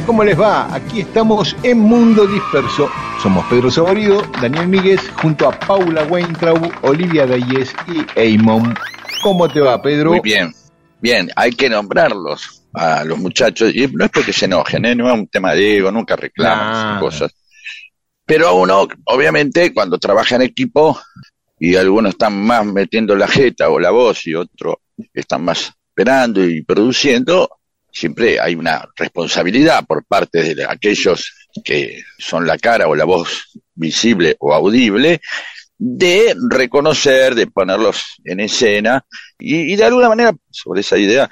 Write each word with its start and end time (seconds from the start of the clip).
Hola, 0.00 0.06
¿cómo 0.06 0.24
les 0.24 0.40
va? 0.40 0.74
Aquí 0.74 1.00
estamos 1.00 1.54
en 1.62 1.78
Mundo 1.78 2.26
Disperso. 2.26 2.88
Somos 3.22 3.44
Pedro 3.50 3.70
Saborido, 3.70 4.22
Daniel 4.40 4.66
Míguez, 4.66 5.00
junto 5.20 5.46
a 5.46 5.52
Paula 5.52 6.04
Weintraub, 6.04 6.72
Olivia 6.82 7.26
Dayes 7.26 7.74
y 7.86 8.06
Eamon. 8.18 8.74
¿Cómo 9.22 9.46
te 9.46 9.60
va, 9.60 9.80
Pedro? 9.82 10.12
Muy 10.12 10.20
bien, 10.20 10.54
bien, 11.02 11.30
hay 11.36 11.52
que 11.52 11.68
nombrarlos 11.68 12.62
a 12.72 13.04
los 13.04 13.18
muchachos, 13.18 13.74
y 13.74 13.88
no 13.88 14.06
es 14.06 14.10
porque 14.10 14.32
se 14.32 14.46
enojen, 14.46 14.86
¿eh? 14.86 14.94
no 14.94 15.06
es 15.06 15.18
un 15.18 15.28
tema 15.28 15.52
de 15.52 15.76
ego, 15.76 15.92
nunca 15.92 16.16
reclaman 16.16 16.72
esas 16.72 17.00
cosas. 17.00 17.34
Pero 18.24 18.54
uno, 18.54 18.88
obviamente, 19.04 19.74
cuando 19.74 19.98
trabaja 19.98 20.36
en 20.36 20.42
equipo, 20.42 20.98
y 21.58 21.76
algunos 21.76 22.12
están 22.12 22.42
más 22.42 22.64
metiendo 22.64 23.14
la 23.14 23.28
jeta 23.28 23.68
o 23.68 23.78
la 23.78 23.90
voz, 23.90 24.26
y 24.26 24.34
otros 24.34 24.76
están 25.12 25.44
más 25.44 25.74
esperando 25.90 26.42
y 26.42 26.62
produciendo, 26.62 27.59
siempre 27.92 28.40
hay 28.40 28.54
una 28.54 28.88
responsabilidad 28.96 29.84
por 29.86 30.04
parte 30.04 30.54
de 30.54 30.64
aquellos 30.64 31.48
que 31.64 32.02
son 32.18 32.46
la 32.46 32.58
cara 32.58 32.88
o 32.88 32.94
la 32.94 33.04
voz 33.04 33.50
visible 33.74 34.36
o 34.38 34.54
audible 34.54 35.20
de 35.76 36.34
reconocer, 36.50 37.34
de 37.34 37.46
ponerlos 37.46 38.16
en 38.24 38.40
escena 38.40 39.04
y, 39.38 39.74
de 39.76 39.84
alguna 39.84 40.10
manera 40.10 40.32
sobre 40.50 40.82
esa 40.82 40.98
idea 40.98 41.28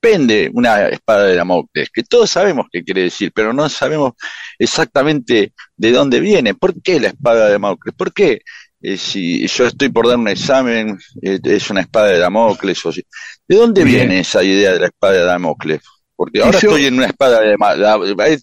pende 0.00 0.50
una 0.52 0.88
espada 0.88 1.24
de 1.24 1.34
Damocles, 1.34 1.90
que 1.90 2.04
todos 2.04 2.30
sabemos 2.30 2.66
qué 2.70 2.84
quiere 2.84 3.02
decir, 3.02 3.32
pero 3.34 3.52
no 3.52 3.68
sabemos 3.68 4.12
exactamente 4.58 5.54
de 5.76 5.90
dónde 5.90 6.20
viene. 6.20 6.54
¿Por 6.54 6.80
qué 6.80 7.00
la 7.00 7.08
espada 7.08 7.46
de 7.46 7.52
Damocles? 7.52 7.94
¿Por 7.96 8.12
qué 8.12 8.42
eh, 8.80 8.96
si 8.96 9.46
yo 9.46 9.66
estoy 9.66 9.88
por 9.88 10.06
dar 10.06 10.16
un 10.16 10.28
examen 10.28 10.98
eh, 11.22 11.38
es 11.42 11.70
una 11.70 11.80
espada 11.80 12.08
de 12.08 12.18
Damocles? 12.18 12.84
O 12.86 12.92
si, 12.92 13.02
¿De 13.46 13.56
dónde 13.56 13.84
viene 13.84 14.20
esa 14.20 14.42
idea 14.42 14.72
de 14.72 14.80
la 14.80 14.86
espada 14.86 15.14
de 15.14 15.24
Damocles? 15.24 15.80
Porque 16.18 16.42
ahora 16.42 16.58
estoy 16.58 16.86
en 16.86 16.94
una 16.94 17.06
espada 17.06 17.40
de 17.42 17.56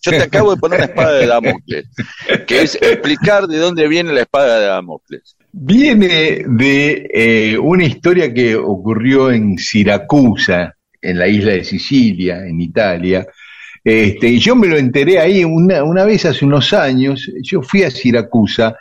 Yo 0.01 0.11
te 0.11 0.21
acabo 0.21 0.55
de 0.55 0.61
poner 0.61 0.79
una 0.79 0.85
espada 0.85 1.13
de 1.13 1.27
Damocles, 1.27 1.85
que 2.47 2.61
es 2.61 2.75
explicar 2.75 3.47
de 3.47 3.57
dónde 3.57 3.85
viene 3.89 4.13
la 4.13 4.21
espada 4.21 4.61
de 4.61 4.65
Damocles. 4.67 5.35
Viene 5.51 6.45
de 6.47 7.09
eh, 7.13 7.57
una 7.57 7.83
historia 7.83 8.33
que 8.33 8.55
ocurrió 8.55 9.29
en 9.29 9.57
Siracusa, 9.57 10.73
en 11.01 11.19
la 11.19 11.27
isla 11.27 11.51
de 11.51 11.65
Sicilia, 11.65 12.45
en 12.45 12.61
Italia. 12.61 13.27
Este, 13.83 14.29
y 14.29 14.39
yo 14.39 14.55
me 14.55 14.67
lo 14.67 14.77
enteré 14.77 15.19
ahí 15.19 15.43
una, 15.43 15.83
una 15.83 16.05
vez 16.05 16.23
hace 16.25 16.45
unos 16.45 16.71
años. 16.71 17.29
Yo 17.43 17.61
fui 17.61 17.83
a 17.83 17.91
Siracusa, 17.91 18.77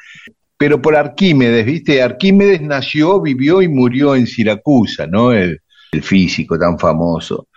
pero 0.56 0.80
por 0.80 0.96
Arquímedes, 0.96 1.64
¿viste? 1.66 2.02
Arquímedes 2.02 2.60
nació, 2.62 3.20
vivió 3.20 3.62
y 3.62 3.68
murió 3.68 4.14
en 4.14 4.26
Siracusa, 4.26 5.06
¿no? 5.06 5.32
el 5.32 5.60
físico 6.02 6.58
tan 6.58 6.78
famoso. 6.78 7.48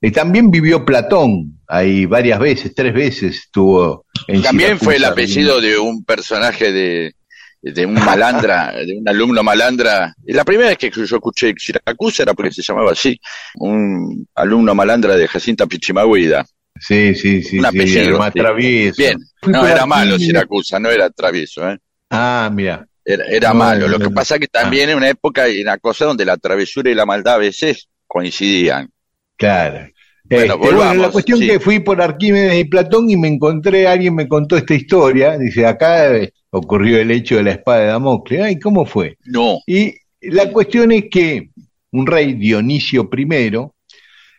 Y 0.00 0.10
también 0.10 0.50
vivió 0.50 0.84
Platón 0.84 1.58
ahí 1.66 2.06
varias 2.06 2.38
veces, 2.38 2.74
tres 2.74 2.92
veces 2.92 3.36
estuvo 3.36 4.06
en 4.26 4.42
También 4.42 4.78
fue 4.78 4.96
el 4.96 5.04
apellido 5.04 5.60
de 5.60 5.78
un 5.78 6.04
personaje 6.04 6.70
de, 6.70 7.14
de 7.62 7.86
un 7.86 7.94
malandra, 7.94 8.72
de 8.72 8.98
un 8.98 9.08
alumno 9.08 9.42
malandra. 9.42 10.14
La 10.24 10.44
primera 10.44 10.68
vez 10.68 10.78
que 10.78 10.90
yo 10.90 11.02
escuché 11.02 11.54
Siracusa 11.56 12.24
era 12.24 12.34
porque 12.34 12.52
se 12.52 12.62
llamaba 12.62 12.92
así, 12.92 13.18
un 13.56 14.26
alumno 14.34 14.74
malandra 14.74 15.16
de 15.16 15.26
Jacinta 15.26 15.66
Pichimahuida. 15.66 16.46
Sí, 16.78 17.14
sí, 17.14 17.42
sí, 17.42 17.58
un 17.58 17.66
apellido, 17.66 18.18
más 18.18 18.34
travieso. 18.34 18.96
Bien, 18.98 19.18
no 19.46 19.66
era 19.66 19.86
malo 19.86 20.18
Siracusa, 20.18 20.78
no 20.78 20.90
era 20.90 21.08
travieso, 21.08 21.68
¿eh? 21.70 21.78
Ah, 22.10 22.50
mira. 22.52 22.86
Era, 23.04 23.54
malo. 23.54 23.86
Lo 23.86 24.00
que 24.00 24.10
pasa 24.10 24.34
es 24.34 24.40
que 24.40 24.48
también 24.48 24.90
en 24.90 24.96
una 24.96 25.08
época 25.08 25.48
y 25.48 25.62
una 25.62 25.78
cosa 25.78 26.06
donde 26.06 26.24
la 26.24 26.36
travesura 26.36 26.90
y 26.90 26.94
la 26.94 27.06
maldad 27.06 27.34
a 27.34 27.38
veces 27.38 27.88
coincidían. 28.06 28.90
Claro. 29.36 29.88
Bueno, 30.28 30.58
este, 30.60 30.96
la 30.96 31.10
cuestión 31.10 31.38
que 31.38 31.60
fui 31.60 31.78
por 31.78 32.02
Arquímedes 32.02 32.58
y 32.58 32.64
Platón 32.64 33.08
y 33.08 33.16
me 33.16 33.28
encontré, 33.28 33.86
alguien 33.86 34.14
me 34.14 34.26
contó 34.26 34.56
esta 34.56 34.74
historia, 34.74 35.38
dice, 35.38 35.66
acá 35.66 36.10
ocurrió 36.50 36.98
el 36.98 37.12
hecho 37.12 37.36
de 37.36 37.44
la 37.44 37.52
espada 37.52 37.80
de 37.80 37.86
Damocles, 37.86 38.42
ay, 38.42 38.58
¿cómo 38.58 38.86
fue? 38.86 39.16
No. 39.24 39.60
Y 39.66 39.94
la 40.20 40.50
cuestión 40.50 40.90
es 40.90 41.04
que 41.12 41.50
un 41.92 42.06
rey 42.06 42.32
Dionisio 42.32 43.08
I 43.16 43.28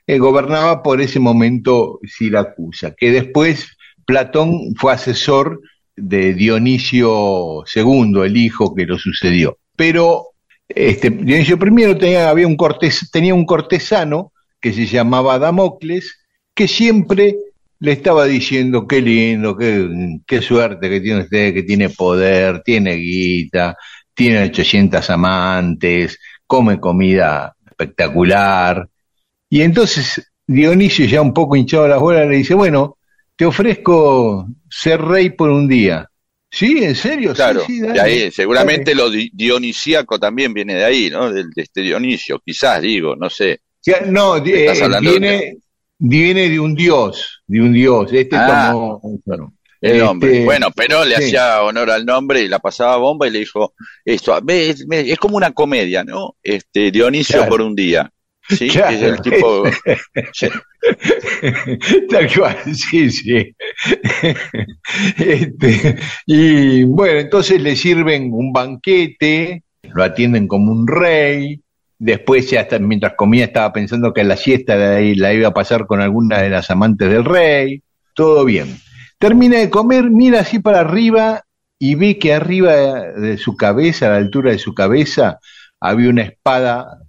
eh, 0.08 0.18
gobernaba 0.18 0.84
por 0.84 1.00
ese 1.00 1.20
momento 1.20 2.00
Siracusa, 2.04 2.94
que 2.96 3.12
después 3.12 3.78
Platón 4.06 4.76
fue 4.78 4.94
asesor 4.94 5.62
de 5.98 6.36
Dionisio 6.36 7.64
II, 7.66 8.22
el 8.24 8.38
hijo 8.38 8.74
que 8.74 8.86
lo 8.86 8.98
sucedió. 8.98 9.58
Pero 9.76 10.28
este, 10.70 11.10
Dionisio 11.10 11.58
I 11.58 11.96
tenía, 11.96 12.30
había 12.30 12.48
un 12.48 12.58
tenía 13.12 13.34
un 13.34 13.46
cortesano 13.46 14.32
que 14.62 14.72
se 14.74 14.86
llamaba 14.86 15.40
Damocles, 15.40 16.20
que 16.54 16.68
siempre 16.68 17.38
le 17.80 17.92
estaba 17.92 18.26
diciendo 18.26 18.88
qué 18.88 19.02
lindo, 19.02 19.58
qué, 19.58 20.20
qué 20.26 20.42
suerte 20.42 20.90
que 20.90 21.02
tiene 21.02 21.22
usted, 21.22 21.54
que 21.54 21.64
tiene 21.64 21.90
poder, 21.90 22.62
tiene 22.64 22.96
guita, 22.96 23.76
tiene 24.14 24.44
800 24.44 25.10
amantes, 25.10 26.20
come 26.46 26.80
comida 26.80 27.56
espectacular. 27.66 28.88
Y 29.50 29.62
entonces 29.62 30.32
Dionisio, 30.46 31.06
ya 31.06 31.22
un 31.22 31.34
poco 31.34 31.56
hinchado 31.56 31.88
las 31.88 32.00
bolas, 32.00 32.28
le 32.28 32.38
dice, 32.38 32.54
bueno, 32.54 32.98
te 33.36 33.46
ofrezco 33.46 34.48
ser 34.82 35.02
rey 35.02 35.30
por 35.30 35.50
un 35.50 35.68
día. 35.68 36.10
¿Sí? 36.50 36.84
¿En 36.84 36.96
serio? 36.96 37.34
Claro, 37.34 37.64
sí, 37.66 37.80
de 37.80 38.00
ahí, 38.00 38.32
seguramente 38.32 38.96
lo 38.96 39.10
dionisíaco 39.10 40.18
también 40.18 40.54
viene 40.54 40.76
de 40.76 40.86
ahí, 40.86 41.10
¿no? 41.10 41.32
De, 41.32 41.44
de 41.44 41.62
este 41.62 41.82
Dionisio, 41.82 42.40
quizás, 42.44 42.82
digo, 42.82 43.16
no 43.16 43.30
sé 43.30 43.62
no, 44.08 44.38
eh, 44.38 44.74
viene, 45.02 45.58
viene 45.98 46.50
de 46.50 46.60
un 46.60 46.76
dios, 46.76 47.42
de 47.48 47.62
un 47.62 47.74
dios. 47.74 48.12
Este 48.12 48.36
ah, 48.36 48.74
el 49.80 50.00
nombre. 50.00 50.32
Este, 50.32 50.46
bueno, 50.46 50.68
pero 50.76 51.06
le 51.06 51.16
hacía 51.16 51.62
honor 51.62 51.92
al 51.92 52.06
nombre 52.06 52.42
y 52.42 52.48
la 52.48 52.60
pasaba 52.60 52.98
bomba 52.98 53.28
y 53.28 53.32
le 53.32 53.40
dijo 53.40 53.74
esto. 54.04 54.40
Es, 54.48 54.86
es 54.90 55.18
como 55.20 55.38
una 55.38 55.52
comedia, 55.52 56.04
¿no? 56.04 56.36
Este 56.42 56.92
Dionisio 56.92 57.48
por 57.48 57.62
un 57.62 57.76
día. 57.76 58.12
Sí, 58.50 58.68
es 58.90 59.02
el 59.02 59.22
tipo. 59.22 59.64
Tal 62.10 62.34
cual, 62.34 62.76
sí, 62.76 63.12
sí. 63.12 63.56
Este, 65.18 65.98
y 66.26 66.84
bueno, 66.84 67.20
entonces 67.20 67.62
le 67.62 67.76
sirven 67.76 68.30
un 68.32 68.54
banquete, 68.54 69.64
lo 69.94 70.04
atienden 70.04 70.48
como 70.48 70.72
un 70.72 70.88
rey, 70.88 71.62
Después, 72.00 72.50
ya 72.50 72.62
hasta, 72.62 72.78
mientras 72.78 73.14
comía, 73.14 73.46
estaba 73.46 73.74
pensando 73.74 74.14
que 74.14 74.24
la 74.24 74.38
siesta 74.38 74.76
la 74.76 75.34
iba 75.34 75.48
a 75.48 75.54
pasar 75.54 75.88
con 75.88 76.02
alguna 76.02 76.42
de 76.42 76.50
las 76.50 76.70
amantes 76.70 77.10
del 77.10 77.26
rey. 77.26 77.82
Todo 78.14 78.46
bien. 78.46 78.78
Termina 79.18 79.58
de 79.58 79.70
comer, 79.70 80.10
mira 80.12 80.42
así 80.42 80.60
para 80.60 80.82
arriba 80.82 81.44
y 81.80 81.96
ve 81.96 82.20
que 82.20 82.34
arriba 82.34 82.76
de 82.76 83.38
su 83.38 83.56
cabeza, 83.56 84.08
a 84.08 84.10
la 84.12 84.18
altura 84.18 84.52
de 84.52 84.60
su 84.60 84.76
cabeza, 84.76 85.40
había 85.80 86.10
una 86.10 86.24
espada 86.24 87.00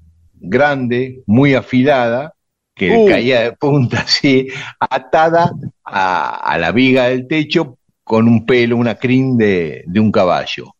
grande, 0.41 1.23
muy 1.27 1.55
afilada, 1.55 2.35
que 2.75 2.99
Uh. 2.99 3.05
caía 3.05 3.41
de 3.43 3.53
punta 3.53 4.01
así, 4.07 4.49
atada 4.81 5.53
a, 5.85 6.37
a 6.53 6.59
la 6.59 6.73
viga 6.73 7.09
del 7.09 7.27
techo 7.29 7.79
con 8.05 8.29
un 8.29 8.47
pelo, 8.47 8.77
una 8.77 8.95
crin 8.97 9.37
de, 9.37 9.85
de 9.87 10.01
un 10.01 10.13
caballo. 10.13 10.75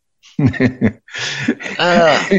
Ah, 1.77 2.29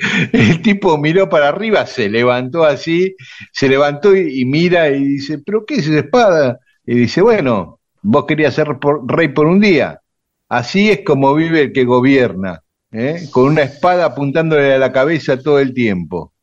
El 0.32 0.62
tipo 0.62 0.98
miró 0.98 1.28
para 1.28 1.48
arriba, 1.48 1.86
se 1.86 2.08
levantó 2.08 2.64
así, 2.64 3.16
se 3.52 3.68
levantó 3.68 4.16
y, 4.16 4.42
y 4.42 4.44
mira 4.44 4.90
y 4.90 5.04
dice, 5.04 5.38
¿pero 5.38 5.64
qué 5.66 5.76
es 5.76 5.88
esa 5.88 6.00
espada? 6.00 6.60
Y 6.86 6.96
dice, 6.96 7.22
bueno, 7.22 7.80
vos 8.02 8.26
querías 8.26 8.54
ser 8.54 8.78
por- 8.80 9.02
rey 9.10 9.28
por 9.28 9.46
un 9.46 9.60
día. 9.60 10.00
Así 10.48 10.90
es 10.90 11.02
como 11.04 11.34
vive 11.34 11.62
el 11.62 11.72
que 11.72 11.84
gobierna, 11.84 12.60
¿eh? 12.92 13.28
con 13.32 13.46
una 13.46 13.62
espada 13.62 14.06
apuntándole 14.06 14.74
a 14.74 14.78
la 14.78 14.92
cabeza 14.92 15.38
todo 15.38 15.58
el 15.60 15.74
tiempo. 15.74 16.33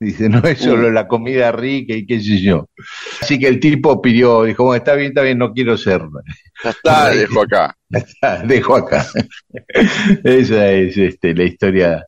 Dice, 0.00 0.28
no 0.28 0.40
es 0.40 0.58
solo 0.58 0.90
la 0.90 1.06
comida 1.08 1.50
rica 1.52 1.94
y 1.94 2.04
qué 2.04 2.20
sé 2.20 2.40
yo. 2.40 2.68
Así 3.22 3.38
que 3.38 3.48
el 3.48 3.60
tipo 3.60 4.02
pidió, 4.02 4.42
dijo, 4.44 4.64
bueno, 4.64 4.78
está 4.78 4.94
bien, 4.94 5.08
está 5.10 5.22
bien, 5.22 5.38
no 5.38 5.52
quiero 5.52 5.76
ser. 5.78 6.02
ya 6.62 6.70
está, 6.70 7.10
dejo 7.14 7.42
acá. 7.42 7.76
Dejo 8.46 8.76
acá. 8.76 9.06
Esa 10.24 10.72
es 10.72 10.96
este, 10.96 11.34
la 11.34 11.44
historia 11.44 12.04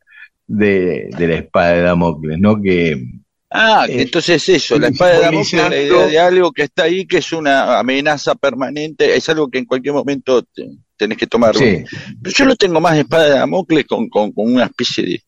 de, 0.47 1.09
de 1.17 1.29
la 1.29 1.35
espada 1.37 1.73
de 1.75 1.83
Damocles, 1.83 2.39
¿no? 2.39 2.61
Que 2.61 3.03
Ah, 3.49 3.87
Eh, 3.89 4.03
entonces 4.03 4.47
eso, 4.49 4.79
la 4.79 4.89
espada 4.89 5.15
de 5.15 5.21
Damocles, 5.21 5.53
la 5.71 5.81
idea 5.81 6.07
de 6.09 6.19
algo 6.19 6.53
que 6.53 6.63
está 6.65 6.83
ahí, 6.85 7.07
que 7.07 7.19
es 7.19 7.33
una 7.33 7.79
amenaza 7.79 8.35
permanente, 8.35 9.15
es 9.17 9.29
algo 9.29 9.49
que 9.49 9.59
en 9.59 9.65
cualquier 9.65 9.95
momento 9.95 10.43
te- 10.43 10.69
tenés 10.97 11.17
que 11.17 11.27
tomar. 11.29 11.55
sí, 11.57 11.85
Pero 12.23 12.35
yo 12.37 12.45
lo 12.45 12.57
tengo 12.57 12.81
más 12.81 12.99
espada 12.99 13.25
de 13.25 13.31
Damocles 13.39 13.87
con, 13.87 14.09
con, 14.09 14.33
con 14.33 14.53
una 14.53 14.65
especie 14.65 15.05
de, 15.05 15.23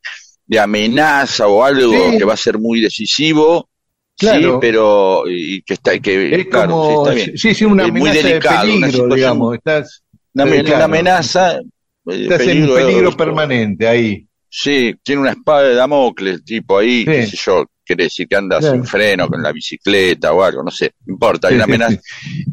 de 0.48 0.58
amenaza 0.58 1.46
o 1.46 1.62
algo 1.62 1.92
Sí. 1.92 2.18
que 2.18 2.24
va 2.24 2.34
a 2.34 2.36
ser 2.36 2.58
muy 2.58 2.80
decisivo, 2.80 3.68
sí, 4.18 4.26
Claro. 4.26 4.58
pero 4.58 5.22
y 5.28 5.62
que 5.62 5.74
está, 5.74 5.96
que 6.00 6.34
es 6.34 6.46
claro, 6.48 6.70
como, 6.72 6.86
sí, 6.88 6.94
está 7.10 7.14
bien. 7.26 7.38
sí, 7.38 7.54
sí, 7.54 7.64
una 7.64 7.84
Es 7.86 7.92
muy 7.92 8.10
delicado, 8.10 8.66
de 8.66 8.72
una 8.72 8.86
peligro, 8.86 8.90
situación- 8.90 9.14
digamos. 9.16 9.54
Estás, 9.54 10.02
Una, 10.34 10.44
Sí, 10.44 10.50
una 10.52 10.62
claro. 10.64 10.84
amenaza, 10.84 11.52
eh, 11.56 11.62
estás 12.06 12.40
en 12.42 12.46
peligro, 12.46 12.74
peligro 12.74 13.08
esto. 13.10 13.16
permanente 13.16 13.88
ahí. 13.88 14.26
Sí, 14.48 14.94
tiene 15.02 15.20
una 15.22 15.30
espada 15.32 15.62
de 15.62 15.74
Damocles, 15.74 16.44
tipo 16.44 16.78
ahí, 16.78 17.00
Sí. 17.00 17.04
qué 17.06 17.26
sé 17.26 17.38
yo, 17.44 17.66
quiere 17.84 18.04
decir 18.04 18.28
que 18.28 18.36
anda 18.36 18.58
Claro. 18.58 18.74
sin 18.74 18.84
freno 18.84 19.28
con 19.28 19.42
la 19.42 19.52
bicicleta 19.52 20.32
o 20.32 20.42
algo, 20.42 20.62
no 20.62 20.70
sé, 20.70 20.92
no 21.06 21.14
importa, 21.14 21.48
hay 21.48 21.54
una 21.56 21.64
Sí, 21.64 21.70
sí, 21.70 21.74
amenaza, 21.74 22.00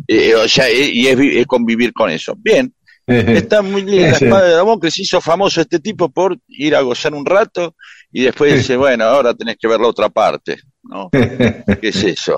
eh, 0.07 0.35
o 0.35 0.47
sea, 0.47 0.69
eh, 0.69 0.89
y 0.93 1.07
es, 1.07 1.19
es 1.19 1.45
convivir 1.45 1.93
con 1.93 2.09
eso. 2.09 2.35
Bien, 2.37 2.73
está 3.07 3.61
muy 3.61 3.83
linda 3.83 4.09
la 4.11 4.17
espada 4.17 4.45
de 4.45 4.53
Damocles, 4.55 4.93
se 4.93 5.03
hizo 5.03 5.21
famoso 5.21 5.61
este 5.61 5.79
tipo 5.79 6.09
por 6.09 6.37
ir 6.47 6.75
a 6.75 6.81
gozar 6.81 7.13
un 7.13 7.25
rato 7.25 7.75
y 8.11 8.23
después 8.23 8.53
dice, 8.55 8.77
bueno, 8.77 9.05
ahora 9.05 9.33
tenés 9.33 9.57
que 9.57 9.67
ver 9.67 9.79
la 9.79 9.87
otra 9.87 10.09
parte, 10.09 10.57
¿no? 10.83 11.09
¿Qué 11.81 11.89
es 11.89 12.03
eso? 12.03 12.37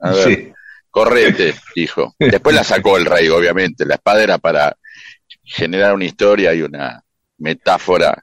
A 0.00 0.12
ver, 0.12 0.24
Sí. 0.24 0.52
correte, 0.90 1.54
dijo. 1.74 2.14
Después 2.18 2.54
la 2.54 2.64
sacó 2.64 2.96
el 2.96 3.04
rey, 3.04 3.28
obviamente, 3.28 3.84
la 3.84 3.96
espada 3.96 4.22
era 4.22 4.38
para 4.38 4.76
generar 5.44 5.94
una 5.94 6.04
historia 6.04 6.54
y 6.54 6.62
una 6.62 7.02
metáfora, 7.38 8.22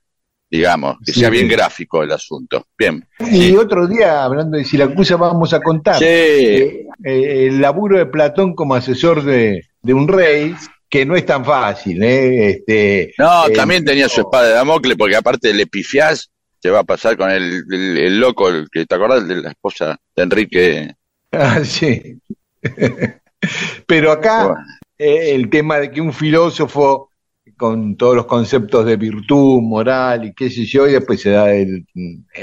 digamos, 0.49 0.97
que 1.05 1.11
Sí. 1.13 1.19
sea 1.19 1.29
bien 1.29 1.47
gráfico 1.47 2.01
el 2.03 2.11
asunto. 2.11 2.65
Bien. 2.77 3.05
Y 3.19 3.49
Sí. 3.49 3.55
otro 3.55 3.87
día, 3.87 4.23
hablando 4.23 4.57
de 4.57 4.63
Siracusa, 4.65 5.15
vamos 5.17 5.53
a 5.53 5.59
contar 5.61 5.97
Sí. 5.99 6.05
eh, 6.05 6.85
eh, 7.03 7.47
el 7.47 7.61
laburo 7.61 7.97
de 7.97 8.05
Platón 8.05 8.55
como 8.55 8.75
asesor 8.75 9.23
de, 9.23 9.63
de 9.81 9.93
un 9.93 10.07
rey, 10.07 10.55
que 10.95 11.05
no 11.05 11.15
es 11.17 11.25
tan 11.25 11.43
fácil, 11.43 12.01
¿eh? 12.01 12.49
Este, 12.51 13.13
No, 13.17 13.47
eh, 13.47 13.51
también 13.53 13.83
tenía 13.83 14.07
su 14.07 14.21
espada 14.21 14.47
de 14.47 14.53
Damocles, 14.53 14.95
porque 14.97 15.17
aparte 15.17 15.53
le 15.53 15.67
pifiás, 15.67 16.31
te 16.61 16.69
va 16.69 16.79
a 16.79 16.83
pasar 16.83 17.17
con 17.17 17.29
el, 17.29 17.63
el- 17.69 17.97
el 17.97 18.19
loco, 18.19 18.47
el 18.47 18.67
que 18.71 18.85
te 18.85 18.95
acordás 18.95 19.27
de 19.27 19.35
la 19.41 19.49
esposa 19.49 19.97
de 20.15 20.23
Enrique. 20.23 20.95
Ah, 21.37 21.59
sí. 21.65 22.17
Pero 23.87 24.11
acá 24.13 24.47
Bueno, 24.47 24.61
eh, 24.97 25.35
el 25.35 25.49
tema 25.49 25.79
de 25.79 25.91
que 25.91 25.99
un 25.99 26.13
filósofo 26.13 27.09
con 27.57 27.97
todos 27.97 28.15
los 28.15 28.25
conceptos 28.25 28.85
de 28.85 28.95
virtud, 28.95 29.59
moral 29.61 30.25
y 30.25 30.33
qué 30.33 30.49
sé 30.49 30.63
yo, 30.65 30.87
y 30.87 30.93
después 30.93 31.21
se 31.21 31.31
da 31.31 31.53
el, 31.53 31.85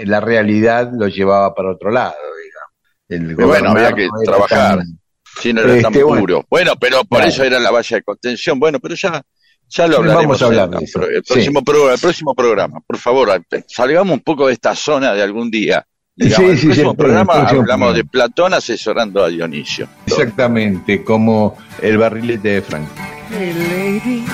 la 0.05 0.21
realidad 0.21 0.91
lo 0.95 1.09
llevaba 1.09 1.55
para 1.55 1.73
otro 1.73 1.91
lado, 1.91 2.15
digamos. 2.45 3.31
El 3.31 3.35
Pero 3.37 3.49
bueno, 3.49 3.71
había 3.71 3.95
que 3.95 4.09
trabajar. 4.25 4.79
tan- 4.79 4.99
sí, 5.41 5.53
no 5.53 5.61
era 5.63 5.81
tan 5.83 5.93
Este, 5.93 6.05
bueno. 6.05 6.21
puro. 6.21 6.47
Bueno, 6.51 6.73
pero 6.81 7.05
por 7.05 7.19
Claro. 7.19 7.31
eso 7.33 7.45
era 7.45 7.59
la 7.61 7.71
valla 7.71 7.97
de 7.97 8.03
contención. 8.03 8.59
Bueno, 8.59 8.79
pero 8.81 8.95
ya, 8.95 9.23
ya 9.69 9.87
lo 9.87 9.99
hablaremos. 9.99 10.25
vamos 10.25 10.43
a 10.43 10.45
hablar 10.47 10.65
en 10.65 10.71
de 10.71 10.77
la 10.79 10.83
eso. 10.85 10.99
pro- 10.99 11.09
el, 11.09 11.23
Sí. 11.25 11.33
próximo 11.33 11.63
programa, 11.65 11.95
el 11.95 12.01
próximo 12.01 12.35
programa. 12.35 12.81
Por 12.87 12.99
favor, 12.99 13.43
salgamos 13.69 14.13
un 14.15 14.21
poco 14.21 14.47
de 14.49 14.53
esta 14.55 14.75
zona 14.75 15.13
de 15.15 15.23
algún 15.23 15.51
día. 15.51 15.85
Digamos, 16.15 16.37
Sí, 16.37 16.45
el 16.53 16.59
sí, 16.59 16.67
próximo 16.67 16.91
sí, 16.91 16.97
programa 16.99 17.21
el 17.33 17.39
próximo 17.39 17.61
hablamos 17.63 17.87
programa. 17.89 17.93
de 17.97 18.05
Platón 18.05 18.55
asesorando 18.55 19.25
a 19.25 19.29
Dionisio. 19.29 19.89
Exactamente, 20.07 21.03
como 21.03 21.57
el 21.81 21.97
barrilete 21.97 22.49
de 22.51 22.63
Frank. 22.63 22.87
Hey 23.31 23.55
lady, 23.55 24.25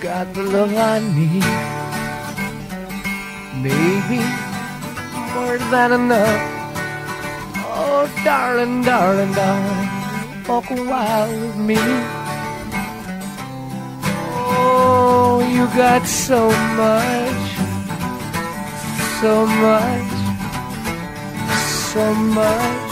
got 0.00 0.32
the 0.34 0.42
love 0.44 0.70
I 0.72 1.00
need. 1.12 1.44
Maybe 3.60 4.22
more 5.34 5.58
than 5.72 5.92
enough. 5.92 6.57
Oh, 8.00 8.06
darling, 8.24 8.82
darling, 8.82 9.32
darling, 9.32 9.88
walk 10.46 10.70
a 10.70 10.76
while 10.84 11.32
with 11.40 11.56
me. 11.56 11.74
Oh, 14.54 15.42
you 15.52 15.66
got 15.76 16.06
so 16.06 16.48
much, 16.78 17.48
so 19.20 19.46
much, 19.46 20.12
so 21.90 22.14
much. 22.14 22.87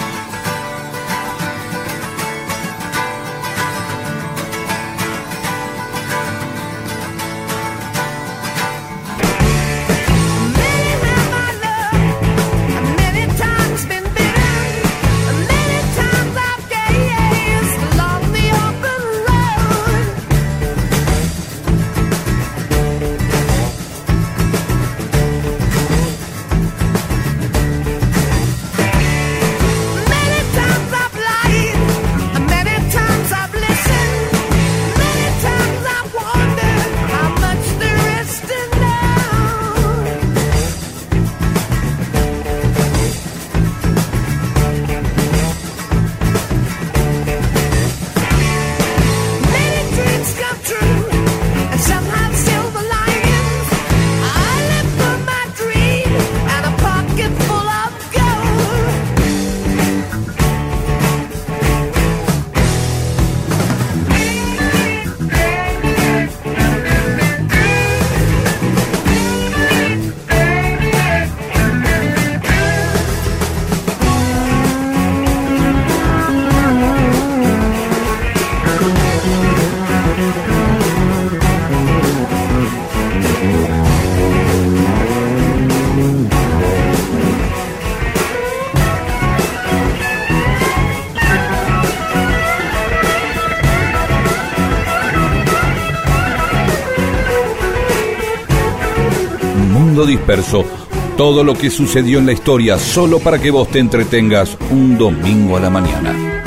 Todo 101.17 101.45
lo 101.45 101.55
que 101.55 101.71
sucedió 101.71 102.19
en 102.19 102.27
la 102.27 102.33
historia 102.33 102.79
solo 102.79 103.21
para 103.21 103.41
que 103.41 103.51
vos 103.51 103.69
te 103.69 103.79
entretengas 103.79 104.57
un 104.71 104.99
domingo 104.99 105.57
a 105.57 105.61
la 105.61 105.71
mañana. 105.71 106.43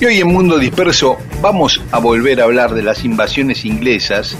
Y 0.00 0.04
hoy 0.04 0.18
en 0.18 0.28
Mundo 0.28 0.58
Disperso 0.58 1.16
vamos 1.40 1.80
a 1.90 1.98
volver 1.98 2.40
a 2.40 2.44
hablar 2.44 2.74
de 2.74 2.82
las 2.82 3.04
invasiones 3.04 3.64
inglesas 3.64 4.36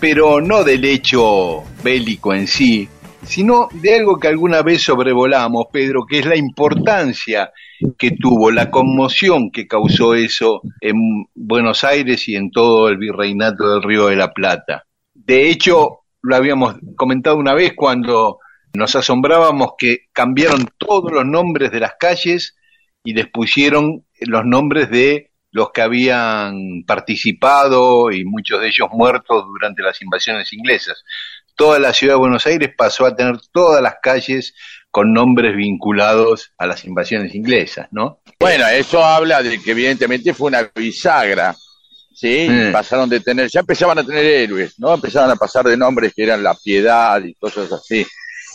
pero 0.00 0.40
no 0.40 0.64
del 0.64 0.84
hecho 0.86 1.62
bélico 1.84 2.32
en 2.32 2.46
sí, 2.46 2.88
sino 3.22 3.68
de 3.72 3.96
algo 3.96 4.18
que 4.18 4.28
alguna 4.28 4.62
vez 4.62 4.82
sobrevolamos, 4.82 5.66
Pedro, 5.70 6.06
que 6.08 6.20
es 6.20 6.26
la 6.26 6.36
importancia 6.36 7.52
que 7.98 8.12
tuvo, 8.12 8.50
la 8.50 8.70
conmoción 8.70 9.50
que 9.50 9.66
causó 9.66 10.14
eso 10.14 10.62
en 10.80 11.26
Buenos 11.50 11.82
Aires 11.82 12.28
y 12.28 12.36
en 12.36 12.52
todo 12.52 12.88
el 12.88 12.96
virreinato 12.96 13.72
del 13.72 13.82
Río 13.82 14.06
de 14.06 14.14
la 14.14 14.32
Plata. 14.32 14.86
De 15.12 15.50
hecho, 15.50 16.02
lo 16.22 16.36
habíamos 16.36 16.76
comentado 16.94 17.36
una 17.36 17.54
vez 17.54 17.72
cuando 17.74 18.38
nos 18.72 18.94
asombrábamos 18.94 19.72
que 19.76 20.06
cambiaron 20.12 20.70
todos 20.78 21.10
los 21.10 21.26
nombres 21.26 21.72
de 21.72 21.80
las 21.80 21.94
calles 21.98 22.56
y 23.02 23.14
les 23.14 23.26
pusieron 23.28 24.06
los 24.20 24.44
nombres 24.44 24.90
de 24.90 25.32
los 25.50 25.72
que 25.72 25.82
habían 25.82 26.84
participado 26.86 28.12
y 28.12 28.24
muchos 28.24 28.60
de 28.60 28.68
ellos 28.68 28.88
muertos 28.92 29.44
durante 29.46 29.82
las 29.82 30.00
invasiones 30.02 30.52
inglesas. 30.52 31.02
Toda 31.56 31.80
la 31.80 31.92
ciudad 31.92 32.14
de 32.14 32.20
Buenos 32.20 32.46
Aires 32.46 32.70
pasó 32.78 33.06
a 33.06 33.16
tener 33.16 33.38
todas 33.52 33.82
las 33.82 33.96
calles 34.00 34.54
con 34.90 35.12
nombres 35.12 35.54
vinculados 35.56 36.52
a 36.58 36.66
las 36.66 36.84
invasiones 36.84 37.34
inglesas, 37.34 37.88
¿no? 37.90 38.20
Bueno, 38.38 38.66
eso 38.68 39.04
habla 39.04 39.42
de 39.42 39.60
que 39.60 39.70
evidentemente 39.70 40.34
fue 40.34 40.48
una 40.48 40.70
bisagra, 40.74 41.54
¿sí? 42.12 42.48
Mm. 42.50 42.72
Pasaron 42.72 43.08
de 43.08 43.20
tener, 43.20 43.48
ya 43.48 43.60
empezaban 43.60 43.98
a 43.98 44.04
tener 44.04 44.24
héroes, 44.24 44.78
¿no? 44.78 44.94
Empezaban 44.94 45.30
a 45.30 45.36
pasar 45.36 45.66
de 45.66 45.76
nombres 45.76 46.12
que 46.14 46.24
eran 46.24 46.42
la 46.42 46.54
piedad 46.54 47.22
y 47.22 47.34
cosas 47.34 47.70
así, 47.72 48.04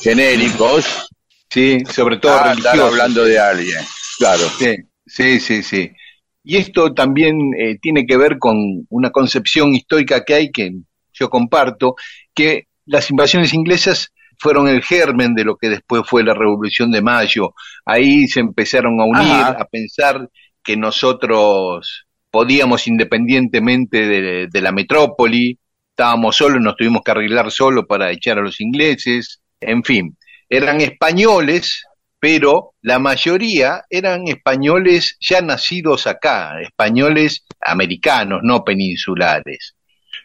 genéricos, 0.01 1.07
Sí, 1.49 1.77
sobre 1.89 2.17
todo 2.17 2.33
a 2.33 2.49
religiosos. 2.49 2.81
hablando 2.81 3.23
de 3.23 3.39
alguien, 3.39 3.79
claro. 4.17 4.43
Sí, 4.59 4.75
sí, 5.05 5.39
sí, 5.39 5.63
sí. 5.63 5.91
Y 6.43 6.57
esto 6.57 6.93
también 6.93 7.51
eh, 7.57 7.77
tiene 7.81 8.05
que 8.05 8.17
ver 8.17 8.37
con 8.39 8.85
una 8.89 9.09
concepción 9.11 9.73
histórica 9.73 10.25
que 10.25 10.33
hay 10.33 10.51
que 10.51 10.73
yo 11.13 11.29
comparto, 11.29 11.95
que 12.33 12.67
las 12.85 13.09
invasiones 13.09 13.53
inglesas 13.53 14.11
fueron 14.39 14.67
el 14.67 14.83
germen 14.83 15.33
de 15.33 15.43
lo 15.43 15.55
que 15.55 15.69
después 15.69 16.03
fue 16.05 16.23
la 16.23 16.33
Revolución 16.33 16.91
de 16.91 17.01
Mayo. 17.01 17.53
Ahí 17.85 18.27
se 18.27 18.39
empezaron 18.39 18.99
a 18.99 19.05
unir, 19.05 19.31
Ajá. 19.31 19.57
a 19.59 19.65
pensar 19.65 20.29
que 20.63 20.75
nosotros 20.77 22.05
podíamos 22.31 22.87
independientemente 22.87 24.05
de, 24.07 24.47
de 24.51 24.61
la 24.61 24.71
metrópoli, 24.71 25.57
estábamos 25.89 26.35
solos, 26.35 26.61
nos 26.61 26.75
tuvimos 26.75 27.01
que 27.03 27.11
arreglar 27.11 27.51
solo 27.51 27.87
para 27.87 28.11
echar 28.11 28.37
a 28.37 28.41
los 28.41 28.59
ingleses, 28.59 29.41
en 29.61 29.83
fin, 29.83 30.17
eran 30.49 30.81
españoles, 30.81 31.83
pero 32.19 32.73
la 32.81 32.99
mayoría 32.99 33.83
eran 33.89 34.27
españoles 34.27 35.17
ya 35.19 35.41
nacidos 35.41 36.07
acá, 36.07 36.61
españoles 36.61 37.45
americanos, 37.61 38.41
no 38.43 38.63
peninsulares. 38.63 39.75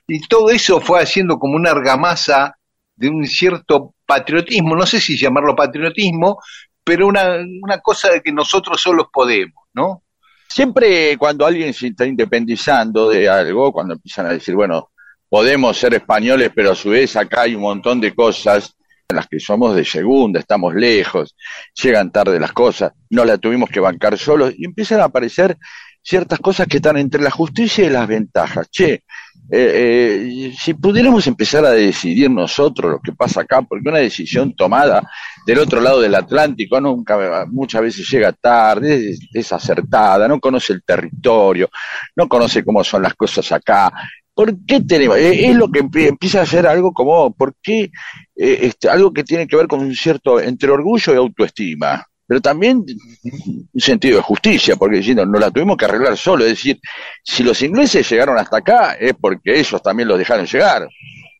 Y 0.06 0.20
todo 0.26 0.50
eso 0.50 0.80
fue 0.80 1.00
haciendo 1.00 1.38
como 1.38 1.56
una 1.56 1.70
argamasa 1.70 2.56
de 3.00 3.08
un 3.08 3.26
cierto 3.26 3.94
patriotismo, 4.04 4.76
no 4.76 4.84
sé 4.84 5.00
si 5.00 5.16
llamarlo 5.16 5.56
patriotismo, 5.56 6.38
pero 6.84 7.06
una, 7.06 7.38
una 7.62 7.78
cosa 7.80 8.10
de 8.10 8.20
que 8.20 8.30
nosotros 8.30 8.78
solos 8.78 9.06
podemos, 9.10 9.64
¿no? 9.72 10.02
Siempre 10.46 11.16
cuando 11.16 11.46
alguien 11.46 11.72
se 11.72 11.88
está 11.88 12.04
independizando 12.04 13.08
de 13.08 13.26
algo, 13.26 13.72
cuando 13.72 13.94
empiezan 13.94 14.26
a 14.26 14.32
decir, 14.32 14.54
bueno, 14.54 14.90
podemos 15.30 15.78
ser 15.78 15.94
españoles, 15.94 16.50
pero 16.54 16.72
a 16.72 16.74
su 16.74 16.90
vez 16.90 17.16
acá 17.16 17.42
hay 17.42 17.54
un 17.54 17.62
montón 17.62 18.02
de 18.02 18.14
cosas 18.14 18.76
en 19.08 19.16
las 19.16 19.26
que 19.26 19.40
somos 19.40 19.74
de 19.74 19.84
segunda, 19.86 20.38
estamos 20.38 20.74
lejos, 20.74 21.34
llegan 21.82 22.12
tarde 22.12 22.38
las 22.38 22.52
cosas, 22.52 22.92
no 23.08 23.24
la 23.24 23.38
tuvimos 23.38 23.70
que 23.70 23.80
bancar 23.80 24.18
solos, 24.18 24.52
y 24.56 24.66
empiezan 24.66 25.00
a 25.00 25.04
aparecer 25.04 25.56
ciertas 26.02 26.38
cosas 26.38 26.66
que 26.66 26.76
están 26.76 26.98
entre 26.98 27.22
la 27.22 27.30
justicia 27.30 27.86
y 27.86 27.90
las 27.90 28.06
ventajas. 28.06 28.70
Che, 28.70 29.04
eh, 29.52 30.50
eh, 30.50 30.54
si 30.58 30.74
pudiéramos 30.74 31.26
empezar 31.26 31.64
a 31.64 31.70
decidir 31.70 32.30
nosotros 32.30 32.92
lo 32.92 33.00
que 33.00 33.12
pasa 33.12 33.40
acá, 33.42 33.62
porque 33.62 33.88
una 33.88 33.98
decisión 33.98 34.54
tomada 34.54 35.02
del 35.46 35.58
otro 35.58 35.80
lado 35.80 36.00
del 36.00 36.14
Atlántico 36.14 36.80
nunca, 36.80 37.46
muchas 37.50 37.82
veces 37.82 38.08
llega 38.08 38.32
tarde, 38.32 39.10
es 39.10 39.20
desacertada, 39.32 40.28
no 40.28 40.38
conoce 40.40 40.72
el 40.74 40.82
territorio, 40.84 41.68
no 42.16 42.28
conoce 42.28 42.64
cómo 42.64 42.84
son 42.84 43.02
las 43.02 43.14
cosas 43.14 43.50
acá. 43.52 43.92
¿Por 44.32 44.54
qué 44.64 44.80
tenemos? 44.80 45.18
Es 45.18 45.54
lo 45.54 45.68
que 45.68 45.80
empie- 45.82 46.08
empieza 46.08 46.40
a 46.42 46.46
ser 46.46 46.66
algo 46.66 46.92
como, 46.92 47.32
¿por 47.34 47.54
qué? 47.62 47.90
eh, 48.36 48.58
este, 48.62 48.88
algo 48.88 49.12
que 49.12 49.24
tiene 49.24 49.46
que 49.46 49.56
ver 49.56 49.66
con 49.66 49.80
un 49.80 49.94
cierto, 49.94 50.40
entre 50.40 50.70
orgullo 50.70 51.12
y 51.12 51.16
autoestima, 51.16 52.06
pero 52.30 52.40
también 52.40 52.84
un 53.24 53.80
sentido 53.80 54.18
de 54.18 54.22
justicia, 54.22 54.76
porque 54.76 54.98
diciendo, 54.98 55.26
no 55.26 55.36
la 55.40 55.50
tuvimos 55.50 55.76
que 55.76 55.86
arreglar 55.86 56.16
solo, 56.16 56.44
es 56.44 56.50
decir, 56.50 56.78
si 57.24 57.42
los 57.42 57.60
ingleses 57.60 58.08
llegaron 58.08 58.38
hasta 58.38 58.58
acá 58.58 58.92
es 58.92 59.14
porque 59.20 59.58
ellos 59.58 59.82
también 59.82 60.06
los 60.06 60.16
dejaron 60.16 60.46
llegar. 60.46 60.86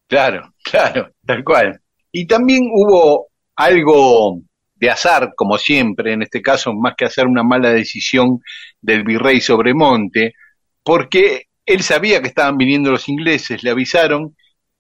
Claro, 0.09 0.53
claro, 0.65 1.13
tal 1.25 1.45
cual. 1.45 1.81
Y 2.11 2.27
también 2.27 2.69
hubo 2.75 3.29
algo 3.55 4.41
de 4.75 4.91
azar, 4.91 5.33
como 5.37 5.59
siempre, 5.59 6.13
en 6.13 6.23
este 6.23 6.43
caso, 6.43 6.73
más 6.75 6.95
que 6.99 7.05
hacer 7.05 7.29
una 7.29 7.45
mala 7.45 7.71
decisión 7.71 8.41
del 8.81 9.05
virrey 9.05 9.41
Sobremonte, 9.41 10.35
porque 10.83 11.45
él 11.67 11.85
sabía 11.85 12.21
que 12.21 12.27
estaban 12.27 12.57
viniendo 12.57 12.91
los 12.91 13.09
ingleses, 13.09 13.63
le 13.63 13.71
avisaron, 13.71 14.35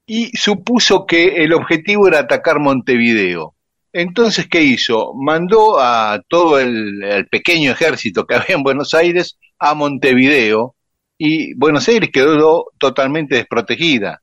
y 0.07 0.37
supuso 0.37 1.07
que 1.07 1.45
el 1.45 1.52
objetivo 1.52 2.09
era 2.09 2.19
atacar 2.19 2.59
Montevideo. 2.59 3.55
Entonces, 3.93 4.47
¿qué 4.49 4.63
hizo? 4.63 5.13
Mandó 5.15 5.81
a 5.81 6.21
todo 6.29 6.61
el, 6.61 7.03
el 7.03 7.27
pequeño 7.29 7.73
ejército 7.73 8.25
que 8.27 8.35
había 8.37 8.57
en 8.57 8.63
Buenos 8.63 8.95
Aires 8.95 9.39
a 9.59 9.75
Montevideo, 9.75 10.77
y 11.19 11.53
Buenos 11.55 11.87
Aires 11.89 12.09
quedó 12.13 12.67
totalmente 12.79 13.35
desprotegida. 13.37 14.23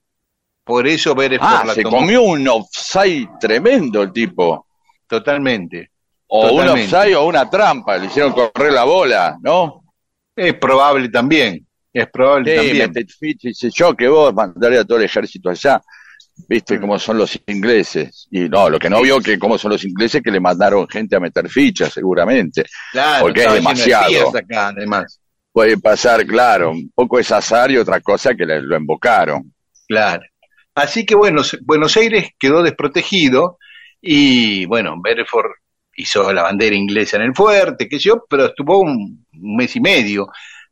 Por 0.63 0.87
eso 0.87 1.13
Beresford 1.15 1.49
Ah, 1.49 1.63
la 1.65 1.73
se 1.75 1.83
tomó. 1.83 1.97
comió 1.99 2.23
un 2.23 2.47
offside 2.47 3.27
tremendo 3.39 4.01
el 4.01 4.11
tipo. 4.11 4.65
Totalmente. 5.07 5.91
O 6.27 6.51
un 6.53 6.67
offside 6.67 7.15
o 7.15 7.25
una 7.25 7.49
trampa, 7.49 7.97
le 7.97 8.07
hicieron 8.07 8.33
correr 8.33 8.73
la 8.73 8.83
bola, 8.83 9.37
¿no? 9.41 9.83
Es 10.35 10.55
probable 10.55 11.07
también. 11.09 11.65
Es 11.93 12.07
probable 12.09 12.51
Sí, 12.51 12.55
también. 12.79 12.93
dice 13.41 13.69
yo 13.73 13.95
que 13.95 14.07
vos 14.07 14.33
mandaría 14.33 14.81
a 14.81 14.85
todo 14.85 14.97
el 14.97 15.05
ejército 15.05 15.49
allá. 15.49 15.81
Viste 16.49 16.77
Mm. 16.77 16.81
cómo 16.81 16.99
son 16.99 17.17
los 17.17 17.39
ingleses. 17.47 18.27
Y 18.31 18.47
no, 18.49 18.69
lo 18.69 18.77
que 18.79 18.89
no 18.89 19.01
vio 19.01 19.19
que 19.19 19.39
cómo 19.39 19.57
son 19.57 19.71
los 19.71 19.83
ingleses 19.83 20.21
que 20.21 20.31
le 20.31 20.39
mandaron 20.39 20.87
gente 20.87 21.15
a 21.15 21.19
meter 21.19 21.49
fichas, 21.49 21.93
seguramente. 21.93 22.63
Claro, 22.91 23.23
porque 23.25 23.41
es 23.43 23.49
de 23.49 23.55
demasiado. 23.55 24.29
acá, 24.37 24.67
además. 24.67 25.19
Puede 25.51 25.77
pasar, 25.79 26.25
claro, 26.27 26.71
un 26.71 26.91
poco 26.93 27.17
es 27.19 27.31
azar 27.31 27.71
y 27.71 27.77
otra 27.77 27.99
cosa 28.01 28.35
que 28.35 28.45
le- 28.45 28.61
lo 28.61 28.77
invocaron. 28.77 29.53
Claro. 29.87 30.23
Así 30.75 31.05
que 31.05 31.15
bueno, 31.15 31.41
Buenos 31.63 31.97
Aires 31.97 32.29
quedó 32.37 32.61
desprotegido 32.61 33.57
y 33.99 34.65
bueno, 34.67 34.95
Beresford 35.01 35.49
hizo 35.95 36.31
la 36.31 36.43
bandera 36.43 36.75
inglesa 36.75 37.17
en 37.17 37.23
el 37.23 37.33
fuerte, 37.33 37.89
qué 37.89 37.97
sé 37.97 38.09
yo, 38.09 38.23
pero 38.29 38.45
estuvo 38.45 38.79
un, 38.79 39.25
un 39.33 39.55
mes 39.55 39.75
y 39.75 39.79
medio 39.79 40.27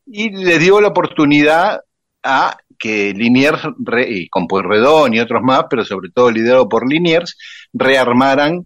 y 0.06 0.30
le 0.30 0.60
dio 0.60 0.80
la 0.80 0.90
oportunidad 0.90 1.82
a 2.22 2.56
que 2.78 3.14
Liniers 3.14 3.62
re- 3.78 4.10
y 4.10 4.30
con 4.30 4.48
Pueyrredón 4.48 5.14
y 5.14 5.20
otros 5.20 5.42
más, 5.44 5.66
pero 5.70 5.84
sobre 5.86 6.10
todo 6.14 6.32
liderado 6.32 6.68
por 6.68 6.90
Liniers, 6.90 7.38
rearmaran, 7.74 8.66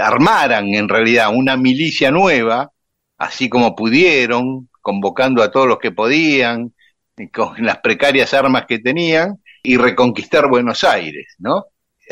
armaran 0.00 0.68
en 0.68 0.88
realidad 0.88 1.34
una 1.34 1.56
milicia 1.56 2.10
nueva, 2.10 2.70
así 3.18 3.48
como 3.48 3.74
pudieron, 3.74 4.68
convocando 4.80 5.42
a 5.42 5.50
todos 5.50 5.66
los 5.66 5.78
que 5.78 5.92
podían, 5.92 6.74
y 7.16 7.28
con 7.28 7.54
las 7.64 7.78
precarias 7.78 8.34
armas 8.34 8.64
que 8.66 8.78
tenían, 8.78 9.36
y 9.62 9.76
reconquistar 9.76 10.48
Buenos 10.48 10.84
Aires, 10.84 11.34
¿no? 11.38 11.64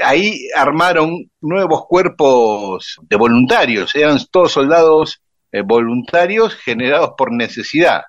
Ahí 0.02 0.48
armaron 0.56 1.30
nuevos 1.42 1.82
cuerpos 1.86 2.96
de 3.02 3.16
voluntarios, 3.16 3.94
eran 3.94 4.18
todos 4.30 4.52
soldados 4.52 5.20
eh, 5.52 5.60
voluntarios 5.60 6.54
generados 6.54 7.10
por 7.18 7.30
necesidad. 7.30 8.00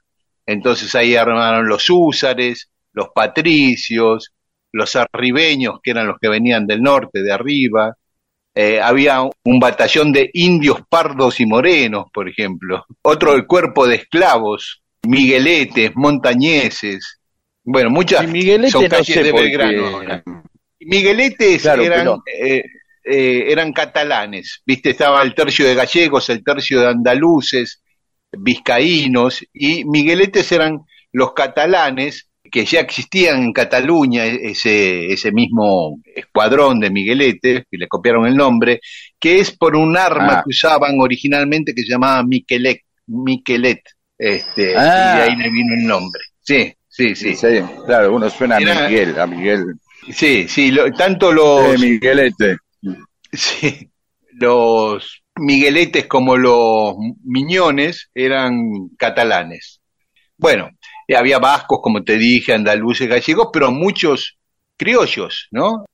Entonces 0.45 0.95
ahí 0.95 1.17
armaron 1.17 1.67
los 1.67 1.89
húsares, 1.89 2.69
los 2.93 3.09
patricios, 3.13 4.33
los 4.71 4.95
arribeños, 4.95 5.79
que 5.83 5.91
eran 5.91 6.07
los 6.07 6.17
que 6.19 6.29
venían 6.29 6.65
del 6.65 6.81
norte, 6.81 7.21
de 7.21 7.31
arriba. 7.31 7.95
Eh, 8.55 8.79
había 8.79 9.21
un 9.21 9.59
batallón 9.59 10.11
de 10.11 10.29
indios 10.33 10.79
pardos 10.87 11.39
y 11.39 11.45
morenos, 11.45 12.05
por 12.13 12.29
ejemplo. 12.29 12.85
Otro 13.01 13.33
el 13.33 13.45
cuerpo 13.47 13.87
de 13.87 13.95
esclavos, 13.95 14.81
migueletes, 15.07 15.91
montañeses. 15.95 17.19
Bueno, 17.63 17.89
muchas 17.89 18.23
Y 18.23 18.69
son 18.69 18.83
no 18.83 18.89
calles 18.89 19.05
sé 19.07 19.23
de 19.23 19.31
Belgrano. 19.31 20.23
Migueletes 20.79 21.61
Claro, 21.61 21.81
eran, 21.81 21.99
pero- 21.99 22.23
eh, 22.27 22.63
eh, 23.05 23.45
eran 23.51 23.71
catalanes, 23.73 24.61
viste, 24.65 24.91
estaba 24.91 25.21
el 25.23 25.33
tercio 25.33 25.65
de 25.65 25.75
gallegos, 25.75 26.29
el 26.29 26.43
tercio 26.43 26.81
de 26.81 26.87
andaluces, 26.87 27.81
vizcaínos, 28.31 29.45
y 29.53 29.85
Migueletes 29.85 30.51
eran 30.51 30.81
los 31.11 31.33
catalanes 31.33 32.29
que 32.53 32.65
ya 32.65 32.81
existían 32.81 33.41
en 33.41 33.51
Cataluña, 33.51 34.25
e- 34.27 34.51
ese, 34.51 35.11
ese 35.11 35.31
mismo 35.31 35.99
escuadrón 36.15 36.79
de 36.79 36.91
Migueletes, 36.91 37.63
que 37.69 37.77
le 37.79 37.87
copiaron 37.87 38.27
el 38.27 38.35
nombre, 38.35 38.79
que 39.19 39.39
es 39.39 39.49
por 39.57 39.75
un 39.75 39.97
arma 39.97 40.33
Ah. 40.37 40.41
que 40.43 40.51
usaban 40.51 40.99
originalmente 40.99 41.73
que 41.73 41.81
se 41.81 41.89
llamaba 41.93 42.21
Miquelet, 42.23 42.81
Miquelet, 43.07 43.81
este, 44.19 44.77
Ah. 44.77 45.13
y 45.15 45.17
de 45.17 45.23
ahí 45.23 45.35
le 45.35 45.49
vino 45.49 45.73
el 45.73 45.87
nombre. 45.87 46.21
Sí, 46.41 46.71
sí, 46.87 47.15
sí. 47.15 47.35
Sí, 47.35 47.47
claro, 47.87 48.13
uno 48.15 48.29
suena 48.29 48.57
a 48.57 48.59
Era- 48.59 48.87
Miguel, 48.87 49.19
a 49.19 49.25
Miguel. 49.25 49.65
Sí, 50.11 50.47
sí, 50.47 50.69
lo- 50.69 50.91
tanto 50.93 51.31
los, 51.33 51.79
Miguelete. 51.81 52.57
sí, 53.31 53.89
los 54.33 55.23
migueletes 55.37 56.05
como 56.05 56.37
los 56.37 56.93
miñones 57.23 58.11
eran 58.13 58.89
catalanes. 58.97 59.81
Bueno, 60.37 60.69
había 61.15 61.39
vascos, 61.39 61.79
como 61.81 62.03
te 62.03 62.17
dije, 62.17 62.53
andaluces, 62.53 63.07
gallegos, 63.07 63.49
pero 63.51 63.71
muchos 63.71 64.37
criollos, 64.77 65.47
¿no? 65.51 65.85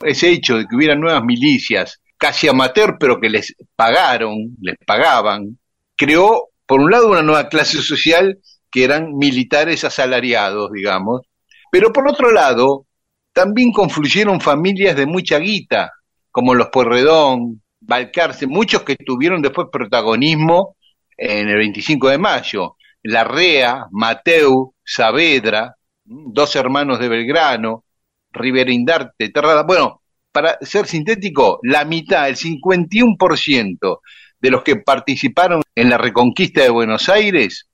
Ese 0.00 0.30
hecho 0.30 0.58
de 0.58 0.66
que 0.66 0.76
hubiera 0.76 0.94
nuevas 0.94 1.22
milicias, 1.24 2.00
casi 2.18 2.48
amateur, 2.48 2.96
pero 2.98 3.20
que 3.20 3.28
les 3.28 3.54
pagaron, 3.76 4.56
les 4.60 4.76
pagaban, 4.86 5.58
creó, 5.96 6.48
por 6.66 6.80
un 6.80 6.90
lado, 6.90 7.08
una 7.08 7.22
nueva 7.22 7.48
clase 7.48 7.78
social 7.78 8.38
que 8.70 8.84
eran 8.84 9.16
militares 9.16 9.84
asalariados, 9.84 10.70
digamos, 10.72 11.22
pero 11.70 11.92
por 11.92 12.08
otro 12.08 12.32
lado, 12.32 12.86
también 13.32 13.72
confluyeron 13.72 14.40
familias 14.40 14.96
de 14.96 15.06
mucha 15.06 15.38
guita, 15.38 15.92
como 16.30 16.54
los 16.54 16.68
Pueyrredón, 16.68 17.62
Balcarce, 17.80 18.46
muchos 18.46 18.82
que 18.82 18.96
tuvieron 18.96 19.42
después 19.42 19.68
protagonismo 19.70 20.76
en 21.16 21.48
el 21.48 21.56
25 21.56 22.08
de 22.08 22.18
mayo. 22.18 22.76
Larrea, 23.04 23.86
Mateu, 23.90 24.74
Saavedra, 24.82 25.76
dos 26.04 26.56
hermanos 26.56 26.98
de 26.98 27.08
Belgrano, 27.08 27.84
Riverindarte, 28.32 29.28
Terrada. 29.28 29.62
Bueno, 29.62 30.02
para 30.32 30.58
ser 30.62 30.86
sintético, 30.86 31.60
la 31.62 31.84
mitad, 31.84 32.28
el 32.28 32.36
51% 32.36 34.00
de 34.40 34.50
los 34.50 34.62
que 34.62 34.76
participaron 34.76 35.62
en 35.74 35.90
la 35.90 35.98
reconquista 35.98 36.62
de 36.62 36.70
Buenos 36.70 37.08
Aires, 37.08 37.68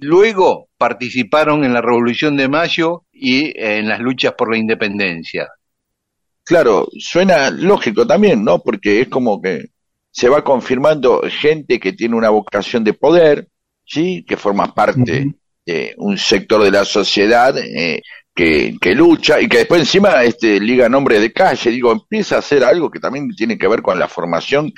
luego 0.00 0.68
participaron 0.76 1.64
en 1.64 1.72
la 1.72 1.80
Revolución 1.80 2.36
de 2.36 2.48
Mayo 2.48 3.04
y 3.12 3.52
en 3.56 3.88
las 3.88 4.00
luchas 4.00 4.34
por 4.36 4.50
la 4.50 4.58
independencia. 4.58 5.48
Claro, 6.44 6.88
suena 6.98 7.50
lógico 7.50 8.06
también, 8.06 8.44
¿no? 8.44 8.60
Porque 8.60 9.02
es 9.02 9.08
como 9.08 9.40
que 9.40 9.66
se 10.10 10.28
va 10.28 10.42
confirmando 10.42 11.22
gente 11.28 11.78
que 11.78 11.92
tiene 11.92 12.16
una 12.16 12.30
vocación 12.30 12.84
de 12.84 12.94
poder, 12.94 13.48
¿sí? 13.86 14.24
Que 14.26 14.36
forma 14.36 14.74
parte 14.74 15.34
de 15.64 15.94
un 15.98 16.18
sector 16.18 16.62
de 16.62 16.70
la 16.70 16.84
sociedad 16.84 17.56
eh, 17.58 18.02
que, 18.34 18.76
que 18.80 18.94
lucha 18.94 19.40
y 19.40 19.48
que 19.48 19.58
después 19.58 19.80
encima 19.80 20.22
este, 20.22 20.60
liga 20.60 20.88
nombre 20.88 21.18
de 21.18 21.32
calle, 21.32 21.70
digo, 21.70 21.90
empieza 21.90 22.36
a 22.36 22.40
hacer 22.40 22.62
algo 22.64 22.90
que 22.90 23.00
también 23.00 23.34
tiene 23.34 23.56
que 23.56 23.66
ver 23.66 23.80
con 23.80 23.98
la 23.98 24.08
formación 24.08 24.72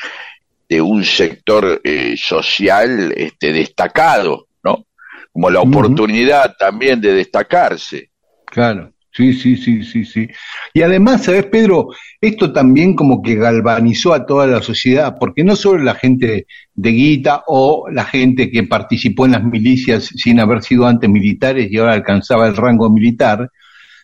de 0.68 0.80
un 0.80 1.04
sector 1.04 1.80
eh, 1.82 2.14
social 2.16 3.12
este, 3.16 3.52
destacado, 3.52 4.48
¿no? 4.62 4.86
Como 5.32 5.50
la 5.50 5.60
oportunidad 5.60 6.56
también 6.58 7.00
de 7.00 7.14
destacarse. 7.14 8.10
Claro, 8.44 8.92
sí, 9.10 9.32
sí, 9.32 9.56
sí, 9.56 9.82
sí, 9.82 10.04
sí. 10.04 10.28
Y 10.74 10.82
además, 10.82 11.24
¿sabes, 11.24 11.46
Pedro? 11.46 11.88
Esto 12.20 12.52
también 12.52 12.94
como 12.94 13.22
que 13.22 13.34
galvanizó 13.34 14.12
a 14.12 14.26
toda 14.26 14.46
la 14.46 14.62
sociedad, 14.62 15.16
porque 15.18 15.42
no 15.42 15.56
solo 15.56 15.82
la 15.82 15.94
gente 15.94 16.46
de 16.78 16.90
guita 16.90 17.42
o 17.48 17.88
la 17.90 18.04
gente 18.04 18.52
que 18.52 18.62
participó 18.62 19.26
en 19.26 19.32
las 19.32 19.42
milicias 19.42 20.04
sin 20.14 20.38
haber 20.38 20.62
sido 20.62 20.86
antes 20.86 21.10
militares 21.10 21.66
y 21.68 21.76
ahora 21.76 21.94
alcanzaba 21.94 22.46
el 22.46 22.56
rango 22.56 22.88
militar, 22.88 23.50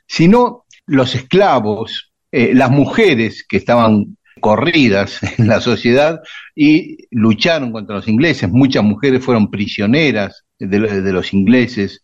sino 0.08 0.64
los 0.84 1.14
esclavos, 1.14 2.10
eh, 2.32 2.50
las 2.52 2.72
mujeres 2.72 3.46
que 3.48 3.58
estaban 3.58 4.16
corridas 4.40 5.20
en 5.38 5.46
la 5.46 5.60
sociedad 5.60 6.20
y 6.56 7.06
lucharon 7.12 7.70
contra 7.70 7.94
los 7.94 8.08
ingleses. 8.08 8.50
Muchas 8.50 8.82
mujeres 8.82 9.24
fueron 9.24 9.52
prisioneras 9.52 10.44
de, 10.58 10.80
de 11.00 11.12
los 11.12 11.32
ingleses. 11.32 12.02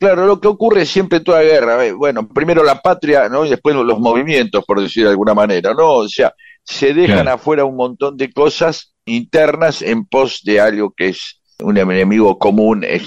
Claro, 0.00 0.26
lo 0.26 0.40
que 0.40 0.48
ocurre 0.48 0.84
siempre 0.84 1.18
en 1.18 1.24
toda 1.24 1.42
guerra, 1.42 1.86
eh, 1.86 1.92
bueno, 1.92 2.28
primero 2.28 2.64
la 2.64 2.82
patria, 2.82 3.28
¿no? 3.28 3.46
Y 3.46 3.50
después 3.50 3.76
los 3.76 4.00
movimientos, 4.00 4.64
por 4.64 4.80
decir 4.80 5.04
de 5.04 5.10
alguna 5.10 5.34
manera, 5.34 5.74
¿no? 5.74 5.90
O 5.92 6.08
sea, 6.08 6.34
se 6.68 6.92
dejan 6.94 7.22
Claro. 7.22 7.30
afuera 7.32 7.64
un 7.64 7.76
montón 7.76 8.16
de 8.16 8.30
cosas 8.32 8.94
internas 9.06 9.80
en 9.82 10.04
pos 10.04 10.42
de 10.44 10.60
algo 10.60 10.92
que 10.96 11.08
es 11.08 11.40
un 11.60 11.76
enemigo 11.78 12.38
común 12.38 12.84
eh, 12.84 13.00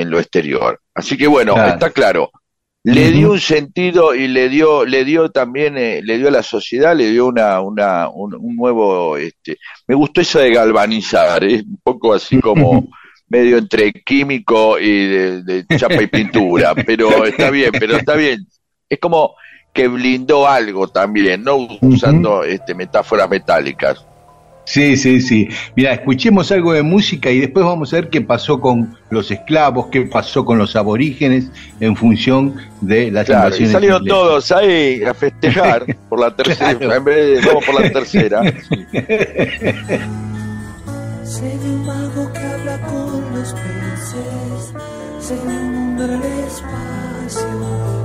en 0.00 0.10
lo 0.10 0.18
exterior. 0.18 0.80
Así 0.94 1.16
que 1.16 1.26
bueno, 1.26 1.54
Claro. 1.54 1.72
está 1.74 1.90
claro. 1.90 2.30
Le 2.82 3.10
dio 3.10 3.32
un 3.32 3.40
sentido 3.40 4.14
y 4.14 4.26
le 4.26 4.48
dio, 4.48 4.86
le 4.86 5.04
dio 5.04 5.30
también, 5.30 5.76
eh, 5.76 6.00
le 6.02 6.16
dio 6.16 6.28
a 6.28 6.30
la 6.30 6.42
sociedad, 6.42 6.96
le 6.96 7.10
dio 7.10 7.26
una, 7.26 7.60
una, 7.60 8.08
un, 8.08 8.34
un 8.34 8.56
nuevo, 8.56 9.18
este, 9.18 9.58
me 9.86 9.94
gustó 9.94 10.22
eso 10.22 10.38
de 10.38 10.50
galvanizar, 10.50 11.44
es 11.44 11.62
un 11.62 11.78
poco 11.82 12.14
así 12.14 12.40
como 12.40 12.88
medio 13.28 13.58
entre 13.58 13.92
químico 13.92 14.78
y 14.78 15.06
de, 15.08 15.42
de 15.42 15.66
chapa 15.76 16.00
y 16.02 16.06
pintura, 16.06 16.74
pero 16.74 17.24
está 17.26 17.50
bien, 17.50 17.70
pero 17.78 17.96
está 17.96 18.14
bien. 18.14 18.46
Es 18.88 18.98
como 18.98 19.34
que 19.72 19.88
blindó 19.88 20.46
algo 20.48 20.88
también, 20.88 21.42
no 21.44 21.56
usando 21.80 22.42
este, 22.44 22.74
metáforas 22.74 23.28
metálicas. 23.30 24.04
Sí, 24.64 24.96
sí, 24.96 25.20
sí. 25.20 25.48
Mira, 25.74 25.92
escuchemos 25.94 26.52
algo 26.52 26.72
de 26.72 26.82
música 26.84 27.30
y 27.30 27.40
después 27.40 27.64
vamos 27.66 27.92
a 27.92 27.96
ver 27.96 28.08
qué 28.08 28.20
pasó 28.20 28.60
con 28.60 28.96
los 29.08 29.28
esclavos, 29.30 29.86
qué 29.90 30.02
pasó 30.02 30.44
con 30.44 30.58
los 30.58 30.76
aborígenes 30.76 31.50
en 31.80 31.96
función 31.96 32.54
de 32.80 33.10
las 33.10 33.26
Claro, 33.26 33.42
y 33.42 33.46
invasiones 33.46 33.72
salieron 33.72 34.02
inglesas. 34.02 34.20
todos 34.20 34.52
ahí 34.52 35.02
a 35.02 35.14
festejar 35.14 35.86
por 36.08 36.20
la 36.20 36.30
tercera, 36.36 36.78
Claro. 36.78 36.94
en 36.94 37.04
vez 37.04 37.40
de 37.42 37.46
vamos 37.48 37.64
por 37.64 37.80
la 37.82 37.90
tercera. 37.90 38.42
Sé 41.24 41.42
de 41.42 41.70
un 41.70 41.86
mago 41.86 42.32
que 42.32 42.38
habla 42.40 42.80
con 42.82 43.34
los 43.34 43.52
peces, 43.52 44.74
sé 45.20 45.34
de 45.36 45.40
un 45.42 45.72
mundo 45.74 46.04
en 46.04 46.10
el 46.10 46.22
espacio 46.22 47.46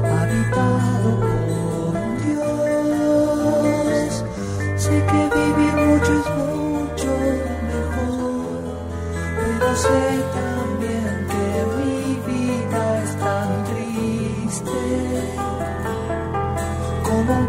habitado 0.04 1.35
Sé 4.86 4.92
que 4.92 5.22
vivir 5.36 5.76
mucho 5.88 6.12
es 6.14 6.30
mucho 6.38 7.12
mejor, 7.72 8.62
pero 9.40 9.76
sé 9.84 10.04
también 10.40 11.28
que 11.32 11.46
mi 11.76 11.98
vida 12.30 12.82
es 13.04 13.12
tan 13.18 13.50
triste. 13.64 14.82
Como 17.04 17.30
un 17.40 17.46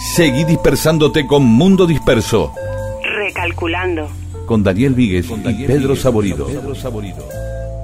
Seguí 0.00 0.44
dispersándote 0.44 1.26
con 1.26 1.44
Mundo 1.44 1.86
Disperso. 1.86 2.54
recalculando, 3.02 4.08
Con 4.46 4.62
Daniel 4.62 4.94
Víguez 4.94 5.26
y 5.30 5.66
Pedro 5.66 5.94
Saborido. 5.94 6.48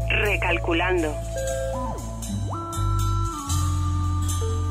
recalculando. 0.09 1.13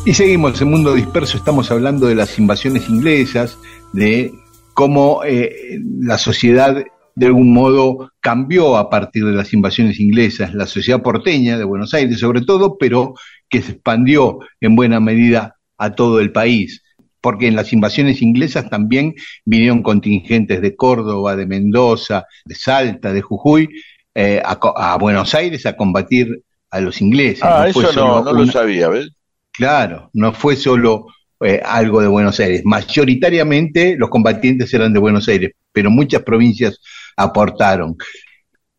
Y 0.06 0.14
seguimos 0.14 0.60
en 0.60 0.72
Mundo 0.72 0.94
Disperso, 0.96 1.38
estamos 1.38 1.70
hablando 1.70 2.08
de 2.08 2.16
las 2.16 2.38
invasiones 2.40 2.90
inglesas, 2.90 3.58
de 3.94 4.34
cómo 4.74 5.22
eh, 5.24 5.80
la 6.00 6.18
sociedad 6.18 6.84
de 7.16 7.26
algún 7.28 7.54
modo 7.54 8.12
cambió 8.20 8.76
a 8.76 8.90
partir 8.90 9.24
de 9.24 9.32
las 9.32 9.54
invasiones 9.54 10.00
inglesas, 10.00 10.54
la 10.56 10.66
sociedad 10.66 11.02
porteña 11.02 11.58
de 11.58 11.64
Buenos 11.64 11.94
Aires 11.94 12.20
sobre 12.20 12.42
todo, 12.42 12.78
pero 12.78 13.14
que 13.50 13.62
se 13.62 13.74
expandió 13.74 14.40
en 14.60 14.76
buena 14.76 15.00
medida 15.00 15.56
a 15.78 15.96
todo 15.96 16.20
el 16.20 16.32
país, 16.32 16.84
porque 17.26 17.48
en 17.48 17.56
las 17.56 17.74
invasiones 17.74 18.22
inglesas 18.22 18.70
también 18.70 19.16
vinieron 19.46 19.82
contingentes 19.82 20.62
de 20.62 20.76
Córdoba, 20.76 21.36
de 21.36 21.48
Mendoza, 21.48 22.26
de 22.46 22.54
Salta, 22.54 23.12
de 23.14 23.24
Jujuy, 23.24 23.68
eh, 24.14 24.44
a, 24.46 24.96
Buenos 25.00 25.34
Aires 25.34 25.66
a 25.66 25.76
combatir 25.76 26.44
a 26.70 26.80
los 26.82 27.02
ingleses. 27.02 27.42
Ah, 27.42 27.68
eso 27.68 27.92
no, 27.94 28.24
no 28.24 28.32
lo 28.32 28.46
sabía, 28.46 28.90
¿ves? 28.90 29.10
Claro, 29.52 30.12
no 30.14 30.34
fue 30.34 30.56
solo 30.56 31.08
eh, 31.44 31.60
algo 31.66 32.00
de 32.00 32.10
Buenos 32.10 32.40
Aires. 32.40 32.62
Mayoritariamente 32.64 33.96
los 33.98 34.12
combatientes 34.12 34.72
eran 34.76 34.94
de 34.94 35.00
Buenos 35.00 35.28
Aires, 35.28 35.54
pero 35.72 35.90
muchas 35.90 36.22
provincias 36.22 36.80
aportaron. 37.18 37.96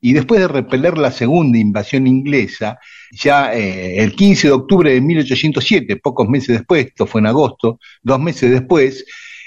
Y 0.00 0.12
después 0.12 0.40
de 0.40 0.46
repeler 0.46 0.98
la 0.98 1.10
segunda 1.10 1.58
invasión 1.58 2.06
inglesa, 2.06 2.78
ya 3.12 3.54
eh, 3.54 3.98
el 4.02 4.14
15 4.14 4.48
de 4.48 4.52
octubre 4.52 4.92
de 4.92 5.00
1807, 5.00 5.96
pocos 5.96 6.28
meses 6.28 6.58
después, 6.58 6.86
esto 6.86 7.06
fue 7.06 7.20
en 7.20 7.26
agosto, 7.26 7.78
dos 8.02 8.20
meses 8.20 8.50
después, 8.50 9.04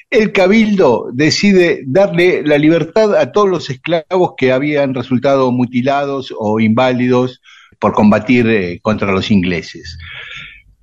el 0.10 0.32
cabildo 0.32 1.10
decide 1.14 1.84
darle 1.86 2.42
la 2.44 2.58
libertad 2.58 3.16
a 3.16 3.32
todos 3.32 3.50
los 3.50 3.70
esclavos 3.70 4.34
que 4.38 4.52
habían 4.52 4.94
resultado 4.94 5.52
mutilados 5.52 6.34
o 6.38 6.60
inválidos 6.60 7.42
por 7.78 7.94
combatir 7.94 8.48
eh, 8.48 8.80
contra 8.82 9.12
los 9.12 9.30
ingleses 9.30 9.98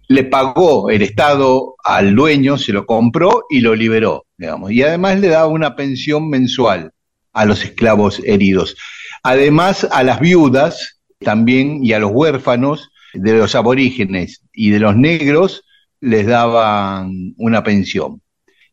le 0.08 0.24
pagó 0.24 0.90
el 0.90 1.02
Estado 1.02 1.74
al 1.84 2.14
dueño, 2.14 2.58
se 2.58 2.72
lo 2.72 2.86
compró 2.86 3.44
y 3.50 3.60
lo 3.60 3.74
liberó, 3.74 4.26
digamos. 4.36 4.70
Y 4.72 4.82
además 4.82 5.18
le 5.20 5.28
daba 5.28 5.48
una 5.48 5.74
pensión 5.74 6.28
mensual 6.28 6.92
a 7.32 7.44
los 7.44 7.64
esclavos 7.64 8.20
heridos. 8.24 8.76
Además, 9.22 9.86
a 9.90 10.02
las 10.02 10.20
viudas 10.20 10.95
también 11.20 11.84
y 11.84 11.92
a 11.92 11.98
los 11.98 12.10
huérfanos 12.12 12.90
de 13.14 13.32
los 13.38 13.54
aborígenes 13.54 14.42
y 14.52 14.70
de 14.70 14.80
los 14.80 14.96
negros 14.96 15.64
les 16.00 16.26
daban 16.26 17.34
una 17.38 17.62
pensión. 17.62 18.20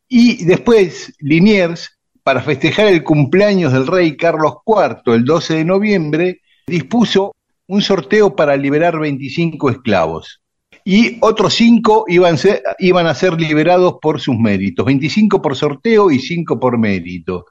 Y 0.07 0.43
después, 0.45 1.13
Liniers, 1.19 1.97
para 2.23 2.41
festejar 2.41 2.87
el 2.87 3.03
cumpleaños 3.03 3.73
del 3.73 3.87
rey 3.87 4.15
Carlos 4.17 4.55
IV, 4.65 5.13
el 5.15 5.25
12 5.25 5.55
de 5.55 5.65
noviembre, 5.65 6.41
dispuso 6.67 7.33
un 7.67 7.81
sorteo 7.81 8.35
para 8.35 8.55
liberar 8.57 8.99
25 8.99 9.69
esclavos 9.69 10.41
y 10.85 11.17
otros 11.21 11.53
cinco 11.53 12.03
iban, 12.09 12.37
ser- 12.37 12.61
iban 12.79 13.07
a 13.07 13.15
ser 13.15 13.39
liberados 13.39 13.95
por 14.01 14.19
sus 14.19 14.35
méritos, 14.37 14.85
25 14.85 15.41
por 15.41 15.55
sorteo 15.55 16.11
y 16.11 16.19
5 16.19 16.59
por 16.59 16.77
mérito. 16.77 17.45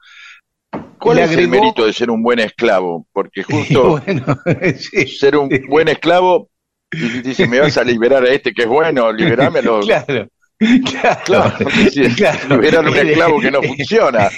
¿Cuál 1.03 1.19
es 1.19 1.31
el 1.31 1.47
mérito 1.47 1.85
de 1.85 1.93
ser 1.93 2.09
un 2.09 2.23
buen 2.23 2.39
esclavo? 2.39 3.05
Porque 3.11 3.43
justo 3.51 3.99
bueno, 3.99 4.25
sí, 4.77 5.07
ser 5.07 5.37
un 5.37 5.49
buen 5.67 5.87
esclavo, 5.89 6.49
y 6.91 7.21
dice, 7.21 7.47
me 7.47 7.59
vas 7.59 7.77
a 7.77 7.83
liberar 7.83 8.23
a 8.23 8.29
este 8.29 8.53
que 8.53 8.63
es 8.63 8.67
bueno, 8.67 9.11
liberame 9.11 9.59
a 9.59 9.61
los... 9.63 9.85
claro, 9.85 10.27
claro, 10.57 11.19
Claro, 11.25 11.53
sí, 11.91 12.03
claro. 12.15 12.55
liberar 12.61 12.85
a 12.85 12.89
un 12.89 12.95
esclavo 12.97 13.39
que 13.41 13.51
no 13.51 13.61
funciona. 13.61 14.29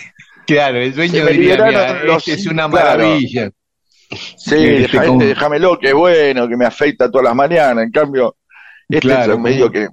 Claro, 0.48 0.78
el 0.80 0.94
dueño 0.94 1.26
diría, 1.26 1.56
liberaron 1.56 1.68
"Mira, 1.70 2.04
los 2.04 2.28
este 2.28 2.42
es 2.42 2.48
una 2.48 2.68
maravilla. 2.68 3.50
Sí, 4.38 4.56
Este, 4.56 4.98
como- 5.06 5.14
este, 5.22 5.26
déjamelo, 5.34 5.78
que 5.80 5.88
es 5.90 5.94
bueno, 5.94 6.48
que 6.48 6.56
me 6.56 6.66
afeita 6.66 7.10
todas 7.10 7.26
las 7.26 7.36
mañanas. 7.36 7.84
En 7.84 7.92
cambio, 7.92 8.38
este 8.88 9.00
Claro, 9.02 9.34
es 9.34 9.40
medio 9.40 9.72
que 9.72 9.88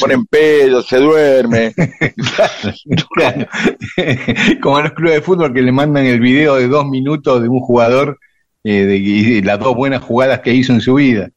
ponen 0.00 0.24
pedo, 0.26 0.82
se 0.82 0.98
duerme. 0.98 1.72
Claro. 3.14 3.46
Como 4.60 4.76
a 4.78 4.82
los 4.82 4.92
clubes 4.92 5.14
de 5.16 5.22
fútbol 5.22 5.52
que 5.54 5.62
le 5.62 5.72
mandan 5.72 6.04
el 6.06 6.20
video 6.20 6.56
de 6.56 6.68
dos 6.68 6.86
minutos 6.86 7.42
de 7.42 7.48
un 7.48 7.60
jugador 7.60 8.18
eh, 8.64 8.84
de, 8.84 8.96
y 8.96 9.42
las 9.42 9.58
dos 9.60 9.74
buenas 9.74 10.02
jugadas 10.02 10.40
que 10.40 10.52
hizo 10.54 10.72
en 10.72 10.80
su 10.80 10.94
vida. 10.94 11.30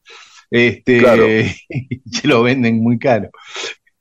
Este, 0.50 1.00
Claro. 1.00 1.26
se 2.12 2.28
lo 2.28 2.44
venden 2.44 2.82
muy 2.82 2.98
caro. 3.00 3.30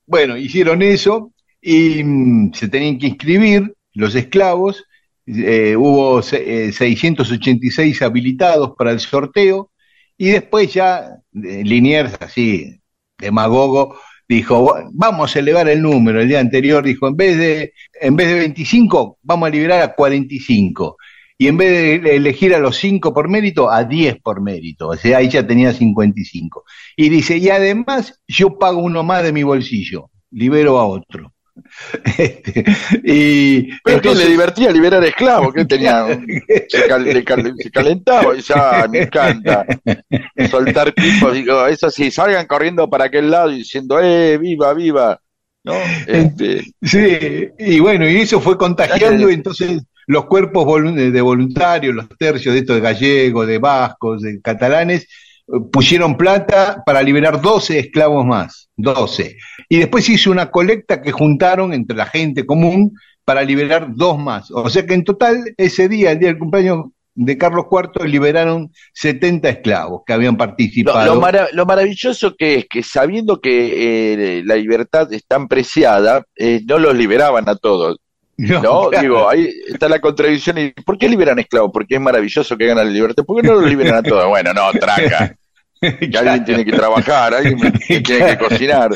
Bueno, 0.06 0.36
hicieron 0.36 0.82
eso 0.82 1.32
y 1.60 2.02
mm, 2.04 2.52
se 2.54 2.68
tenían 2.68 2.98
que 2.98 3.08
inscribir 3.08 3.74
los 3.94 4.14
esclavos. 4.14 4.84
eh, 5.26 5.74
hubo 5.76 6.22
se- 6.22 6.66
eh, 6.68 6.72
686 6.72 8.00
habilitados 8.02 8.74
para 8.78 8.92
el 8.92 9.00
sorteo 9.00 9.70
y 10.16 10.26
después 10.30 10.72
ya 10.72 11.16
eh, 11.34 11.62
Liniers, 11.64 12.14
así, 12.20 12.80
demagogo, 13.18 13.98
dijo, 14.28 14.64
"Bu- 14.66 14.90
vamos 14.92 15.34
a 15.34 15.38
elevar 15.38 15.68
el 15.68 15.82
número. 15.82 16.20
El 16.20 16.28
día 16.28 16.40
anterior 16.40 16.84
dijo, 16.84 17.08
en 17.08 17.16
vez 17.16 17.38
de, 17.38 17.72
en 18.00 18.16
vez 18.16 18.28
de 18.28 18.34
25, 18.40 19.18
vamos 19.22 19.46
a 19.48 19.50
liberar 19.50 19.82
a 19.82 19.94
45. 19.94 20.96
Y 21.38 21.48
en 21.48 21.56
vez 21.58 22.02
de 22.02 22.16
elegir 22.16 22.54
a 22.54 22.58
los 22.58 22.76
5 22.78 23.12
por 23.12 23.28
mérito, 23.28 23.70
a 23.70 23.84
10 23.84 24.16
por 24.22 24.40
mérito. 24.40 24.88
O 24.88 24.96
sea, 24.96 25.18
ahí 25.18 25.28
ya 25.28 25.46
tenía 25.46 25.72
55. 25.72 26.64
Y 26.96 27.08
dice, 27.10 27.36
y 27.36 27.50
además 27.50 28.20
yo 28.26 28.58
pago 28.58 28.78
uno 28.80 29.02
más 29.02 29.22
de 29.22 29.32
mi 29.32 29.42
bolsillo, 29.42 30.10
libero 30.30 30.78
a 30.78 30.86
otro. 30.86 31.32
Y 33.04 33.62
Pero 33.84 33.96
entonces- 33.96 34.24
le 34.24 34.30
divertía 34.30 34.70
liberar 34.70 35.04
esclavos, 35.04 35.52
que 35.54 35.64
tenía, 35.64 36.06
se, 36.68 36.86
cal- 36.86 37.04
le 37.04 37.24
cal- 37.24 37.54
se 37.58 37.70
calentaba 37.70 38.36
y 38.36 38.40
ya 38.40 38.86
me 38.90 39.02
encanta 39.02 39.66
soltar 40.50 40.92
tipos, 40.92 41.32
digo, 41.34 41.66
eso 41.66 41.90
sí, 41.90 42.10
salgan 42.10 42.46
corriendo 42.46 42.88
para 42.88 43.04
aquel 43.06 43.30
lado 43.30 43.48
diciendo, 43.50 43.98
eh, 44.00 44.38
viva, 44.38 44.72
viva, 44.74 45.20
¿no? 45.64 45.74
Este, 46.06 46.62
Sí, 46.82 47.48
y 47.58 47.80
bueno, 47.80 48.08
y 48.08 48.16
eso 48.16 48.40
fue 48.40 48.56
contagiando, 48.56 49.30
y 49.30 49.34
entonces 49.34 49.82
los 50.06 50.26
cuerpos 50.26 50.66
de 50.94 51.20
voluntarios, 51.20 51.94
los 51.94 52.06
tercios 52.18 52.54
de 52.54 52.60
estos 52.60 52.76
de 52.76 52.82
gallegos, 52.82 53.46
de 53.46 53.58
vascos, 53.58 54.22
de 54.22 54.40
catalanes, 54.40 55.08
pusieron 55.72 56.16
plata 56.16 56.82
para 56.84 57.02
liberar 57.02 57.40
12 57.40 57.78
esclavos 57.78 58.24
más, 58.24 58.68
12. 58.76 59.36
Y 59.68 59.78
después 59.78 60.08
hizo 60.08 60.30
una 60.30 60.50
colecta 60.50 61.02
que 61.02 61.12
juntaron 61.12 61.72
entre 61.72 61.96
la 61.96 62.06
gente 62.06 62.44
común 62.44 62.92
para 63.24 63.42
liberar 63.42 63.88
dos 63.94 64.18
más. 64.18 64.50
O 64.50 64.68
sea 64.68 64.86
que 64.86 64.94
en 64.94 65.04
total, 65.04 65.54
ese 65.56 65.88
día, 65.88 66.12
el 66.12 66.18
día 66.18 66.28
del 66.28 66.38
cumpleaños 66.38 66.86
de 67.14 67.38
Carlos 67.38 67.66
IV, 67.70 68.06
liberaron 68.06 68.70
70 68.92 69.48
esclavos 69.48 70.02
que 70.06 70.12
habían 70.12 70.36
participado. 70.36 71.14
lo 71.14 71.48
lo 71.52 71.66
maravilloso 71.66 72.36
que 72.36 72.56
es 72.56 72.66
que 72.68 72.82
sabiendo 72.82 73.40
que 73.40 74.38
eh, 74.38 74.42
la 74.44 74.56
libertad 74.56 75.12
es 75.12 75.26
tan 75.26 75.48
preciada, 75.48 76.24
eh, 76.36 76.60
no 76.66 76.78
los 76.78 76.94
liberaban 76.94 77.48
a 77.48 77.56
todos. 77.56 77.98
No, 78.38 78.88
claro. 78.90 79.00
digo, 79.02 79.28
ahí 79.28 79.48
está 79.68 79.88
la 79.88 79.98
contradicción. 80.00 80.58
¿Y 80.58 80.70
¿Por 80.70 80.98
qué 80.98 81.08
liberan 81.08 81.38
esclavos? 81.38 81.70
Porque 81.72 81.94
es 81.94 82.00
maravilloso 82.00 82.56
que 82.56 82.66
ganan 82.66 82.86
la 82.86 82.92
libertad. 82.92 83.24
¿Por 83.24 83.40
qué 83.40 83.48
no 83.48 83.54
los 83.54 83.68
liberan 83.68 83.94
a 83.96 84.02
todos? 84.02 84.26
Bueno, 84.28 84.52
no, 84.52 84.70
traca. 84.72 85.34
Que 85.78 86.16
alguien 86.16 86.42
tiene 86.46 86.64
que 86.64 86.72
trabajar, 86.72 87.34
alguien 87.34 87.58
que 87.86 88.00
tiene 88.00 88.26
que 88.28 88.38
cocinar. 88.38 88.90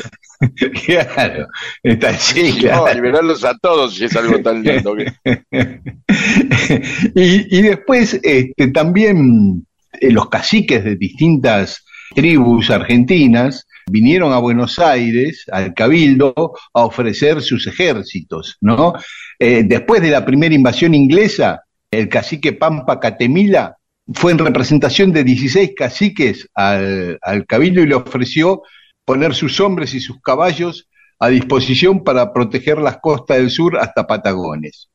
Claro, 0.83 1.47
está 1.83 2.09
así, 2.09 2.59
No, 2.63 2.91
liberarlos 2.91 3.45
a 3.45 3.55
todos 3.59 3.93
si 3.95 4.05
es 4.05 4.15
algo 4.15 4.39
tan 4.41 4.63
lindo. 4.63 4.95
que- 4.95 5.13
y, 7.15 7.57
y 7.57 7.61
después 7.61 8.19
este, 8.23 8.67
también 8.69 9.65
eh, 9.99 10.11
los 10.11 10.27
caciques 10.29 10.83
de 10.83 10.95
distintas 10.95 11.85
tribus 12.15 12.71
argentinas 12.71 13.67
vinieron 13.91 14.31
a 14.33 14.39
Buenos 14.39 14.79
Aires, 14.79 15.45
al 15.51 15.73
Cabildo, 15.73 16.33
a 16.73 16.85
ofrecer 16.85 17.41
sus 17.41 17.67
ejércitos, 17.67 18.57
¿no? 18.61 18.93
Eh, 19.37 19.63
después 19.65 20.01
de 20.01 20.11
la 20.11 20.25
primera 20.25 20.55
invasión 20.55 20.95
inglesa, 20.95 21.63
el 21.91 22.07
cacique 22.07 22.53
Pampa 22.53 22.99
Catemila 22.99 23.75
fue 24.13 24.31
en 24.31 24.39
representación 24.39 25.11
de 25.11 25.23
16 25.23 25.71
caciques 25.75 26.47
al, 26.53 27.19
al 27.21 27.45
Cabildo 27.45 27.81
y 27.81 27.87
le 27.87 27.95
ofreció 27.95 28.63
poner 29.05 29.35
sus 29.35 29.59
hombres 29.59 29.93
y 29.93 29.99
sus 29.99 30.21
caballos 30.21 30.87
a 31.19 31.27
disposición 31.29 32.03
para 32.03 32.33
proteger 32.33 32.79
las 32.79 32.97
costas 32.97 33.37
del 33.37 33.51
sur 33.51 33.77
hasta 33.77 34.07
Patagones. 34.07 34.89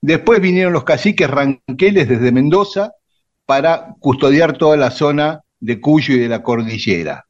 Después 0.00 0.40
vinieron 0.40 0.72
los 0.72 0.84
caciques 0.84 1.28
ranqueles 1.28 2.08
desde 2.08 2.32
Mendoza 2.32 2.92
para 3.46 3.94
custodiar 4.00 4.56
toda 4.58 4.76
la 4.76 4.90
zona 4.90 5.40
de 5.60 5.80
Cuyo 5.80 6.14
y 6.14 6.18
de 6.18 6.28
la 6.28 6.42
cordillera. 6.42 7.27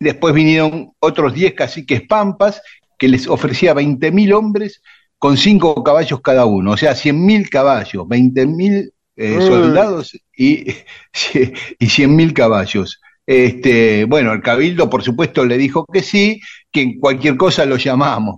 Después 0.00 0.34
vinieron 0.34 0.92
otros 1.00 1.34
10 1.34 1.54
caciques 1.54 2.02
pampas 2.02 2.62
que 2.98 3.08
les 3.08 3.26
ofrecía 3.26 3.74
20.000 3.74 4.32
hombres 4.32 4.82
con 5.18 5.36
5 5.36 5.82
caballos 5.82 6.20
cada 6.20 6.46
uno, 6.46 6.72
o 6.72 6.76
sea, 6.76 6.92
100.000 6.92 7.48
caballos, 7.48 8.04
20.000 8.04 8.92
eh, 9.16 9.40
soldados 9.40 10.16
y, 10.36 10.68
y 11.78 11.86
100.000 11.86 12.32
caballos. 12.32 13.00
Este, 13.26 14.04
bueno, 14.04 14.32
el 14.32 14.40
cabildo, 14.40 14.88
por 14.88 15.02
supuesto, 15.02 15.44
le 15.44 15.58
dijo 15.58 15.84
que 15.92 16.02
sí, 16.02 16.40
que 16.72 16.82
en 16.82 16.98
cualquier 16.98 17.36
cosa 17.36 17.66
lo 17.66 17.76
llamamos. 17.76 18.36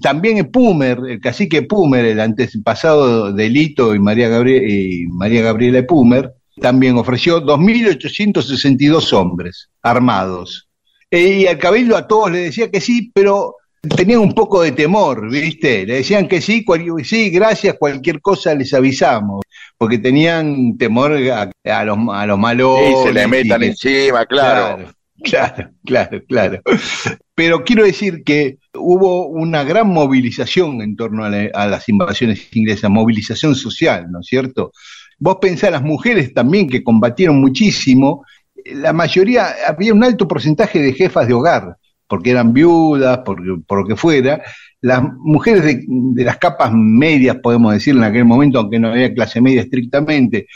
También 0.00 0.38
el 0.38 0.48
Pumer, 0.48 0.98
el 1.08 1.20
cacique 1.20 1.62
Pumer, 1.62 2.04
el 2.06 2.20
antepasado 2.20 3.32
de 3.32 3.50
Lito 3.50 3.94
y 3.94 3.98
María, 3.98 4.28
Gabrie- 4.28 4.64
y 4.68 5.06
María 5.08 5.42
Gabriela 5.42 5.84
Pumer, 5.86 6.32
también 6.60 6.96
ofreció 6.96 7.40
2.862 7.44 9.12
hombres 9.12 9.68
armados. 9.82 10.68
Eh, 11.10 11.38
y 11.40 11.46
al 11.46 11.58
cabildo 11.58 11.96
a 11.96 12.06
todos 12.06 12.30
le 12.32 12.38
decía 12.38 12.70
que 12.70 12.80
sí, 12.80 13.10
pero 13.14 13.54
tenían 13.96 14.20
un 14.20 14.34
poco 14.34 14.62
de 14.62 14.72
temor, 14.72 15.30
¿viste? 15.30 15.86
Le 15.86 15.94
decían 15.96 16.26
que 16.26 16.40
sí, 16.40 16.64
cual- 16.64 16.84
sí, 17.04 17.30
gracias, 17.30 17.76
cualquier 17.78 18.20
cosa 18.20 18.54
les 18.54 18.74
avisamos, 18.74 19.42
porque 19.78 19.98
tenían 19.98 20.76
temor 20.76 21.12
a, 21.30 21.50
a 21.64 21.84
los, 21.84 21.98
a 22.12 22.26
los 22.26 22.38
malos. 22.38 22.80
Y 22.82 23.06
se 23.06 23.12
le 23.12 23.26
metan 23.28 23.62
encima, 23.62 24.26
claro. 24.26 24.90
Claro, 25.22 25.70
claro, 25.84 26.22
claro. 26.28 26.60
Pero 27.34 27.64
quiero 27.64 27.84
decir 27.84 28.22
que 28.22 28.58
hubo 28.74 29.26
una 29.28 29.64
gran 29.64 29.88
movilización 29.88 30.82
en 30.82 30.94
torno 30.94 31.24
a, 31.24 31.30
la- 31.30 31.50
a 31.54 31.66
las 31.66 31.88
invasiones 31.88 32.48
inglesas, 32.54 32.90
movilización 32.90 33.54
social, 33.54 34.06
¿no 34.10 34.20
es 34.20 34.26
cierto? 34.26 34.72
Vos 35.18 35.38
pensás, 35.40 35.70
las 35.70 35.82
mujeres 35.82 36.34
también 36.34 36.68
que 36.68 36.84
combatieron 36.84 37.40
muchísimo, 37.40 38.24
la 38.74 38.92
mayoría, 38.92 39.48
había 39.66 39.94
un 39.94 40.04
alto 40.04 40.26
porcentaje 40.26 40.80
de 40.80 40.92
jefas 40.92 41.26
de 41.26 41.34
hogar, 41.34 41.76
porque 42.06 42.30
eran 42.30 42.52
viudas, 42.52 43.18
por, 43.18 43.64
por 43.64 43.80
lo 43.80 43.86
que 43.86 43.96
fuera. 43.96 44.42
Las 44.80 45.02
mujeres 45.02 45.64
de, 45.64 46.24
las 46.24 46.38
capas 46.38 46.72
medias, 46.72 47.36
podemos 47.42 47.72
decir, 47.72 47.96
en 47.96 48.04
aquel 48.04 48.24
momento, 48.24 48.58
aunque 48.58 48.78
no 48.78 48.88
había 48.88 49.14
clase 49.14 49.40
media 49.40 49.62
estrictamente, 49.62 50.46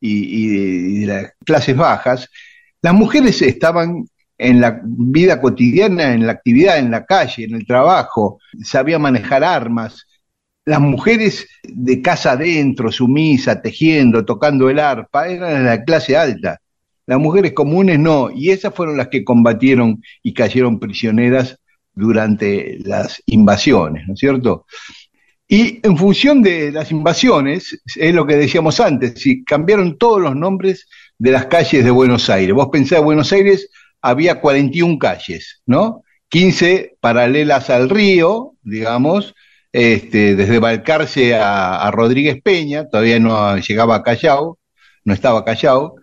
y, 0.00 0.48
de, 0.48 0.56
y 0.56 0.98
de 1.00 1.06
las 1.06 1.32
clases 1.44 1.76
bajas, 1.76 2.28
las 2.82 2.94
mujeres 2.94 3.42
estaban 3.42 4.04
en 4.38 4.60
la 4.60 4.80
vida 4.84 5.40
cotidiana, 5.40 6.12
en 6.14 6.26
la 6.26 6.32
actividad, 6.32 6.78
en 6.78 6.90
la 6.90 7.04
calle, 7.04 7.44
en 7.44 7.54
el 7.56 7.66
trabajo, 7.66 8.38
sabían 8.62 9.02
manejar 9.02 9.42
armas. 9.42 10.06
Las 10.64 10.80
mujeres 10.80 11.48
de 11.64 12.00
casa 12.00 12.32
adentro, 12.32 12.92
sumisa, 12.92 13.60
tejiendo, 13.60 14.24
tocando 14.24 14.70
el 14.70 14.78
arpa, 14.78 15.28
eran 15.28 15.64
de 15.64 15.70
la 15.70 15.82
clase 15.82 16.16
alta. 16.16 16.60
Las 17.08 17.18
mujeres 17.18 17.54
comunes 17.54 17.98
no, 17.98 18.30
y 18.30 18.50
esas 18.50 18.74
fueron 18.74 18.98
las 18.98 19.08
que 19.08 19.24
combatieron 19.24 20.02
y 20.22 20.34
cayeron 20.34 20.78
prisioneras 20.78 21.58
durante 21.94 22.80
las 22.84 23.22
invasiones, 23.24 24.06
¿no 24.06 24.12
es 24.12 24.20
cierto? 24.20 24.66
Y 25.48 25.80
en 25.82 25.96
función 25.96 26.42
de 26.42 26.70
las 26.70 26.90
invasiones, 26.90 27.80
es 27.96 28.14
lo 28.14 28.26
que 28.26 28.36
decíamos 28.36 28.78
antes, 28.78 29.14
si 29.22 29.42
cambiaron 29.42 29.96
todos 29.96 30.20
los 30.20 30.36
nombres 30.36 30.86
de 31.16 31.32
las 31.32 31.46
calles 31.46 31.82
de 31.82 31.90
Buenos 31.90 32.28
Aires. 32.28 32.54
Vos 32.54 32.68
pensás, 32.70 33.02
Buenos 33.02 33.32
Aires 33.32 33.70
había 34.02 34.42
41 34.42 34.98
calles, 34.98 35.62
¿no? 35.64 36.02
15 36.28 36.98
paralelas 37.00 37.70
al 37.70 37.88
río, 37.88 38.52
digamos, 38.60 39.34
este, 39.72 40.36
desde 40.36 40.58
Balcarce 40.58 41.36
a, 41.36 41.76
a 41.76 41.90
Rodríguez 41.90 42.42
Peña, 42.42 42.86
todavía 42.86 43.18
no 43.18 43.56
llegaba 43.56 43.96
a 43.96 44.02
Callao, 44.02 44.58
no 45.04 45.14
estaba 45.14 45.42
Callao, 45.46 45.94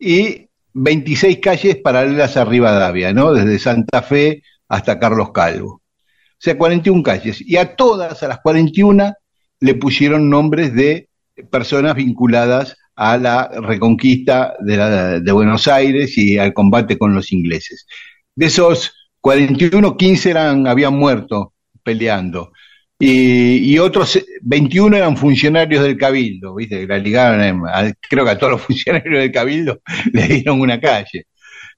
y 0.00 0.47
26 0.74 1.38
calles 1.40 1.76
paralelas 1.76 2.36
a 2.36 2.44
Rivadavia, 2.44 3.12
¿no? 3.12 3.32
Desde 3.32 3.58
Santa 3.58 4.02
Fe 4.02 4.42
hasta 4.68 4.98
Carlos 4.98 5.30
Calvo. 5.32 5.70
O 5.74 6.40
sea, 6.40 6.56
41 6.56 7.02
calles. 7.02 7.40
Y 7.40 7.56
a 7.56 7.74
todas, 7.74 8.22
a 8.22 8.28
las 8.28 8.38
41, 8.40 9.12
le 9.60 9.74
pusieron 9.74 10.30
nombres 10.30 10.72
de 10.74 11.08
personas 11.50 11.94
vinculadas 11.96 12.76
a 12.94 13.16
la 13.16 13.48
reconquista 13.48 14.54
de, 14.60 14.76
la- 14.76 15.20
de 15.20 15.32
Buenos 15.32 15.66
Aires 15.68 16.16
y 16.18 16.38
al 16.38 16.52
combate 16.52 16.98
con 16.98 17.14
los 17.14 17.32
ingleses. 17.32 17.86
De 18.34 18.46
esos 18.46 18.92
41, 19.20 19.96
15 19.96 20.30
eran, 20.30 20.66
habían 20.66 20.94
muerto 20.96 21.54
peleando. 21.82 22.52
Y, 23.00 23.72
y 23.74 23.78
otros 23.78 24.18
21 24.42 24.96
eran 24.96 25.16
funcionarios 25.16 25.84
del 25.84 25.96
Cabildo, 25.96 26.56
¿viste? 26.56 26.86
La 26.86 26.98
ligaron, 26.98 27.64
a- 27.68 27.92
creo 28.08 28.24
que 28.24 28.30
a 28.32 28.38
todos 28.38 28.52
los 28.54 28.62
funcionarios 28.66 29.20
del 29.20 29.32
Cabildo 29.32 29.80
le 30.12 30.26
dieron 30.26 30.60
una 30.60 30.80
calle. 30.80 31.26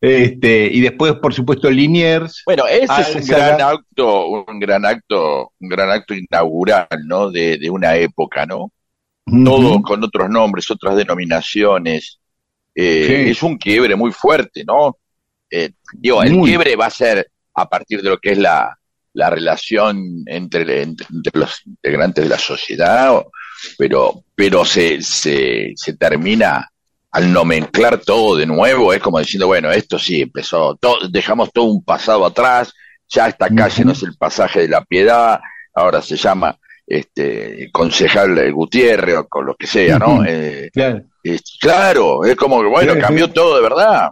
Este, 0.00 0.66
y 0.72 0.80
después, 0.80 1.12
por 1.14 1.34
supuesto, 1.34 1.70
Liniers. 1.70 2.42
Bueno, 2.46 2.66
ese 2.66 3.02
es 3.02 3.16
un 3.16 3.26
gran 3.26 3.60
acto, 3.60 4.28
un 4.28 4.58
gran 4.58 4.86
acto, 4.86 5.52
un 5.60 5.68
gran 5.68 5.90
acto 5.90 6.14
inaugural, 6.14 6.88
¿no? 7.06 7.30
De, 7.30 7.58
de 7.58 7.68
una 7.68 7.96
época, 7.96 8.46
¿no? 8.46 8.72
Todos 9.26 9.72
Ujú. 9.76 9.82
con 9.82 10.02
otros 10.02 10.30
nombres, 10.30 10.70
otras 10.70 10.96
denominaciones. 10.96 12.18
Eh, 12.74 13.04
Sí. 13.06 13.30
Es 13.32 13.42
un 13.42 13.58
quiebre 13.58 13.94
muy 13.94 14.10
fuerte, 14.12 14.64
¿no? 14.64 14.96
Eh, 15.50 15.70
digo, 15.92 16.22
el 16.22 16.32
Muy. 16.32 16.48
quiebre 16.48 16.76
va 16.76 16.86
a 16.86 16.90
ser 16.90 17.30
a 17.54 17.68
partir 17.68 18.00
de 18.00 18.08
lo 18.10 18.18
que 18.18 18.30
es 18.32 18.38
la, 18.38 18.74
la 19.20 19.30
relación 19.30 20.22
entre, 20.26 20.82
entre, 20.82 21.06
los 21.34 21.60
integrantes 21.66 22.24
de 22.24 22.30
la 22.30 22.38
sociedad, 22.38 23.22
pero, 23.76 24.24
pero 24.34 24.64
se, 24.64 25.02
se, 25.02 25.72
se 25.76 25.92
termina 25.96 26.66
al 27.12 27.32
nomenclar 27.32 27.98
todo 27.98 28.36
de 28.36 28.46
nuevo, 28.46 28.92
es 28.94 29.00
como 29.00 29.18
diciendo, 29.18 29.46
bueno, 29.46 29.70
esto 29.70 29.98
sí 29.98 30.22
empezó, 30.22 30.76
todo, 30.76 31.08
dejamos 31.08 31.52
todo 31.52 31.64
un 31.66 31.84
pasado 31.84 32.24
atrás, 32.24 32.72
ya 33.08 33.26
esta 33.28 33.48
calle 33.54 33.84
no 33.84 33.92
es 33.92 34.02
el 34.02 34.16
pasaje 34.16 34.60
de 34.62 34.68
la 34.68 34.84
piedad, 34.84 35.40
ahora 35.74 36.00
se 36.00 36.16
llama 36.16 36.56
este 36.86 37.68
concejal 37.72 38.52
Gutiérrez 38.52 39.16
o 39.18 39.28
con 39.28 39.44
lo 39.46 39.54
que 39.54 39.66
sea, 39.66 39.98
¿no? 39.98 40.24
Eh, 40.26 40.70
Claro. 40.72 41.02
es- 41.22 41.58
claro, 41.60 42.24
es 42.24 42.36
como 42.36 42.60
que, 42.62 42.68
bueno, 42.68 42.94
cambió 43.00 43.28
todo 43.30 43.56
de 43.56 43.62
verdad. 43.62 44.08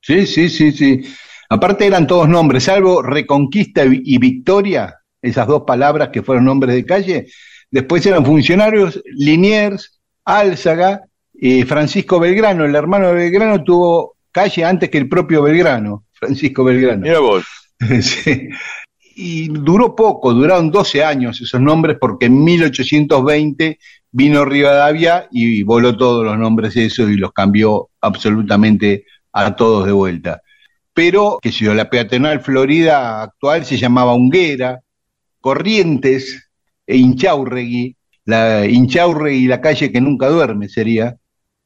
Sí, 0.00 0.26
sí, 0.26 0.48
sí, 0.48 0.72
sí. 0.72 1.02
Aparte 1.48 1.86
eran 1.86 2.06
todos 2.06 2.28
nombres, 2.28 2.64
salvo 2.64 3.02
Reconquista 3.02 3.84
y 3.84 4.18
Victoria, 4.18 4.96
esas 5.22 5.46
dos 5.46 5.62
palabras 5.66 6.10
que 6.12 6.22
fueron 6.22 6.44
nombres 6.44 6.74
de 6.74 6.84
calle. 6.84 7.26
Después 7.70 8.04
eran 8.06 8.24
funcionarios, 8.24 9.02
Liniers, 9.06 10.00
Álzaga, 10.24 11.08
y 11.40 11.62
Francisco 11.62 12.18
Belgrano. 12.18 12.64
El 12.64 12.74
hermano 12.74 13.08
de 13.08 13.14
Belgrano 13.14 13.62
tuvo 13.62 14.16
calle 14.32 14.64
antes 14.64 14.90
que 14.90 14.98
el 14.98 15.08
propio 15.08 15.42
Belgrano, 15.42 16.04
Francisco 16.12 16.64
Belgrano. 16.64 17.02
Mira 17.02 17.20
vos, 17.20 17.44
Sí. 18.02 18.48
Y 19.20 19.48
duró 19.48 19.96
poco, 19.96 20.32
duraron 20.32 20.70
12 20.70 21.02
años 21.02 21.40
esos 21.40 21.60
nombres 21.60 21.96
porque 22.00 22.26
en 22.26 22.44
1820 22.44 23.78
vino 24.12 24.44
Rivadavia 24.44 25.26
y 25.32 25.64
voló 25.64 25.96
todos 25.96 26.24
los 26.24 26.38
nombres 26.38 26.76
esos 26.76 27.10
y 27.10 27.16
los 27.16 27.32
cambió 27.32 27.90
absolutamente 28.00 29.06
a 29.32 29.56
todos 29.56 29.86
de 29.86 29.92
vuelta. 29.92 30.40
Pero, 30.98 31.38
que 31.40 31.52
yo, 31.52 31.74
la 31.74 31.88
peatonal 31.88 32.40
Florida 32.40 33.22
actual 33.22 33.64
se 33.64 33.76
llamaba 33.76 34.14
Unguera, 34.16 34.80
Corrientes 35.40 36.50
e 36.84 36.96
Inchaurregui, 36.96 37.94
la 38.24 38.66
Inchaurregui, 38.66 39.46
la 39.46 39.60
calle 39.60 39.92
que 39.92 40.00
nunca 40.00 40.26
duerme 40.28 40.68
sería, 40.68 41.16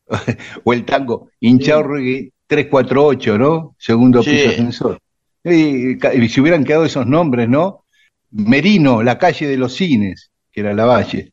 o 0.64 0.73
el 0.75 0.85
tango, 0.85 1.31
Inchaurregui 1.40 2.31
348, 2.47 3.38
¿no? 3.38 3.75
Segundo 3.79 4.23
Sí. 4.23 4.33
piso 4.33 4.51
ascensor. 4.51 4.99
Y, 5.42 5.92
y 6.23 6.29
si 6.29 6.40
hubieran 6.42 6.64
quedado 6.64 6.85
esos 6.85 7.07
nombres, 7.07 7.49
¿no? 7.49 7.87
Merino, 8.33 9.03
la 9.03 9.16
calle 9.16 9.47
de 9.49 9.57
los 9.57 9.75
cines, 9.75 10.31
que 10.53 10.61
era 10.61 10.75
la 10.75 10.85
valle. 10.85 11.33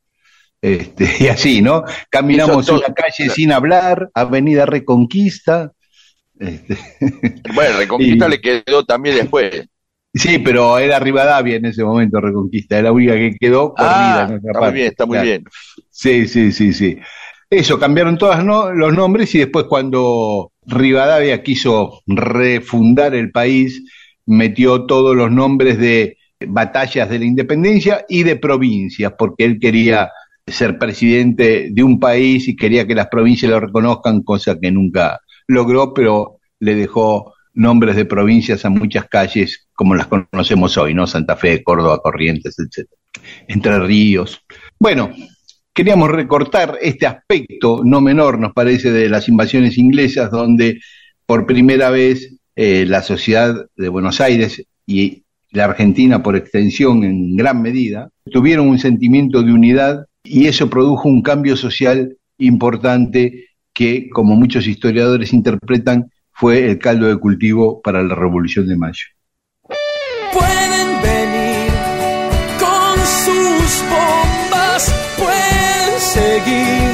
Este, 0.62 1.06
y 1.20 1.28
así, 1.28 1.62
¿no? 1.62 1.84
Caminamos 2.10 2.66
todo- 2.66 2.80
una 2.80 2.94
calle 2.94 3.30
sin 3.30 3.52
hablar, 3.52 4.10
Avenida 4.14 4.66
Reconquista. 4.66 5.74
Este, 6.39 6.78
bueno, 7.54 7.78
Reconquista 7.78 8.28
Y- 8.28 8.30
le 8.30 8.39
quedó 8.41 8.86
también 8.86 9.15
después. 9.15 9.67
sí, 10.13 10.39
pero 10.39 10.78
era 10.80 10.99
Rivadavia 10.99 11.58
en 11.58 11.65
ese 11.65 11.84
momento, 11.84 12.19
Reconquista, 12.21 12.75
era 12.78 12.86
la 12.86 12.91
única 12.93 13.13
que 13.15 13.36
quedó 13.39 13.75
corrida 13.75 14.23
Ah, 14.23 14.30
en 14.30 14.41
está 14.45 14.62
muy 14.62 14.73
parte. 14.73 14.73
bien, 14.73 14.88
está 14.88 15.06
muy 15.06 15.19
bien. 15.19 15.52
Sí, 15.89 16.28
sí, 16.28 16.52
sí, 16.52 16.73
sí. 16.73 16.97
Eso, 17.49 17.80
cambiaron 17.80 18.17
todos 18.17 18.43
los 18.75 18.93
nombres 18.93 19.34
y 19.36 19.39
después 19.39 19.65
cuando 19.67 20.52
Rivadavia 20.65 21.43
quiso 21.43 22.02
refundar 22.08 23.15
el 23.15 23.32
país, 23.32 23.84
metió 24.25 24.86
todos 24.86 25.15
los 25.15 25.32
nombres 25.32 25.78
de 25.80 26.17
batallas 26.47 27.10
de 27.10 27.19
la 27.19 27.25
independencia 27.25 28.06
y 28.08 28.23
de 28.23 28.36
provincias, 28.38 29.13
porque 29.17 29.45
él 29.45 29.60
quería 29.60 30.12
ser 30.47 30.78
presidente 30.80 31.69
de 31.71 31.84
un 31.84 31.99
país 31.99 32.47
y 32.47 32.56
quería 32.56 32.86
que 32.88 32.95
las 32.95 33.08
provincias 33.08 33.52
lo 33.52 33.60
reconozcan, 33.60 34.23
cosa 34.23 34.58
que 34.60 34.71
nunca 34.71 35.19
logró, 35.50 35.94
pero 35.94 36.38
le 36.60 36.76
dejó 36.76 37.34
nombres 37.54 37.96
de 37.96 38.06
provincias 38.06 38.64
a 38.64 38.70
muchas 38.70 39.06
calles 39.10 39.68
como 39.74 39.96
las 39.96 40.08
conocemos 40.08 40.78
hoy, 40.78 40.94
¿no? 40.94 41.08
Santa 41.08 41.36
Fe, 41.36 41.64
Córdoba, 41.64 42.00
Corrientes, 42.02 42.58
etcétera. 42.60 43.02
Entre 43.48 43.80
Ríos. 43.80 44.42
Bueno, 44.80 45.12
queríamos 45.74 46.12
recortar 46.12 46.78
este 46.82 47.08
aspecto 47.08 47.82
no 47.84 48.00
menor, 48.00 48.40
nos 48.40 48.54
parece, 48.54 48.92
de 48.92 49.10
las 49.10 49.28
invasiones 49.28 49.78
inglesas, 49.78 50.30
donde 50.30 50.80
por 51.26 51.46
primera 51.46 51.90
vez 51.90 52.36
eh, 52.56 52.86
la 52.88 53.02
sociedad 53.02 53.66
de 53.76 53.90
Buenos 53.90 54.22
Aires 54.22 54.64
y 54.86 55.24
la 55.52 55.66
Argentina, 55.66 56.22
por 56.22 56.36
extensión, 56.36 57.04
en 57.04 57.36
gran 57.36 57.62
medida, 57.62 58.10
tuvieron 58.32 58.68
un 58.68 58.78
sentimiento 58.78 59.42
de 59.42 59.52
unidad 59.52 60.06
y 60.24 60.46
eso 60.46 60.70
produjo 60.70 61.10
un 61.10 61.24
cambio 61.24 61.58
social 61.58 62.16
importante 62.38 63.49
que, 63.80 64.10
como 64.10 64.36
muchos 64.36 64.68
historiadores 64.68 65.32
interpretan, 65.32 66.12
fue 66.34 66.70
el 66.70 66.78
caldo 66.80 67.08
de 67.08 67.15
cultivo 67.15 67.82
para 67.82 68.04
la 68.04 68.13
Revolución 68.13 68.68
de 68.68 68.76
Mayo. 68.76 69.06
Pueden 70.34 71.02
venir 71.02 71.72
con 72.60 72.98
sus 73.24 73.82
bombas, 73.88 74.94
pueden 75.18 75.98
seguir 75.98 76.89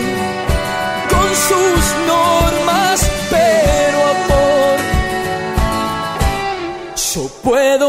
con 1.09 1.27
sus 1.49 1.83
normas, 2.05 3.11
pero 3.31 3.97
amor 4.15 4.45
Pueden 7.41 7.81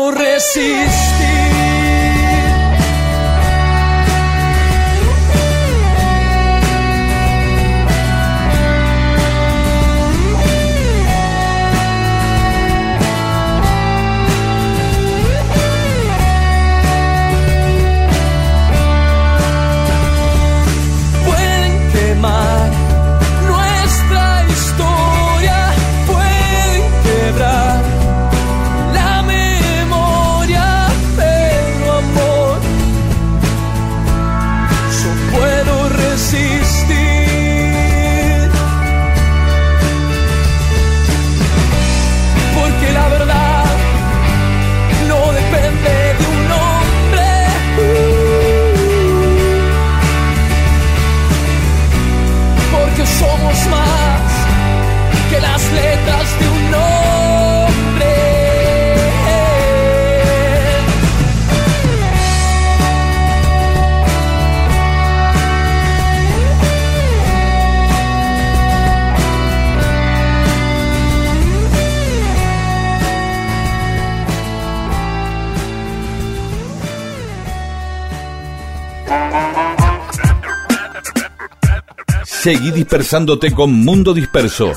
Seguí 82.46 82.70
dispersándote 82.70 83.52
con 83.52 83.72
Mundo 83.72 84.14
Disperso. 84.14 84.70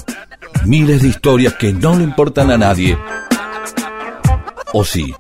Miles 0.66 1.04
de 1.04 1.10
historias 1.10 1.54
que 1.54 1.72
no 1.72 1.96
le 1.96 2.04
importan 2.04 2.50
a 2.50 2.58
nadie. 2.58 2.98
O 4.74 4.84
sí. 4.84 5.14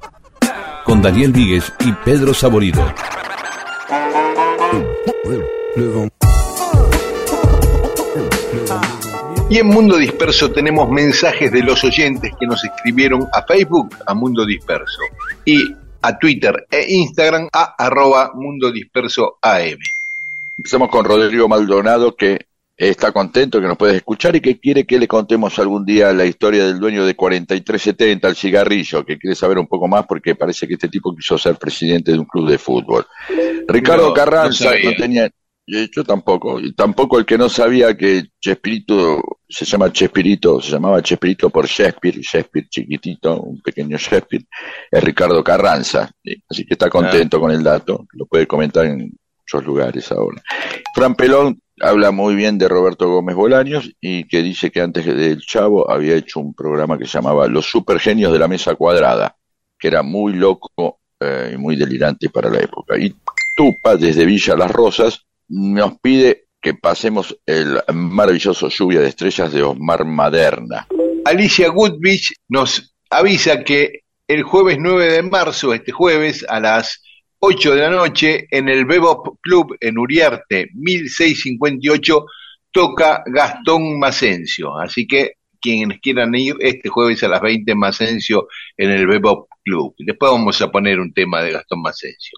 Con 0.83 0.99
Daniel 0.99 1.31
Víguez 1.31 1.71
y 1.81 1.91
Pedro 2.03 2.33
Saborido. 2.33 2.91
Y 9.51 9.59
en 9.59 9.67
Mundo 9.67 9.97
Disperso 9.97 10.49
tenemos 10.49 10.89
mensajes 10.89 11.51
de 11.51 11.61
los 11.61 11.83
oyentes 11.83 12.31
que 12.39 12.47
nos 12.47 12.63
escribieron 12.63 13.27
a 13.31 13.43
Facebook, 13.43 13.95
a 14.07 14.15
Mundo 14.15 14.43
Disperso, 14.43 15.01
y 15.45 15.71
a 16.01 16.17
Twitter 16.17 16.65
e 16.71 16.93
Instagram, 16.95 17.47
a 17.53 17.75
arroba 17.77 18.31
Mundo 18.33 18.71
Disperso 18.71 19.37
AM. 19.39 19.77
Empezamos 20.59 20.89
con 20.89 21.05
Rodrigo 21.05 21.47
Maldonado, 21.47 22.17
que 22.17 22.47
está 22.75 23.13
contento, 23.13 23.61
que 23.61 23.67
nos 23.67 23.77
puedes 23.77 23.95
escuchar 23.95 24.35
y 24.35 24.41
que 24.41 24.59
quiere 24.59 24.85
que 24.85 24.99
le 24.99 25.07
contemos 25.07 25.57
algún 25.57 25.85
día 25.85 26.11
la 26.11 26.25
historia 26.25 26.65
del 26.65 26.81
dueño 26.81 27.05
de 27.05 27.15
4370, 27.15 28.27
el 28.27 28.35
cigarrillo, 28.35 29.05
que 29.05 29.17
quiere 29.17 29.37
saber 29.37 29.57
un 29.57 29.67
poco 29.67 29.87
más 29.87 30.05
porque 30.05 30.35
parece 30.35 30.67
que 30.67 30.73
este 30.73 30.89
tipo 30.89 31.15
quiso 31.15 31.37
ser 31.37 31.55
presidente 31.55 32.11
de 32.11 32.19
un 32.19 32.25
club 32.25 32.49
de 32.49 32.57
fútbol. 32.57 33.07
Ricardo 33.69 34.09
No, 34.09 34.13
Carranza 34.13 34.71
no 34.83 34.91
tenía, 34.97 35.27
eh, 35.27 35.87
yo 35.95 36.03
tampoco, 36.03 36.59
y 36.59 36.73
tampoco 36.73 37.17
el 37.17 37.25
que 37.25 37.37
no 37.37 37.47
sabía 37.47 37.95
que 37.95 38.23
Chespirito 38.41 39.21
se 39.47 39.63
llama 39.63 39.93
Chespirito, 39.93 40.59
se 40.59 40.71
llamaba 40.71 41.01
Chespirito 41.01 41.49
por 41.49 41.67
Shakespeare, 41.67 42.19
Shakespeare 42.19 42.67
chiquitito, 42.67 43.39
un 43.39 43.61
pequeño 43.61 43.95
Shakespeare, 43.97 44.43
es 44.91 45.03
Ricardo 45.05 45.41
Carranza, 45.41 46.11
¿sí? 46.21 46.43
así 46.49 46.65
que 46.65 46.73
está 46.73 46.89
contento 46.89 47.39
con 47.39 47.49
el 47.49 47.63
dato, 47.63 48.05
lo 48.11 48.25
puede 48.25 48.45
comentar 48.45 48.85
en 48.85 49.09
lugares 49.53 50.11
ahora. 50.11 50.41
Fran 50.93 51.15
Pelón 51.15 51.61
habla 51.81 52.11
muy 52.11 52.35
bien 52.35 52.57
de 52.57 52.67
Roberto 52.67 53.09
Gómez 53.09 53.35
Bolaños 53.35 53.89
y 54.01 54.25
que 54.25 54.41
dice 54.43 54.71
que 54.71 54.81
antes 54.81 55.05
del 55.05 55.41
Chavo 55.41 55.89
había 55.89 56.15
hecho 56.15 56.39
un 56.39 56.53
programa 56.53 56.97
que 56.97 57.05
se 57.05 57.13
llamaba 57.13 57.47
Los 57.47 57.69
Supergenios 57.69 58.31
de 58.31 58.39
la 58.39 58.47
Mesa 58.47 58.75
Cuadrada, 58.75 59.35
que 59.77 59.87
era 59.87 60.03
muy 60.03 60.33
loco 60.33 60.99
eh, 61.19 61.51
y 61.53 61.57
muy 61.57 61.75
delirante 61.75 62.29
para 62.29 62.49
la 62.49 62.59
época. 62.59 62.97
Y 62.97 63.15
Tupa, 63.55 63.95
desde 63.95 64.25
Villa 64.25 64.55
Las 64.55 64.71
Rosas, 64.71 65.25
nos 65.47 65.99
pide 65.99 66.45
que 66.61 66.73
pasemos 66.73 67.37
el 67.45 67.81
maravilloso 67.93 68.67
Lluvia 68.69 68.99
de 68.99 69.07
Estrellas 69.07 69.51
de 69.51 69.63
Osmar 69.63 70.05
Maderna. 70.05 70.87
Alicia 71.25 71.69
Goodrich 71.69 72.33
nos 72.49 72.93
avisa 73.09 73.63
que 73.63 74.01
el 74.27 74.43
jueves 74.43 74.77
9 74.79 75.11
de 75.11 75.23
marzo, 75.23 75.73
este 75.73 75.91
jueves, 75.91 76.45
a 76.47 76.59
las 76.59 77.01
8 77.39 77.75
de 77.75 77.81
la 77.81 77.89
noche, 77.89 78.47
en 78.51 78.67
el 78.67 78.85
Bebop 78.85 79.39
Club 79.41 79.77
en 79.79 79.97
Uriarte, 79.97 80.69
1658, 80.73 82.25
toca 82.71 83.23
Gastón 83.25 83.97
Macencio. 83.97 84.77
Así 84.77 85.07
que 85.07 85.33
quienes 85.61 85.99
quieran 85.99 86.35
ir 86.35 86.55
este 86.59 86.89
jueves 86.89 87.23
a 87.23 87.29
las 87.29 87.41
20 87.41 87.71
en 87.71 87.79
Macencio 87.79 88.47
en 88.77 88.91
el 88.91 89.07
Bebop 89.07 89.47
Club. 89.63 89.95
Después 89.99 90.31
vamos 90.31 90.61
a 90.61 90.71
poner 90.71 90.99
un 90.99 91.13
tema 91.13 91.41
de 91.41 91.53
Gastón 91.53 91.81
Macencio. 91.81 92.37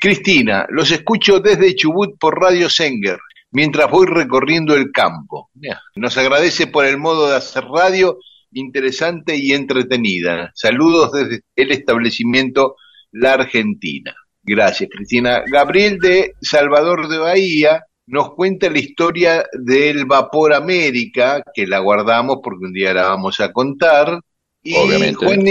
Cristina, 0.00 0.66
los 0.70 0.90
escucho 0.90 1.38
desde 1.38 1.74
Chubut 1.74 2.18
por 2.18 2.40
Radio 2.40 2.68
Senger, 2.68 3.18
mientras 3.52 3.90
voy 3.90 4.06
recorriendo 4.06 4.74
el 4.74 4.90
campo. 4.90 5.50
Nos 5.94 6.16
agradece 6.16 6.66
por 6.66 6.84
el 6.84 6.98
modo 6.98 7.28
de 7.28 7.36
hacer 7.36 7.64
radio 7.64 8.18
interesante 8.52 9.36
y 9.36 9.52
entretenida. 9.52 10.50
Saludos 10.54 11.12
desde 11.12 11.42
el 11.56 11.72
establecimiento 11.72 12.76
La 13.12 13.34
Argentina. 13.34 14.14
Gracias, 14.42 14.90
Cristina. 14.90 15.42
Gabriel 15.46 15.98
de 15.98 16.34
Salvador 16.40 17.08
de 17.08 17.18
Bahía 17.18 17.84
nos 18.06 18.34
cuenta 18.34 18.68
la 18.68 18.78
historia 18.78 19.46
del 19.52 20.04
Vapor 20.06 20.52
América, 20.52 21.42
que 21.54 21.66
la 21.66 21.78
guardamos 21.78 22.38
porque 22.42 22.66
un 22.66 22.72
día 22.72 22.92
la 22.92 23.08
vamos 23.08 23.40
a 23.40 23.52
contar. 23.52 24.20
Y 24.62 24.74
Obviamente. 24.74 25.24
Juan, 25.24 25.44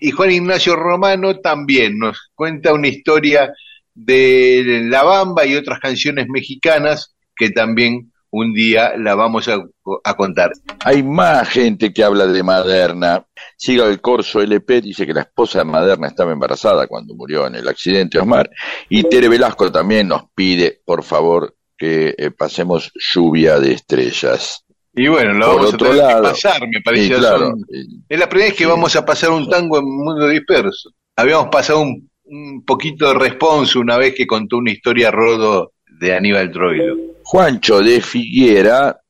y 0.00 0.10
Juan 0.10 0.30
Ignacio 0.32 0.76
Romano 0.76 1.38
también 1.40 1.98
nos 1.98 2.30
cuenta 2.34 2.72
una 2.74 2.88
historia 2.88 3.52
de 3.94 4.82
La 4.84 5.04
Bamba 5.04 5.46
y 5.46 5.54
otras 5.54 5.78
canciones 5.78 6.26
mexicanas 6.28 7.14
que 7.36 7.50
también 7.50 8.12
un 8.36 8.52
día 8.52 8.94
la 8.98 9.14
vamos 9.14 9.46
a, 9.48 9.62
a 10.02 10.14
contar. 10.16 10.50
Hay 10.84 11.02
más 11.04 11.48
gente 11.48 11.92
que 11.92 12.02
habla 12.02 12.26
de 12.26 12.42
Maderna. 12.42 13.24
Siga 13.56 13.86
el 13.86 14.00
Corso 14.00 14.40
LP 14.40 14.80
dice 14.80 15.06
que 15.06 15.12
la 15.14 15.20
esposa 15.20 15.60
de 15.60 15.64
Maderna 15.66 16.08
estaba 16.08 16.32
embarazada 16.32 16.86
cuando 16.88 17.14
murió 17.14 17.46
en 17.46 17.54
el 17.54 17.68
accidente 17.68 18.18
Osmar. 18.18 18.50
Y 18.88 19.04
Tere 19.04 19.28
Velasco 19.28 19.70
también 19.70 20.08
nos 20.08 20.24
pide, 20.34 20.80
por 20.84 21.04
favor, 21.04 21.54
que 21.78 22.14
eh, 22.18 22.30
pasemos 22.32 22.90
lluvia 23.12 23.60
de 23.60 23.72
estrellas. 23.72 24.64
Y 24.96 25.06
bueno, 25.08 25.32
lo 25.34 25.46
Por 25.46 25.56
vamos 25.56 25.74
otro 25.74 25.86
a 25.86 25.90
tener 25.90 26.04
lado, 26.04 26.22
que 26.22 26.28
pasar, 26.30 26.68
me 26.68 26.80
parece. 26.80 27.14
claro, 27.14 27.38
son- 27.50 27.64
Es 28.08 28.18
la 28.18 28.28
primera 28.28 28.48
vez 28.50 28.58
que 28.58 28.64
Sí. 28.64 28.70
vamos 28.70 28.96
a 28.96 29.04
pasar 29.04 29.30
un 29.30 29.48
tango 29.48 29.78
en 29.78 29.84
Mundo 29.84 30.26
Disperso. 30.28 30.90
Habíamos 31.16 31.48
pasado 31.48 31.80
un, 31.82 32.08
un 32.24 32.64
poquito 32.64 33.08
de 33.08 33.14
responso 33.14 33.78
una 33.80 33.96
vez 33.96 34.14
que 34.14 34.26
contó 34.26 34.56
una 34.56 34.72
historia 34.72 35.10
Rodo 35.12 35.72
de 36.00 36.14
Aníbal 36.16 36.50
Troilo. 36.50 36.96
Juancho 37.24 37.80
de 37.80 38.00
Figuera, 38.00 39.00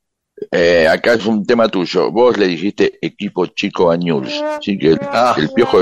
eh, 0.50 0.86
acá 0.88 1.14
es 1.14 1.26
un 1.26 1.44
tema 1.44 1.68
tuyo. 1.68 2.10
Vos 2.10 2.36
le 2.38 2.46
dijiste 2.46 2.98
equipo 3.02 3.46
chico 3.46 3.90
a 3.90 3.96
Newell's. 3.96 4.40
Así 4.42 4.78
que 4.78 4.88
el, 4.92 4.98
Ah. 5.02 5.34
el 5.36 5.50
piojo 5.50 5.80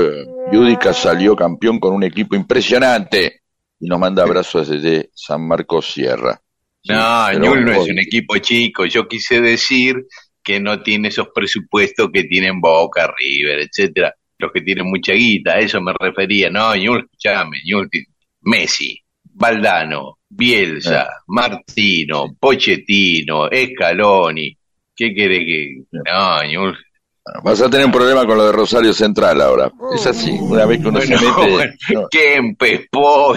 Yudica 0.51 0.93
salió 0.93 1.35
campeón 1.35 1.79
con 1.79 1.93
un 1.93 2.03
equipo 2.03 2.35
impresionante. 2.35 3.41
Y 3.79 3.87
nos 3.87 3.99
manda 3.99 4.23
abrazos 4.23 4.69
desde 4.69 5.09
San 5.13 5.45
Marcos 5.47 5.91
Sierra. 5.93 6.39
Sí, 6.81 6.91
No, 6.93 7.31
Newell 7.33 7.65
no 7.65 7.71
es 7.73 7.89
un 7.89 7.99
equipo 7.99 8.37
chico. 8.37 8.85
Yo 8.85 9.07
quise 9.07 9.41
decir 9.41 10.05
que 10.43 10.59
no 10.59 10.81
tiene 10.81 11.09
esos 11.09 11.27
presupuestos 11.33 12.09
que 12.13 12.23
tienen 12.23 12.59
Boca, 12.61 13.13
River, 13.17 13.59
etcétera. 13.59 14.13
Los 14.37 14.51
que 14.51 14.61
tienen 14.61 14.87
mucha 14.87 15.13
guita, 15.13 15.53
a 15.53 15.59
eso 15.59 15.79
me 15.81 15.93
refería. 15.99 16.49
No, 16.49 16.75
Newell, 16.75 17.03
escuchame, 17.05 17.57
Newell 17.65 17.89
Messi, 18.41 18.99
Valdano, 19.23 20.19
Bielsa, 20.35 21.07
Martino, 21.27 22.35
Pochettino, 22.39 23.47
Scaloni. 23.49 24.55
¿Qué 24.95 25.13
querés 25.13 25.39
que.? 25.39 25.75
No, 25.91 26.43
Newell. 26.43 26.75
Vas 27.41 27.61
a 27.61 27.69
tener 27.69 27.85
un 27.85 27.91
problema 27.93 28.25
con 28.25 28.37
lo 28.37 28.45
de 28.47 28.51
Rosario 28.51 28.91
Central 28.93 29.39
ahora. 29.41 29.71
Es 29.95 30.05
así, 30.05 30.31
una 30.31 30.65
vez 30.65 30.81
que 30.81 30.87
uno 30.89 30.99
se 30.99 31.15
mete. 31.15 31.73
no. 31.93 32.07
Kempes, 32.11 32.81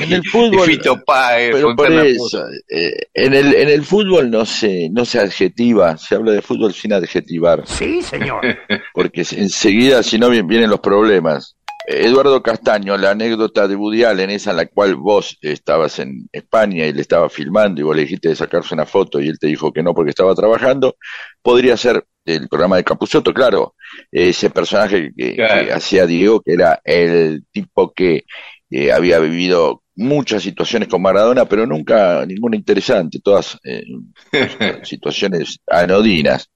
En 0.01 0.12
el 0.12 0.24
fútbol, 0.24 0.66
Fito 0.66 1.05
Páez, 1.05 1.51
Pero 1.53 1.68
por 1.76 1.86
Fontana 1.86 2.05
eso, 2.05 2.44
eh, 2.68 2.97
en, 3.14 3.32
el, 3.34 3.55
en 3.55 3.68
el 3.68 3.84
fútbol 3.84 4.28
no 4.28 4.44
se, 4.44 4.88
no 4.90 5.05
se 5.05 5.20
adjetiva, 5.20 5.97
se 5.99 6.16
habla 6.16 6.32
de 6.32 6.42
fútbol 6.42 6.74
sin 6.74 6.94
adjetivar, 6.94 7.62
Sí, 7.66 8.03
señor. 8.03 8.40
porque 8.92 9.24
se- 9.24 9.38
enseguida, 9.40 10.03
si 10.03 10.18
no, 10.18 10.30
vien- 10.30 10.49
vienen 10.49 10.68
los 10.70 10.80
problemas. 10.80 11.55
Eduardo 11.87 12.43
Castaño, 12.43 12.97
la 12.97 13.11
anécdota 13.12 13.68
de 13.68 13.76
Woody 13.76 14.05
Allen, 14.05 14.30
esa 14.30 14.51
en 14.51 14.57
la 14.57 14.66
cual 14.66 14.97
vos 14.97 15.39
estabas 15.41 15.99
en 16.01 16.28
España 16.32 16.87
y 16.87 16.93
le 16.93 17.01
estaba 17.01 17.28
filmando 17.30 17.80
y 17.80 17.84
vos 17.84 17.95
le 17.95 18.03
dijiste 18.03 18.28
de 18.28 18.37
sacarse 18.37 18.74
una 18.74 18.87
foto 18.87 19.20
y 19.20 19.28
él 19.28 19.39
te 19.39 19.47
dijo 19.47 19.72
que 19.72 19.82
no 19.82 19.95
porque 19.95 20.11
estaba 20.11 20.34
trabajando, 20.34 20.97
podría 21.43 21.76
ser 21.76 22.05
el 22.24 22.49
programa 22.49 22.76
de 22.76 22.84
Capusotto, 22.84 23.32
claro, 23.32 23.74
ese 24.11 24.51
personaje 24.51 25.11
que, 25.16 25.37
Claro. 25.37 25.64
que 25.66 25.72
hacía 25.72 26.07
Diego, 26.07 26.41
que 26.41 26.55
era 26.55 26.80
el 26.84 27.45
tipo 27.53 27.93
que 27.93 28.24
eh, 28.70 28.91
había 28.91 29.20
vivido 29.20 29.82
muchas 29.95 30.43
situaciones 30.43 30.89
con 30.89 31.01
Maradona, 31.01 31.45
pero 31.47 31.66
nunca 31.66 32.26
ninguna 32.26 32.57
interesante, 32.57 33.20
todas 33.22 33.57
eh, 33.64 33.84
situaciones 34.82 35.61
anodinas. 35.68 36.51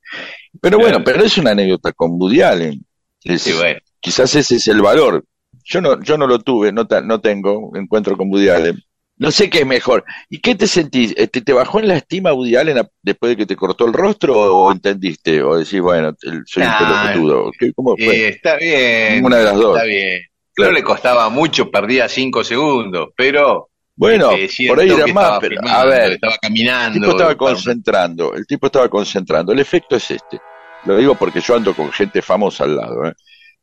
Pero 0.61 0.79
bueno, 0.79 1.03
pero 1.05 1.23
es 1.23 1.39
una 1.39 1.53
anécdota 1.53 1.93
con 1.93 2.11
Woody 2.21 2.43
Allen. 2.43 2.85
Es- 3.23 3.43
Sí, 3.43 3.53
bueno. 3.53 3.79
Quizás 4.01 4.35
ese 4.35 4.57
es 4.57 4.69
el 4.69 4.81
valor. 4.83 5.25
Yo 5.65 5.81
no, 5.81 6.01
yo 6.03 6.17
no 6.17 6.27
lo 6.27 6.39
tuve, 6.39 6.73
no, 6.73 6.87
no 7.05 7.21
tengo 7.21 7.71
encuentro 7.77 8.17
con 8.17 8.29
Woody 8.31 8.49
Allen. 8.49 8.83
No 9.19 9.31
sé 9.31 9.51
qué 9.51 9.61
es 9.61 9.67
mejor. 9.67 10.03
¿Y 10.31 10.41
qué 10.41 10.55
te 10.55 10.67
sentís? 10.67 11.13
Este, 11.17 11.43
¿Te 11.43 11.53
bajó 11.53 11.79
en 11.79 11.89
la 11.89 11.97
estima 11.97 12.33
Woody 12.33 12.57
Allen 12.57 12.79
a- 12.79 12.89
después 13.03 13.31
de 13.31 13.37
que 13.37 13.45
te 13.47 13.55
cortó 13.57 13.85
el 13.87 13.93
rostro 13.93 14.35
o, 14.35 14.65
o 14.69 14.73
entendiste? 14.73 15.43
O 15.43 15.59
decís, 15.59 15.81
bueno, 15.81 16.15
el- 16.23 16.43
soy 16.47 16.63
un 16.63 16.69
Nah, 16.71 17.13
pelotudo. 17.13 17.51
¿Qué- 17.59 17.73
¿Cómo 17.75 17.95
fue? 17.99 18.07
Eh, 18.17 18.29
está 18.29 18.57
bien. 18.57 19.17
Ninguna 19.17 19.37
de 19.37 19.45
las 19.45 19.55
dos. 19.57 19.77
Está 19.77 19.87
bien. 19.87 20.23
Claro. 20.55 20.73
No 20.73 20.79
le 20.79 20.83
costaba 20.83 21.29
mucho, 21.29 21.71
perdía 21.71 22.09
cinco 22.09 22.43
segundos, 22.43 23.11
pero 23.17 23.69
bueno, 23.95 24.33
eh, 24.33 24.49
por 24.67 24.81
ahí 24.81 24.91
era 24.91 25.07
más, 25.09 25.39
pero 25.41 25.61
a 25.69 25.85
ver, 25.85 26.13
estaba 26.13 26.33
el 26.35 26.39
caminando. 26.41 26.99
tipo 26.99 27.11
estaba 27.13 27.37
concentrando, 27.37 28.35
el 28.35 28.47
tipo 28.47 28.67
estaba 28.67 28.89
concentrando. 28.89 29.53
El 29.53 29.59
efecto 29.61 29.97
es 29.97 30.11
este. 30.11 30.41
Lo 30.87 30.97
digo 30.97 31.15
porque 31.15 31.41
yo 31.41 31.55
ando 31.57 31.75
con 31.75 31.93
gente 31.93 32.23
famosa 32.23 32.65
al 32.65 32.77
lado, 32.77 33.05
¿eh? 33.07 33.13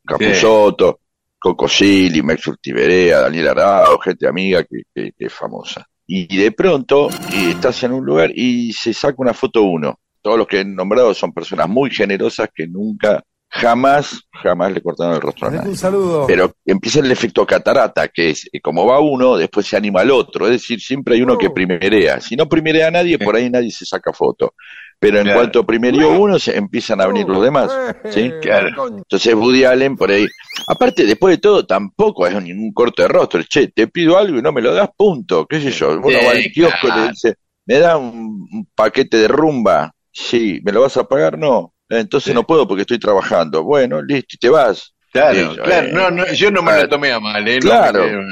Capusotto, 0.08 0.99
Coco 1.39 1.68
Silly, 1.68 2.22
Max 2.24 2.47
Urtiberea, 2.47 3.22
Daniel 3.22 3.49
Arao, 3.49 3.99
gente 3.99 4.28
amiga 4.28 4.64
que, 4.64 4.82
que- 4.93 5.12
que 5.18 5.26
es 5.26 5.34
famosa. 5.34 5.86
Y 6.08 6.38
de 6.38 6.51
pronto 6.51 7.10
eh, 7.10 7.51
estás 7.51 7.84
en 7.84 7.91
un 7.91 8.05
lugar 8.05 8.32
y 8.34 8.72
se 8.74 8.93
saca 8.93 9.16
una 9.20 9.34
foto 9.34 9.62
uno. 9.64 9.99
Todos 10.22 10.38
los 10.38 10.47
que 10.47 10.62
he 10.62 10.66
nombrado 10.66 11.14
son 11.14 11.34
personas 11.34 11.68
muy 11.70 11.89
generosas 11.91 12.49
que 12.53 12.66
nunca, 12.68 13.22
jamás, 13.49 14.22
jamás 14.43 14.72
le 14.72 14.82
cortaron 14.82 15.16
el 15.16 15.22
rostro 15.22 15.47
a 15.47 15.51
nadie. 15.51 15.70
Un 15.70 15.78
saludo. 15.78 16.26
Pero 16.28 16.53
empieza 16.66 16.99
el 16.99 17.12
efecto 17.12 17.45
catarata, 17.45 18.08
que 18.08 18.32
es 18.32 18.49
eh, 18.51 18.60
como 18.62 18.86
va 18.86 18.99
uno, 18.99 19.38
después 19.38 19.66
se 19.68 19.78
anima 19.78 20.01
al 20.01 20.12
otro. 20.12 20.45
Es 20.45 20.51
decir, 20.53 20.80
siempre 20.82 21.16
hay 21.16 21.22
uno 21.22 21.38
que 21.38 21.49
primerea. 21.49 22.20
Si 22.22 22.36
no 22.36 22.47
primerea 22.47 22.88
a 22.88 22.91
nadie, 22.91 23.18
por 23.20 23.36
ahí 23.36 23.49
nadie 23.49 23.72
se 23.72 23.86
saca 23.86 24.12
foto. 24.14 24.53
Pero 24.99 25.17
en 25.19 25.25
Claro. 25.25 25.39
cuanto 25.41 25.63
primerió 25.65 26.09
uno, 26.19 26.39
se 26.39 26.57
empiezan 26.57 26.99
a 27.01 27.07
venir 27.07 27.27
los 27.27 27.41
demás. 27.43 27.71
¿sí? 28.11 28.31
Claro. 28.41 28.69
Entonces 28.87 29.33
Woody 29.35 29.63
Allen 29.63 29.95
por 29.95 30.09
ahí. 30.09 30.25
Aparte, 30.67 31.05
después 31.05 31.35
de 31.35 31.41
todo, 31.41 31.65
tampoco 31.65 32.25
es 32.25 32.41
ningún 32.41 32.73
corte 32.73 33.03
de 33.03 33.07
rostro. 33.07 33.43
Che, 33.43 33.67
te 33.67 33.87
pido 33.87 34.17
algo 34.17 34.39
y 34.39 34.41
no 34.41 34.51
me 34.51 34.61
lo 34.61 34.73
das, 34.73 34.89
punto. 34.97 35.45
¿Qué 35.45 35.61
sé 35.61 35.69
yo? 35.71 35.91
Uno 35.99 36.09
Sí, 36.09 36.25
va 36.25 36.31
al 36.31 36.51
kiosco 36.51 36.87
y 36.87 36.91
le 36.99 37.07
dice, 37.09 37.35
¿me 37.67 37.77
da 37.79 37.95
un, 37.97 38.47
un 38.51 38.67
paquete 38.73 39.17
de 39.17 39.27
rumba? 39.27 39.91
Sí, 40.11 40.59
¿me 40.63 40.71
lo 40.71 40.81
vas 40.81 40.97
a 40.97 41.03
pagar? 41.07 41.37
No. 41.37 41.73
"Eh, 41.89 41.99
Entonces 41.99 42.31
Sí. 42.31 42.33
no 42.33 42.43
puedo 42.45 42.67
porque 42.67 42.81
estoy 42.81 42.97
trabajando. 42.99 43.63
Bueno, 43.63 44.01
listo, 44.01 44.29
y 44.33 44.37
te 44.37 44.49
vas. 44.49 44.93
Claro, 45.13 45.51
Sí, 45.51 45.57
claro. 45.59 45.87
eh, 45.87 45.91
No, 45.93 46.09
no, 46.11 46.25
yo 46.33 46.49
no 46.51 46.61
me 46.63 46.75
lo 46.75 46.89
tomé 46.89 47.11
a 47.11 47.19
mal, 47.19 47.47
¿eh? 47.47 47.59
No 47.59 47.69
Claro. 47.69 48.03
me. 48.03 48.25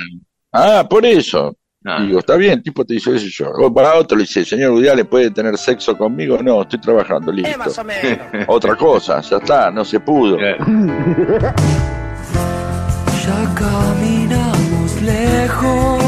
Ah, 0.52 0.86
por 0.90 1.06
eso. 1.06 1.56
Ah. 1.86 2.02
Digo, 2.02 2.20
está 2.20 2.36
bien, 2.36 2.54
el 2.54 2.64
tipo 2.64 2.84
te 2.84 2.96
dice, 2.96 3.12
qué 3.12 3.20
sé 3.20 3.30
yo. 3.30 3.52
O 3.52 3.74
para 3.74 3.94
otro 3.96 4.18
le 4.18 4.24
dice, 4.24 4.44
señor 4.44 4.74
¿le 4.74 5.06
puede 5.06 5.30
tener 5.30 5.56
sexo 5.58 5.96
conmigo? 5.96 6.42
No, 6.42 6.64
estoy 6.64 6.80
trabajando, 6.82 7.32
listo. 7.32 7.60
Otra 8.48 8.76
cosa, 8.76 9.22
ya 9.22 9.38
está, 9.38 9.70
no 9.70 9.86
se 9.86 10.00
pudo. 10.00 10.38
Claro. 10.38 10.66
Ya 13.26 13.56
caminamos 13.56 15.02
lejos. 15.02 16.04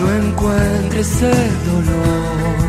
No 0.00 0.26
encuentres 0.26 1.22
el 1.22 1.64
dolor. 1.66 2.68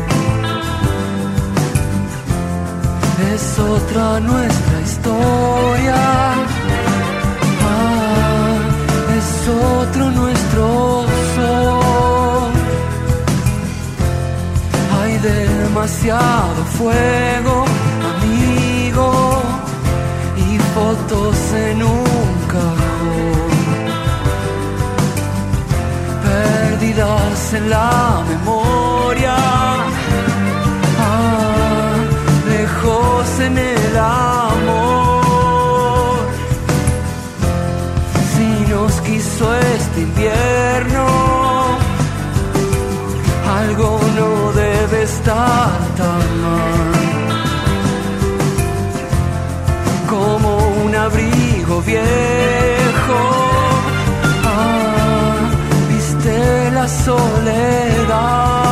Es 3.34 3.58
otra 3.58 4.20
nuestra 4.20 4.80
historia. 4.80 6.49
Demasiado 15.80 16.62
fuego, 16.76 17.64
amigo 18.12 19.42
y 20.36 20.58
fotos 20.74 21.36
en 21.54 21.82
un 21.82 22.04
cajón, 22.48 23.88
perdidas 26.22 27.54
en 27.54 27.70
la 27.70 28.22
memoria, 28.28 29.36
ah, 30.98 31.94
lejos 32.46 33.40
en 33.40 33.56
el 33.56 33.96
amor. 33.96 35.38
Si 38.34 38.70
nos 38.70 39.00
quiso 39.00 39.54
este 39.54 40.04
estar 45.20 45.70
tan 45.98 46.30
como 50.08 50.50
un 50.84 50.94
abrigo 50.94 51.82
viejo. 51.82 53.20
Ah, 54.44 55.36
viste 55.88 56.70
la 56.72 56.86
soledad. 56.88 58.69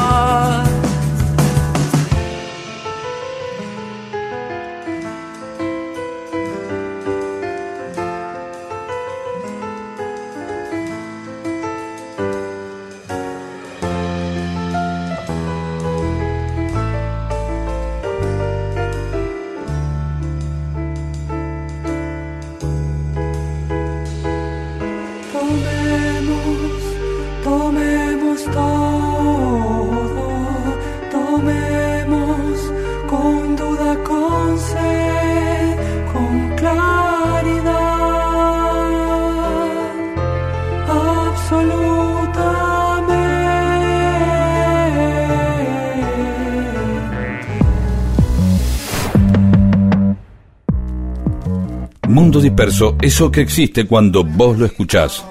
Disperso, 52.42 52.96
eso 53.00 53.30
que 53.30 53.40
existe 53.40 53.86
cuando 53.86 54.24
vos 54.24 54.58
lo 54.58 54.66
escuchás. 54.66 55.24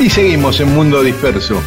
Y 0.00 0.10
seguimos 0.10 0.60
en 0.60 0.74
Mundo 0.74 1.02
Disperso. 1.02 1.62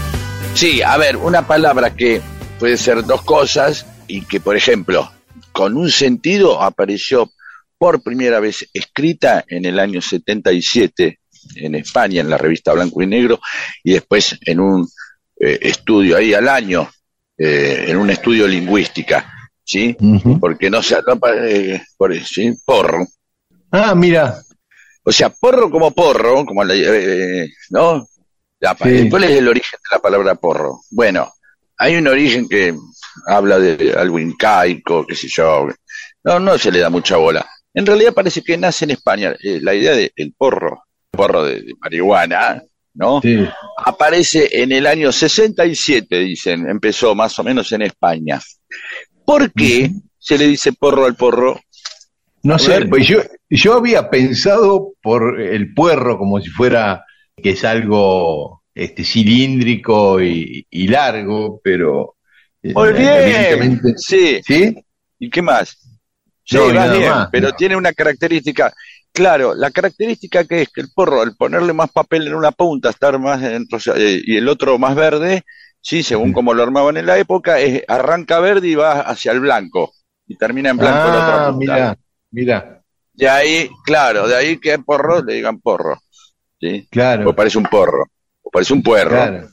Sí, 0.54 0.82
a 0.82 0.97
ver, 0.97 1.18
una 1.18 1.47
palabra 1.47 1.95
que 1.95 2.22
puede 2.60 2.78
ser 2.78 3.06
dos 3.06 3.22
cosas 3.24 3.86
y 4.08 4.22
que, 4.22 4.39
por 4.39 4.56
ejemplo, 4.56 5.12
con 5.52 5.78
un 5.78 5.89
sentido 5.89 6.62
apareció 6.62 7.32
por 7.78 8.02
primera 8.02 8.39
vez 8.39 8.70
escrita 8.74 9.43
en 9.47 9.66
el 9.66 9.80
año 9.80 10.02
77 10.02 11.20
en 11.56 11.76
España, 11.76 12.22
en 12.22 12.30
la 12.30 12.38
revista 12.38 12.74
Blanco 12.74 13.02
y 13.02 13.08
Negro, 13.08 13.39
y 13.84 13.93
después 13.93 14.38
en 14.45 14.60
un 14.60 14.88
eh, 15.39 15.58
estudio 15.62 16.18
ahí 16.18 16.34
al 16.34 16.50
año, 16.50 16.89
eh, 17.38 17.86
en 17.88 17.97
un 17.97 18.10
estudio 18.10 18.47
lingüística, 18.47 19.34
¿sí? 19.70 19.95
Porque 20.39 20.70
no 20.70 20.82
se 20.82 20.95
no, 20.95 21.20
eh, 21.32 21.80
por, 21.95 22.15
¿sí? 22.26 22.51
porro. 22.65 23.05
Ah, 23.72 23.93
mira. 23.93 24.41
O 25.03 25.11
sea, 25.11 25.30
porro 25.30 25.70
como 25.70 25.91
porro, 25.91 26.43
como 26.43 26.63
la, 26.63 26.74
eh, 26.76 27.47
¿no? 27.70 28.07
La 28.59 28.76
Sí. 28.76 29.09
¿Cuál 29.09 29.26
es 29.26 29.32
el 29.32 29.47
origen 29.47 29.80
de 29.84 29.95
la 29.95 30.01
palabra 30.01 30.36
porro? 30.36 30.82
Bueno, 30.89 31.32
hay 31.78 31.95
un 31.97 32.07
origen 32.07 32.49
que 32.49 32.76
habla 33.28 33.59
de 33.59 33.93
algo 33.93 34.17
incaico, 34.17 35.05
qué 35.05 35.15
sé 35.15 35.28
yo. 35.30 35.67
No, 36.24 36.39
no 36.39 36.57
se 36.57 36.72
le 36.72 36.80
da 36.80 36.89
mucha 36.89 37.17
bola. 37.17 37.47
En 37.74 37.86
realidad 37.86 38.13
parece 38.13 38.41
que 38.41 38.57
nace 38.57 38.86
en 38.86 38.91
España. 38.91 39.36
eh, 39.41 39.59
la 39.61 39.76
idea 39.76 39.93
del 39.93 40.34
porro, 40.36 40.84
porro 41.11 41.43
de, 41.43 41.61
de 41.61 41.74
marihuana, 41.80 42.61
¿no? 42.95 43.22
Sí. 43.22 43.47
Aparece 43.86 44.49
en 44.63 44.72
el 44.72 44.88
año 44.88 45.11
67, 45.11 46.17
dicen, 46.17 46.67
empezó 46.67 47.13
más 47.13 47.38
o 47.38 47.43
menos 47.43 47.72
en 47.72 47.84
España. 47.84 48.41
¿Por 49.30 49.51
qué? 49.53 49.91
se 50.17 50.38
le 50.38 50.47
dice 50.47 50.73
porro 50.73 51.05
al 51.05 51.15
porro? 51.15 51.59
No 52.43 52.57
sé, 52.57 52.86
pues 52.88 53.07
yo, 53.07 53.19
yo 53.49 53.73
había 53.75 54.09
pensado 54.09 54.93
por 55.01 55.39
el 55.41 55.73
puerro 55.73 56.17
como 56.17 56.39
si 56.41 56.49
fuera 56.49 57.05
que 57.41 57.51
es 57.51 57.63
algo 57.63 58.63
este, 58.73 59.03
cilíndrico 59.03 60.21
y, 60.21 60.65
y 60.69 60.88
largo, 60.88 61.61
pero 61.63 62.15
eh, 62.63 62.73
Muy 62.73 62.93
bien. 62.93 63.07
evidentemente- 63.13 63.93
Sí. 63.97 64.41
¿Sí? 64.45 64.75
¿Y 65.19 65.30
qué 65.30 65.41
más? 65.41 65.77
Sí, 66.43 66.57
No, 66.57 66.67
bien, 66.71 67.09
más, 67.09 67.30
pero 67.32 67.49
no. 67.49 67.55
tiene 67.55 67.75
una 67.75 67.93
característica. 67.93 68.73
Claro, 69.11 69.53
la 69.53 69.69
característica 69.71 70.43
que 70.45 70.63
es 70.63 70.69
que 70.69 70.82
el 70.82 70.89
porro, 70.95 71.21
al 71.21 71.36
ponerle 71.36 71.73
más 71.73 71.91
papel 71.91 72.27
en 72.27 72.36
una 72.36 72.51
punta, 72.51 72.89
estar 72.89 73.19
más 73.19 73.41
enrolla- 73.41 73.95
eh, 73.97 74.21
y 74.25 74.38
el 74.38 74.47
otro 74.47 74.77
más 74.80 74.95
verde, 74.95 75.43
sí, 75.82 76.03
según 76.03 76.34
como 76.34 76.53
lo 76.53 76.63
armaban 76.63 76.97
en 76.97 77.05
la 77.05 77.17
época, 77.17 77.59
es, 77.59 77.84
arranca 77.88 78.39
verde 78.39 78.67
y 78.69 78.75
va 78.75 79.01
hacia 79.01 79.32
el 79.32 79.39
blanco 79.39 79.93
y 80.27 80.38
termina 80.38 80.69
en 80.69 80.77
blanco 80.77 81.09
la 81.09 81.19
otra 81.19 81.36
Ah, 81.47 81.51
punta. 81.51 81.57
mira, 81.57 81.97
mira, 82.32 82.84
De 83.13 83.27
ahí, 83.30 83.69
claro, 83.86 84.27
de 84.27 84.36
ahí 84.36 84.57
que 84.59 84.80
porro 84.80 85.23
le 85.23 85.34
digan 85.36 85.59
porro, 85.59 85.97
¿sí? 86.59 86.88
claro, 86.89 87.30
O 87.30 87.36
parece 87.36 87.57
un 87.57 87.65
porro, 87.65 88.05
o 88.41 88.49
parece 88.49 88.73
un 88.73 88.84
puerro, 88.84 89.09
claro. 89.09 89.49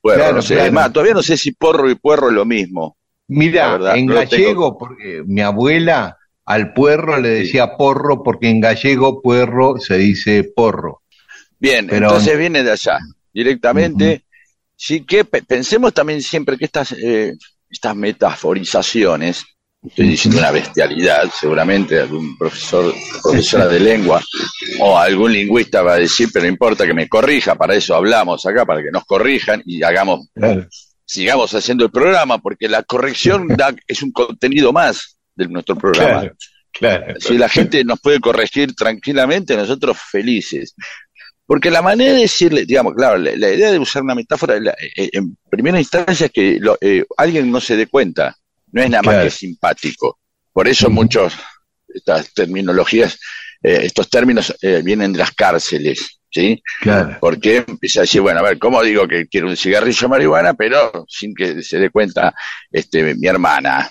puerro, 0.00 0.18
claro, 0.20 0.36
no 0.36 0.42
sé. 0.42 0.54
claro. 0.54 0.72
Más, 0.72 0.92
todavía 0.92 1.14
no 1.14 1.22
sé 1.22 1.36
si 1.36 1.52
porro 1.52 1.88
y 1.90 1.94
puerro 1.94 2.28
es 2.28 2.34
lo 2.34 2.44
mismo. 2.44 2.96
Mira, 3.28 3.78
en 3.96 4.06
no 4.06 4.14
gallego, 4.14 4.78
porque 4.78 5.22
mi 5.26 5.40
abuela 5.42 6.16
al 6.46 6.72
puerro 6.72 7.18
le 7.18 7.28
decía 7.28 7.76
porro, 7.76 8.22
porque 8.22 8.48
en 8.48 8.60
gallego 8.60 9.20
puerro 9.20 9.76
se 9.78 9.98
dice 9.98 10.44
porro. 10.56 11.02
Bien, 11.58 11.86
Pero- 11.88 12.06
entonces 12.06 12.38
viene 12.38 12.62
de 12.62 12.70
allá, 12.72 12.98
directamente. 13.32 14.24
Sí 14.80 15.04
que 15.04 15.24
pe- 15.24 15.42
pensemos 15.42 15.92
también 15.92 16.22
siempre 16.22 16.56
que 16.56 16.64
estas, 16.66 16.92
eh, 16.92 17.34
estas 17.68 17.96
metaforizaciones, 17.96 19.44
estoy 19.84 20.08
diciendo 20.08 20.38
una 20.38 20.52
bestialidad, 20.52 21.28
seguramente 21.38 21.98
algún 21.98 22.38
profesor, 22.38 22.94
profesora 23.22 23.66
de 23.66 23.80
lengua 23.80 24.22
o 24.80 24.96
algún 24.96 25.32
lingüista 25.32 25.82
va 25.82 25.94
a 25.94 25.98
decir, 25.98 26.28
pero 26.32 26.44
no 26.44 26.50
importa 26.52 26.86
que 26.86 26.94
me 26.94 27.08
corrija, 27.08 27.56
para 27.56 27.74
eso 27.74 27.94
hablamos 27.96 28.46
acá, 28.46 28.64
para 28.64 28.80
que 28.82 28.90
nos 28.92 29.04
corrijan 29.04 29.62
y 29.66 29.82
hagamos, 29.82 30.28
Claro, 30.34 30.66
sigamos 31.04 31.52
haciendo 31.54 31.84
el 31.84 31.90
programa, 31.90 32.38
porque 32.38 32.68
la 32.68 32.84
corrección 32.84 33.48
da, 33.48 33.74
es 33.86 34.02
un 34.02 34.12
contenido 34.12 34.72
más 34.72 35.18
de 35.34 35.48
nuestro 35.48 35.74
programa. 35.76 36.20
claro, 36.20 36.36
claro. 37.06 37.14
Si 37.20 37.36
la 37.36 37.48
gente 37.48 37.82
nos 37.82 37.98
puede 38.00 38.20
corregir 38.20 38.74
tranquilamente, 38.76 39.56
nosotros 39.56 39.96
felices. 40.10 40.74
Porque 41.48 41.70
la 41.70 41.80
manera 41.80 42.12
de 42.12 42.20
decirle, 42.20 42.66
digamos, 42.66 42.94
claro, 42.94 43.16
la, 43.16 43.34
la 43.34 43.48
idea 43.50 43.72
de 43.72 43.78
usar 43.78 44.02
una 44.02 44.14
metáfora, 44.14 44.60
la- 44.60 44.76
eh, 44.94 45.08
en 45.14 45.34
primera 45.48 45.78
instancia, 45.80 46.26
es 46.26 46.32
que 46.32 46.58
lo- 46.60 46.76
eh, 46.78 47.04
alguien 47.16 47.50
no 47.50 47.58
se 47.58 47.74
dé 47.74 47.86
cuenta. 47.86 48.36
No 48.70 48.82
es 48.82 48.90
nada 48.90 49.02
más 49.02 49.24
que 49.24 49.30
simpático. 49.30 50.18
Por 50.52 50.68
eso 50.68 50.90
muchos, 50.90 51.32
estas 51.88 52.34
terminologías, 52.34 53.18
eh, 53.62 53.80
estos 53.84 54.10
términos 54.10 54.54
eh, 54.60 54.82
vienen 54.84 55.14
de 55.14 55.20
las 55.20 55.32
cárceles, 55.32 56.20
¿sí? 56.30 56.62
claro. 56.82 57.16
Porque 57.18 57.64
empieza 57.66 58.00
a 58.00 58.02
decir, 58.02 58.20
bueno, 58.20 58.40
a 58.40 58.42
ver, 58.42 58.58
¿cómo 58.58 58.82
digo 58.82 59.08
que 59.08 59.26
quiero 59.26 59.48
un 59.48 59.56
cigarrillo 59.56 60.02
de 60.02 60.08
marihuana, 60.08 60.52
pero 60.52 61.06
sin 61.08 61.34
que 61.34 61.62
se 61.62 61.78
dé 61.78 61.88
cuenta 61.88 62.34
este, 62.70 63.14
mi 63.14 63.26
hermana? 63.26 63.88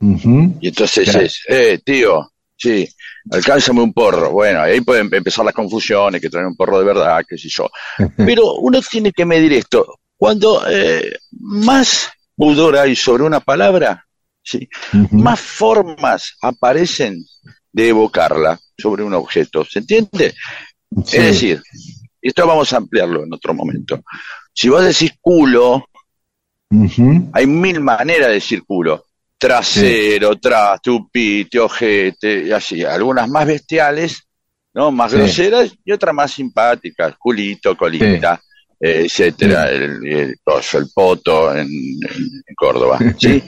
Ujú. 0.00 0.56
Y 0.62 0.68
entonces 0.68 1.10
Claro. 1.10 1.26
es, 1.26 1.42
eh, 1.48 1.78
tío, 1.84 2.32
sí, 2.58 2.86
alcánzame 3.30 3.80
un 3.80 3.92
porro. 3.92 4.32
Bueno, 4.32 4.60
ahí 4.60 4.80
pueden 4.82 5.08
empezar 5.12 5.44
las 5.44 5.54
confusiones, 5.54 6.20
que 6.20 6.28
traen 6.28 6.48
un 6.48 6.56
porro 6.56 6.78
de 6.78 6.84
verdad, 6.84 7.24
qué 7.26 7.38
sé 7.38 7.48
yo. 7.48 7.70
Pero 8.16 8.56
uno 8.56 8.80
tiene 8.82 9.12
que 9.12 9.24
medir 9.24 9.52
esto. 9.54 10.00
Cuando 10.16 10.64
eh, 10.68 11.16
más 11.30 12.10
pudor 12.34 12.76
hay 12.76 12.96
sobre 12.96 13.22
una 13.22 13.40
palabra, 13.40 14.04
sí, 14.42 14.68
más 15.12 15.40
formas 15.40 16.36
aparecen 16.42 17.24
de 17.72 17.88
evocarla 17.88 18.58
sobre 18.76 19.04
un 19.04 19.14
objeto. 19.14 19.64
¿Se 19.64 19.78
entiende? 19.78 20.34
Sí. 21.04 21.16
Es 21.16 21.24
decir, 21.24 21.62
esto 22.20 22.46
vamos 22.46 22.72
a 22.72 22.78
ampliarlo 22.78 23.22
en 23.22 23.32
otro 23.32 23.54
momento. 23.54 24.02
Si 24.52 24.68
vos 24.68 24.84
decís 24.84 25.12
culo, 25.20 25.88
hay 27.32 27.46
mil 27.46 27.80
maneras 27.80 28.28
de 28.28 28.34
decir 28.34 28.64
culo. 28.64 29.04
Trasero, 29.38 30.36
traste, 30.38 30.90
upite, 30.90 31.58
ojete, 31.60 32.44
y 32.44 32.52
así. 32.52 32.84
Algunas 32.84 33.28
más 33.28 33.46
bestiales, 33.46 34.22
¿no? 34.74 34.90
Más 34.90 35.12
Sí. 35.12 35.18
groseras 35.18 35.72
y 35.84 35.92
otras 35.92 36.14
más 36.14 36.32
simpáticas. 36.32 37.14
Culito, 37.18 37.76
colita, 37.76 38.40
eh, 38.80 39.02
etcétera. 39.04 39.70
El, 39.70 40.06
el, 40.06 40.36
coso, 40.42 40.78
el 40.78 40.86
poto 40.92 41.54
en, 41.56 41.68
Córdoba, 42.56 42.98
¿sí? 43.18 43.40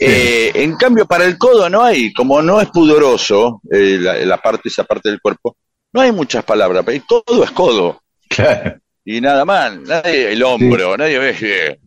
Eh, 0.00 0.50
en 0.54 0.76
cambio, 0.76 1.06
para 1.06 1.24
el 1.26 1.38
codo 1.38 1.68
no 1.70 1.82
hay, 1.84 2.12
como 2.12 2.42
no 2.42 2.60
es 2.60 2.68
pudoroso, 2.70 3.60
eh, 3.70 3.98
la, 4.00 4.14
la 4.24 4.38
parte, 4.38 4.68
esa 4.68 4.82
parte 4.84 5.10
del 5.10 5.20
cuerpo, 5.20 5.56
no 5.92 6.00
hay 6.00 6.10
muchas 6.10 6.42
palabras. 6.44 6.82
pero 6.84 6.96
El 6.96 7.04
codo 7.06 7.44
es 7.44 7.50
codo 7.52 8.02
Claro. 8.28 8.78
y 9.04 9.20
nada 9.20 9.44
más, 9.44 9.76
nadie, 9.78 10.32
el 10.32 10.42
hombro, 10.42 10.96
nadie 10.96 11.18
ve 11.18 11.78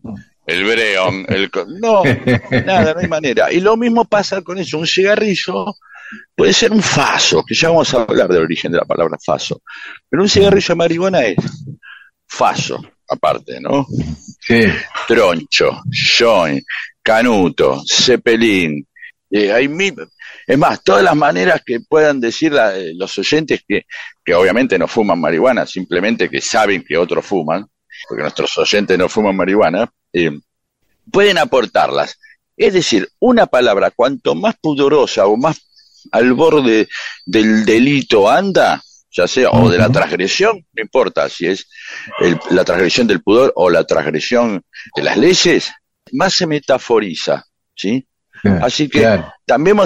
el 0.46 0.64
breón, 0.64 1.24
el 1.28 1.50
co- 1.50 1.66
no, 1.66 2.02
nada, 2.66 2.94
no 2.94 3.00
hay 3.00 3.08
manera. 3.08 3.52
Y 3.52 3.60
lo 3.60 3.76
mismo 3.76 4.04
pasa 4.04 4.42
con 4.42 4.58
eso, 4.58 4.78
un 4.78 4.86
cigarrillo 4.86 5.74
puede 6.34 6.52
ser 6.52 6.70
un 6.72 6.82
faso, 6.82 7.42
que 7.44 7.54
ya 7.54 7.68
vamos 7.68 7.92
a 7.94 8.02
hablar 8.02 8.28
del 8.28 8.42
origen 8.42 8.70
de 8.72 8.78
la 8.78 8.84
palabra 8.84 9.16
faso, 9.24 9.62
pero 10.08 10.22
un 10.22 10.28
cigarrillo 10.28 10.68
de 10.68 10.74
marihuana 10.76 11.24
es 11.24 11.36
faso, 12.26 12.82
aparte, 13.08 13.60
¿no? 13.60 13.86
Sí. 14.40 14.64
Troncho, 15.08 15.82
joint, 16.18 16.62
canuto, 17.02 17.82
cepelín, 17.86 18.86
eh, 19.30 19.52
hay 19.52 19.68
mil, 19.68 19.94
es 20.46 20.58
más, 20.58 20.82
todas 20.82 21.02
las 21.02 21.16
maneras 21.16 21.62
que 21.64 21.80
puedan 21.80 22.20
decir 22.20 22.52
la- 22.52 22.76
eh, 22.78 22.92
los 22.94 23.16
oyentes 23.18 23.62
que, 23.66 23.82
que 24.24 24.34
obviamente 24.34 24.78
no 24.78 24.86
fuman 24.86 25.20
marihuana, 25.20 25.66
simplemente 25.66 26.28
que 26.28 26.40
saben 26.40 26.84
que 26.86 26.96
otros 26.96 27.24
fuman, 27.24 27.66
porque 28.08 28.22
nuestros 28.22 28.56
oyentes 28.58 28.98
no 28.98 29.08
fuman 29.08 29.36
marihuana, 29.36 29.90
eh, 30.14 30.30
pueden 31.12 31.36
aportarlas. 31.38 32.18
Es 32.56 32.72
decir, 32.72 33.08
una 33.18 33.46
palabra 33.46 33.90
cuanto 33.90 34.34
más 34.34 34.54
pudorosa 34.62 35.26
o 35.26 35.36
más 35.36 35.60
al 36.12 36.32
borde 36.34 36.88
del 37.26 37.64
delito 37.64 38.30
anda, 38.30 38.80
ya 39.10 39.26
sea 39.28 39.50
o 39.50 39.68
de 39.70 39.78
la 39.78 39.90
transgresión, 39.90 40.64
no 40.72 40.82
importa 40.82 41.28
si 41.28 41.46
es 41.46 41.66
el- 42.20 42.38
la 42.50 42.64
transgresión 42.64 43.06
del 43.06 43.22
pudor 43.22 43.52
o 43.56 43.70
la 43.70 43.84
transgresión 43.84 44.62
de 44.96 45.02
las 45.02 45.16
leyes, 45.16 45.70
más 46.12 46.34
se 46.34 46.46
metaforiza, 46.46 47.44
¿sí? 47.74 48.06
Claro. 48.42 48.64
Así 48.66 48.88
que 48.88 49.00
Claro. 49.00 49.32
también, 49.46 49.76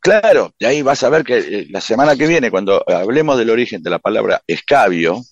claro, 0.00 0.52
de 0.58 0.66
ahí 0.66 0.82
vas 0.82 1.02
a 1.04 1.08
ver 1.10 1.22
que 1.24 1.38
eh, 1.38 1.66
la 1.70 1.80
semana 1.80 2.16
que 2.16 2.26
viene, 2.26 2.50
cuando 2.50 2.82
hablemos 2.88 3.38
del 3.38 3.50
origen 3.50 3.82
de 3.82 3.90
la 3.90 3.98
palabra 3.98 4.42
escabio, 4.46 5.22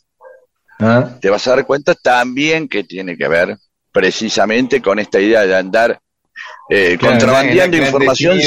Ah, 0.79 1.17
te 1.21 1.31
vas 1.31 1.47
a 1.47 1.51
dar 1.55 1.65
cuenta 1.67 1.95
también 1.95 2.69
que 2.69 2.83
tiene 2.83 3.17
que 3.17 3.29
ver 3.29 3.57
precisamente 3.93 4.81
con 4.81 4.99
esta 4.99 5.21
idea 5.21 5.43
de 5.47 5.55
andar 5.57 6.01
eh, 6.71 6.97
claro, 6.99 7.15
contrabandeando 7.19 7.77
información. 7.77 8.41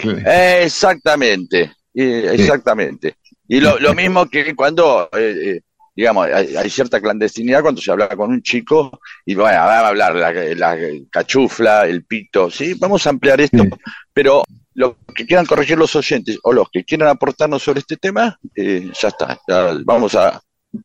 Eh, 0.00 0.60
exactamente, 0.64 1.72
exactamente. 1.94 3.16
Y 3.48 3.60
lo, 3.60 3.78
lo 3.78 3.94
mismo 3.94 4.26
que 4.28 4.54
cuando, 4.54 5.08
eh, 5.12 5.34
eh, 5.56 5.60
digamos, 5.96 6.26
hay, 6.32 6.54
hay 6.54 6.70
cierta 6.70 7.00
clandestinidad 7.00 7.62
cuando 7.62 7.80
se 7.80 7.90
habla 7.90 8.08
con 8.08 8.30
un 8.30 8.42
chico 8.42 9.00
y 9.24 9.34
bueno, 9.34 9.56
va 9.58 9.78
a 9.80 9.88
hablar 9.88 10.14
la, 10.14 10.32
la 10.54 10.78
cachufla, 11.10 11.86
el 11.86 12.04
pito, 12.04 12.50
sí, 12.50 12.74
vamos 12.74 13.06
a 13.06 13.10
ampliar 13.10 13.40
esto, 13.40 13.62
Sí. 13.64 13.70
pero 14.12 14.44
lo 14.74 14.96
que 15.14 15.26
quieran 15.26 15.46
corregir 15.46 15.76
los 15.78 15.96
oyentes 15.96 16.38
o 16.44 16.52
los 16.52 16.68
que 16.70 16.84
quieran 16.84 17.08
aportarnos 17.08 17.62
sobre 17.62 17.80
este 17.80 17.96
tema, 17.96 18.38
eh, 18.54 18.90
ya 19.00 19.08
está, 19.08 19.36
ya 19.48 19.76
vamos 19.84 20.14
a, 20.14 20.40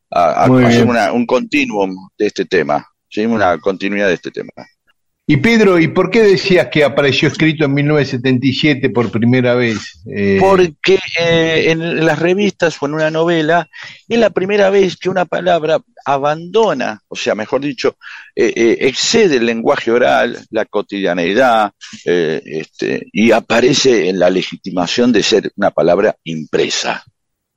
a- 0.10 0.46
hacer 0.46 0.86
una- 0.88 1.12
un 1.12 1.26
continuum 1.28 1.94
de 2.18 2.26
este 2.28 2.46
tema, 2.46 2.84
¿sí? 3.14 3.26
una 3.26 3.58
continuidad 3.60 4.08
de 4.08 4.16
este 4.16 4.32
tema. 4.32 4.52
Y 5.26 5.38
Pedro, 5.38 5.80
¿y 5.80 5.88
por 5.88 6.10
qué 6.10 6.22
decías 6.22 6.68
que 6.68 6.84
apareció 6.84 7.30
escrito 7.30 7.64
en 7.64 7.74
1977 7.74 8.90
por 8.90 9.10
primera 9.10 9.56
vez? 9.56 10.02
Eh, 10.06 10.38
Porque 10.42 11.00
eh, 11.18 11.72
en 11.72 12.06
las 12.06 12.20
revistas 12.20 12.76
o 12.82 12.88
en 12.88 12.96
una 12.96 13.10
novela 13.10 13.70
es 14.10 14.20
la 14.20 14.32
primera 14.32 14.70
vez 14.70 14.98
que 14.98 15.10
una 15.10 15.24
palabra 15.24 15.80
abandona, 16.04 17.00
o 17.08 17.16
sea, 17.16 17.36
mejor 17.36 17.62
dicho, 17.62 17.96
eh, 18.36 18.76
excede 18.82 19.38
el 19.38 19.46
lenguaje 19.46 19.92
oral, 19.92 20.46
la 20.50 20.66
cotidianeidad, 20.66 21.72
este, 22.04 23.08
y 23.14 23.32
aparece 23.32 24.10
en 24.10 24.20
la 24.20 24.30
legitimación 24.30 25.14
de 25.14 25.24
ser 25.24 25.54
una 25.56 25.72
palabra 25.72 26.18
impresa. 26.26 27.02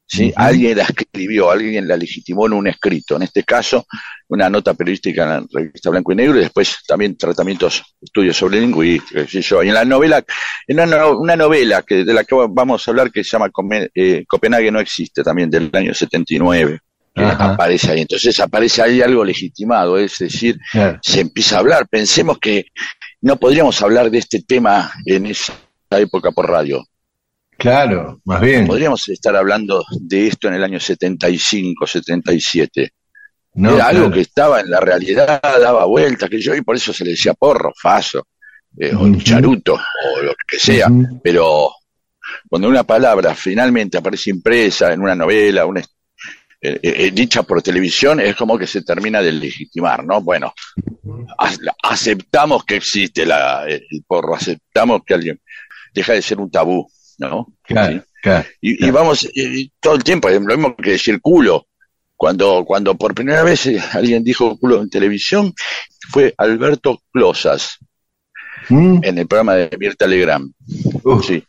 ¿Sí? 0.07 0.33
Alguien 0.37 0.79
la 0.79 0.85
escribió, 0.85 1.51
alguien 1.51 1.87
la 1.87 1.97
legitimó 1.97 2.47
en 2.47 2.53
un 2.55 2.67
escrito, 2.69 3.17
en 3.17 3.23
este 3.23 3.43
caso 3.45 3.87
una 4.29 4.51
nota 4.51 4.75
periodística 4.75 5.23
en 5.23 5.29
la 5.29 5.47
revista 5.53 5.91
Blanco 5.91 6.13
y 6.13 6.17
Negro 6.17 6.37
y 6.37 6.41
después 6.41 6.79
también 6.87 7.17
tratamientos, 7.17 7.83
estudios 8.01 8.37
sobre 8.37 8.61
lingüística, 8.61 9.25
qué 9.25 9.31
sé 9.31 9.43
yo. 9.43 9.63
Y 9.63 9.69
en 9.69 9.75
la 9.75 9.85
novela, 9.85 10.25
en 10.67 10.81
una, 10.81 11.07
una 11.07 11.37
novela 11.37 11.83
que, 11.83 12.05
de 12.05 12.13
la 12.13 12.25
que 12.25 12.35
vamos 12.35 12.87
a 12.87 12.91
hablar 12.91 13.13
que 13.13 13.23
se 13.23 13.31
llama 13.31 13.51
eh, 13.95 14.25
Copenhague 14.27 14.73
no 14.73 14.81
existe, 14.81 15.23
también 15.23 15.51
del 15.51 15.71
año 15.73 15.95
79, 15.95 16.81
que 17.15 17.23
aparece 17.23 17.93
ahí. 17.93 18.01
Entonces 18.01 18.39
aparece 18.41 18.83
ahí 18.83 19.01
algo 19.01 19.25
legitimado, 19.25 19.97
es 19.99 20.19
decir, 20.19 20.59
claro. 20.73 20.99
se 21.03 21.21
empieza 21.21 21.57
a 21.57 21.61
hablar. 21.61 21.87
Pensemos 21.89 22.39
que 22.39 22.67
no 23.21 23.37
podríamos 23.37 23.81
hablar 23.83 24.11
de 24.11 24.19
este 24.19 24.43
tema 24.43 24.91
en 25.05 25.27
esa 25.27 25.55
época 25.91 26.33
por 26.33 26.51
radio. 26.51 26.85
Claro, 27.59 28.21
más 28.25 28.41
bien. 28.41 28.67
Podríamos 28.67 29.09
estar 29.09 29.35
hablando 29.35 29.85
de 30.01 30.29
esto 30.29 30.49
en 30.49 30.55
el 30.55 30.65
año 30.65 30.79
75, 30.81 31.87
77. 31.87 32.91
No, 33.55 33.75
Era 33.75 33.87
algo 33.89 34.11
que 34.11 34.21
estaba 34.21 34.61
en 34.61 34.71
la 34.71 34.81
realidad, 34.81 35.41
daba 35.43 35.87
vueltas, 35.87 36.29
que 36.29 36.41
yo, 36.41 36.55
y 36.55 36.61
por 36.61 36.77
eso 36.77 36.93
se 36.93 37.05
le 37.05 37.13
decía 37.13 37.33
porro, 37.33 37.73
faso, 37.81 38.27
eh, 38.79 38.95
o 38.95 39.05
Ujú. 39.05 39.21
charuto, 39.23 39.75
o 39.75 40.23
lo 40.23 40.35
que 40.47 40.59
sea. 40.59 40.89
Pero 41.23 41.71
cuando 42.49 42.69
una 42.69 42.85
palabra 42.85 43.35
finalmente 43.35 43.97
aparece 43.97 44.29
impresa 44.31 44.93
en 44.93 45.01
una 45.01 45.15
novela, 45.15 45.65
una, 45.65 45.81
eh, 45.81 46.81
eh, 46.83 47.11
dicha 47.13 47.45
por 47.45 47.63
televisión, 47.63 48.21
es 48.21 48.37
como 48.37 48.59
que 48.59 48.67
se 48.67 48.83
termina 48.83 49.23
de 49.23 49.33
legitimar, 49.33 50.05
¿no? 50.05 50.21
Bueno, 50.21 50.53
ac- 51.39 51.75
aceptamos 51.83 52.63
que 52.65 52.77
existe 52.77 53.25
la, 53.25 53.65
el 53.67 54.05
porro, 54.07 54.35
aceptamos 54.35 55.01
que 55.07 55.15
alguien 55.15 55.41
deja 55.95 56.13
de 56.13 56.21
ser 56.21 56.39
un 56.41 56.51
tabú, 56.51 56.87
¿no? 57.19 57.47
Claro, 57.63 57.95
¿Sí? 57.95 58.01
claro. 58.23 58.47
Y, 58.61 58.91
vamos 58.91 59.25
y- 59.33 59.61
y 59.63 59.73
todo 59.81 59.95
el 59.95 60.05
tiempo, 60.05 60.29
es 60.29 60.41
lo 60.41 60.47
mismo 60.57 60.77
que 60.77 60.91
decir 60.93 61.21
culo. 61.21 61.67
Cuando, 62.19 62.65
cuando 62.65 62.95
por 62.97 63.15
primera 63.15 63.43
vez 63.43 63.67
eh, 63.67 63.79
alguien 63.93 64.25
dijo 64.25 64.57
culo 64.59 64.81
en 64.83 64.91
televisión, 64.91 65.53
fue 66.11 66.35
Alberto 66.39 67.01
Closas, 67.13 67.79
Mm, 68.71 69.01
en 69.05 69.19
el 69.19 69.27
programa 69.29 69.55
de 69.55 69.77
Mirta 69.79 70.07
Legrand. 70.09 70.51
Sí, 71.25 71.45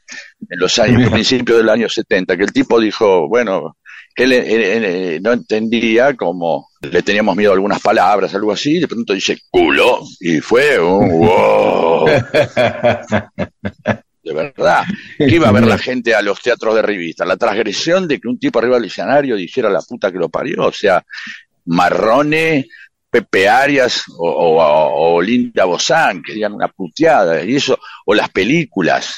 en 0.49 0.59
los 0.59 0.77
años, 0.77 1.09
principios 1.09 1.57
del 1.57 1.69
año 1.69 1.89
70, 1.89 2.37
que 2.37 2.43
el 2.43 2.51
tipo 2.51 2.79
dijo, 2.79 3.27
bueno, 3.27 3.77
que 4.13 4.25
él, 4.25 4.33
él- 4.33 4.61
él, 4.63 4.83
eh, 4.85 5.19
no 5.21 5.31
entendía 5.31 6.13
como 6.15 6.67
le 6.81 7.01
teníamos 7.01 7.35
miedo 7.35 7.51
a 7.51 7.55
algunas 7.55 7.81
palabras, 7.81 8.35
algo 8.35 8.51
así, 8.51 8.75
y 8.75 8.79
de 8.81 8.87
pronto 8.87 9.13
dice 9.13 9.39
culo, 9.49 10.01
y 10.19 10.41
fue 10.41 10.79
un 10.79 11.09
wow, 11.19 12.05
de 14.27 14.33
verdad. 14.33 14.83
Que 15.17 15.25
iba 15.35 15.49
a 15.49 15.51
ver 15.51 15.65
la 15.65 15.77
gente 15.77 16.13
a 16.13 16.21
los 16.21 16.41
teatros 16.41 16.75
de 16.75 16.81
revista, 16.81 17.25
la 17.25 17.37
transgresión 17.37 18.07
de 18.07 18.19
que 18.19 18.27
un 18.27 18.37
tipo 18.39 18.59
arriba 18.59 18.75
del 18.75 18.85
escenario 18.85 19.35
dijera 19.35 19.69
la 19.69 19.81
puta 19.81 20.11
que 20.11 20.17
lo 20.19 20.29
parió, 20.29 20.65
o 20.65 20.71
sea, 20.71 21.03
Marrone, 21.65 22.67
Pepe 23.09 23.47
Arias 23.49 24.03
o, 24.17 24.29
o- 24.29 25.15
o 25.15 25.21
Linda 25.21 25.65
Bozán, 25.65 26.21
que 26.21 26.33
digan 26.33 26.53
una 26.53 26.67
puteada, 26.67 27.43
y 27.43 27.55
eso, 27.55 27.77
o 28.05 28.13
las 28.13 28.29
películas. 28.29 29.15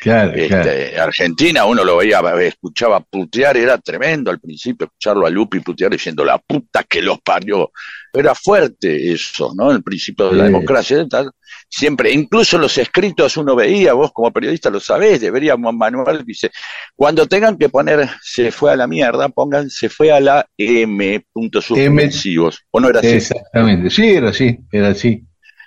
claro, 0.00 0.32
claro. 0.32 0.68
Este, 0.70 0.98
Argentina, 1.00 1.64
uno 1.64 1.84
lo 1.84 1.96
veía, 1.98 2.20
escuchaba 2.40 3.00
putear, 3.00 3.56
era 3.56 3.78
tremendo 3.78 4.30
al 4.30 4.40
principio 4.40 4.86
escucharlo 4.86 5.26
a 5.26 5.30
Lupi 5.30 5.60
putear 5.60 5.90
diciendo 5.92 6.24
la 6.24 6.38
puta 6.38 6.82
que 6.84 7.00
los 7.02 7.20
parió. 7.20 7.70
Era 8.12 8.34
fuerte 8.34 9.12
eso, 9.12 9.52
¿no? 9.56 9.70
El 9.70 9.82
principio 9.82 10.28
de 10.30 10.36
la 10.36 10.44
democracia. 10.44 11.06
tal. 11.08 11.30
Siempre, 11.68 12.12
incluso 12.12 12.58
los 12.58 12.76
escritos 12.76 13.36
uno 13.38 13.56
veía, 13.56 13.94
vos 13.94 14.12
como 14.12 14.30
periodista 14.30 14.68
lo 14.68 14.80
sabés, 14.80 15.20
deberíamos 15.20 15.74
manual, 15.74 16.22
dice, 16.24 16.50
cuando 16.94 17.26
tengan 17.26 17.56
que 17.56 17.70
poner 17.70 18.08
se 18.22 18.52
fue 18.52 18.72
a 18.72 18.76
la 18.76 18.86
mierda, 18.86 19.28
pongan 19.30 19.70
se 19.70 19.88
fue 19.88 20.12
a 20.12 20.20
la 20.20 20.46
M, 20.58 21.24
puntos 21.32 21.64
suspensivos. 21.64 22.60
¿O 22.70 22.80
no 22.80 22.90
era 22.90 23.00
así? 23.00 23.08
Exactamente. 23.08 23.88
Sí, 23.88 24.10
era 24.10 24.28
así, 24.28 24.58
era 24.70 24.88
así. 24.88 25.24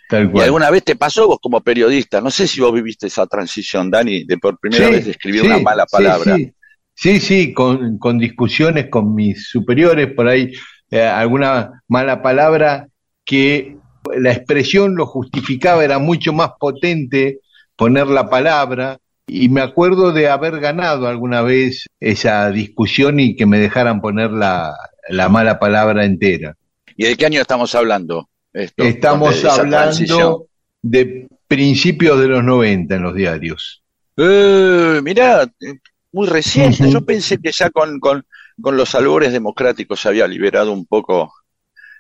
Tal 0.08 0.26
¿Y 0.26 0.30
cual. 0.30 0.44
alguna 0.46 0.70
vez 0.70 0.84
te 0.84 0.96
pasó 0.96 1.28
vos 1.28 1.40
como 1.42 1.62
periodista? 1.62 2.22
No 2.22 2.30
sé 2.30 2.48
si 2.48 2.62
vos 2.62 2.72
viviste 2.72 3.08
esa 3.08 3.26
transición, 3.26 3.90
Dani, 3.90 4.24
de 4.26 4.38
por 4.38 4.60
primera 4.60 4.86
Sí, 4.86 4.92
vez 4.92 5.08
escribir 5.08 5.42
sí, 5.42 5.48
una 5.48 5.58
mala 5.60 5.88
palabra. 5.88 6.36
Sí, 6.36 6.54
sí, 6.94 7.20
sí, 7.20 7.54
con, 7.54 7.98
con 7.98 8.20
discusiones 8.20 8.88
con 8.92 9.16
mis 9.16 9.50
superiores, 9.50 10.14
por 10.14 10.28
ahí 10.28 10.52
eh, 10.92 11.02
alguna 11.02 11.84
mala 11.88 12.22
palabra 12.22 12.88
que 13.24 13.78
la 14.16 14.32
expresión 14.32 14.96
lo 14.96 15.06
justificaba, 15.06 15.84
era 15.84 16.00
mucho 16.00 16.34
más 16.34 16.52
potente 16.60 17.40
poner 17.76 18.08
la 18.08 18.30
palabra. 18.30 18.98
Y 19.28 19.50
me 19.50 19.62
acuerdo 19.62 20.12
de 20.12 20.30
haber 20.30 20.60
ganado 20.60 21.08
alguna 21.08 21.42
vez 21.42 21.88
esa 22.00 22.52
discusión 22.52 23.20
y 23.20 23.36
que 23.36 23.48
me 23.48 23.60
dejaran 23.60 24.00
poner 24.00 24.32
la, 24.32 24.76
la 25.10 25.30
mala 25.30 25.58
palabra 25.58 26.06
entera. 26.06 26.56
¿Y 26.96 27.06
de 27.06 27.16
qué 27.16 27.26
año 27.26 27.42
estamos 27.42 27.74
hablando? 27.74 28.30
Esto, 28.54 28.84
Estamos 28.84 29.42
de 29.42 29.48
esa 29.48 29.68
transición. 29.68 30.20
hablando 30.20 30.48
de 30.82 31.28
principios 31.48 32.20
de 32.20 32.28
los 32.28 32.44
90 32.44 32.96
en 32.96 33.02
los 33.02 33.16
diarios. 33.16 33.84
Eh, 34.18 35.02
mirá, 35.04 35.44
eh, 35.44 35.80
muy 36.12 36.28
reciente. 36.28 36.90
Yo 36.90 37.04
pensé 37.04 37.38
que 37.40 37.52
ya 37.52 37.70
con, 37.70 38.00
con, 38.00 38.26
con 38.62 38.78
los 38.78 38.96
albores 38.96 39.32
democráticos 39.34 40.00
se 40.00 40.10
había 40.10 40.28
liberado 40.28 40.72
un 40.72 40.86
poco 40.86 41.34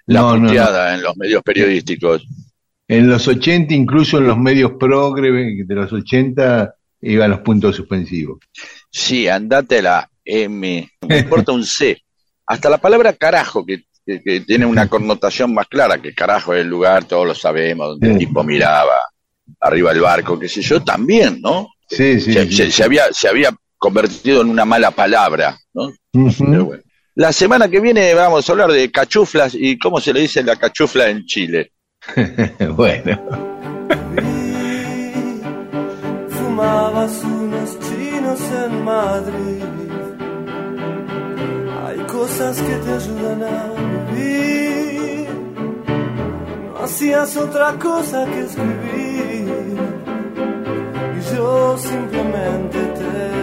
la 0.08 0.22
No, 0.22 0.32
no, 0.34 0.38
no. 0.43 0.47
puteada 0.47 0.95
en 0.95 1.03
los 1.03 1.16
medios 1.18 1.41
periodísticos. 1.43 2.26
En 2.88 3.08
los 3.10 3.28
80, 3.28 3.74
incluso 3.74 4.20
en 4.20 4.28
los 4.28 4.38
medios 4.38 4.74
progre 4.80 5.32
de 5.66 5.76
los 5.76 5.91
80, 5.91 6.74
iban 7.01 7.32
los 7.32 7.39
puntos 7.39 7.76
suspensivos. 7.76 8.39
Sí, 8.91 9.28
andate 9.28 9.82
la 9.82 10.08
M, 10.24 10.89
no 11.01 11.18
importa 11.18 11.51
un 11.51 11.66
C. 11.66 12.01
Hasta 12.47 12.70
la 12.70 12.78
palabra 12.78 13.14
carajo, 13.14 13.66
que, 13.66 13.84
que- 14.06 14.22
que 14.22 14.41
tiene 14.41 14.68
una 14.68 14.88
connotación 14.88 15.53
más 15.53 15.68
clara, 15.68 15.99
que 15.99 16.14
carajo 16.14 16.53
es 16.53 16.62
el 16.62 16.68
lugar, 16.68 17.06
todos 17.06 17.26
lo 17.26 17.34
sabemos, 17.36 17.88
donde 17.89 18.12
el 18.12 18.18
tipo 18.20 18.43
miraba 18.43 18.93
arriba 19.60 19.91
del 19.91 20.01
barco, 20.03 20.38
qué 20.39 20.47
sé 20.47 20.62
yo, 20.62 20.84
también, 20.84 21.41
¿no? 21.41 21.70
Sí, 21.89 22.20
sí. 22.20 22.34
se, 22.34 22.45
sí. 22.45 22.51
se- 22.56 22.72
se 22.72 22.84
había, 22.84 23.12
se 23.12 23.28
había 23.28 23.49
convertido 23.86 24.42
en 24.42 24.50
una 24.50 24.66
mala 24.66 24.90
palabra, 24.90 25.60
¿no? 25.72 25.94
Ujú. 26.14 26.46
Pero 26.50 26.66
bueno. 26.66 26.84
La 27.14 27.32
semana 27.32 27.70
que 27.70 27.80
viene 27.80 28.16
vamos 28.16 28.50
a 28.50 28.52
hablar 28.52 28.72
de 28.72 28.92
cachuflas 28.92 29.54
y 29.54 29.78
cómo 29.78 30.02
se 30.02 30.12
le 30.12 30.22
dice 30.22 30.42
la 30.42 30.56
cachufla 30.56 31.08
en 31.08 31.24
Chile. 31.26 31.72
bueno, 32.72 33.22
Fumabas 36.30 37.24
unos 37.24 37.80
chinos 37.80 38.42
en 38.66 38.84
Madrid. 38.84 39.64
Hay 41.86 42.00
cosas 42.08 42.60
que 42.60 42.76
te 42.86 42.92
ayudan 42.92 43.44
a 43.44 43.74
vivir. 44.12 45.30
No 46.74 46.78
hacías 46.84 47.38
otra 47.38 47.74
cosa 47.74 48.26
que 48.26 48.42
escribir. 48.42 49.78
Y 51.18 51.36
yo 51.36 51.78
simplemente 51.78 52.80
te 52.80 53.35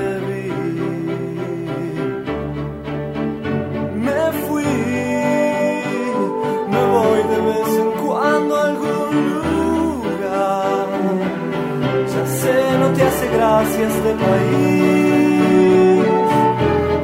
te 12.94 13.02
hace 13.02 13.28
gracia 13.28 13.88
este 13.88 14.12
país. 14.24 16.04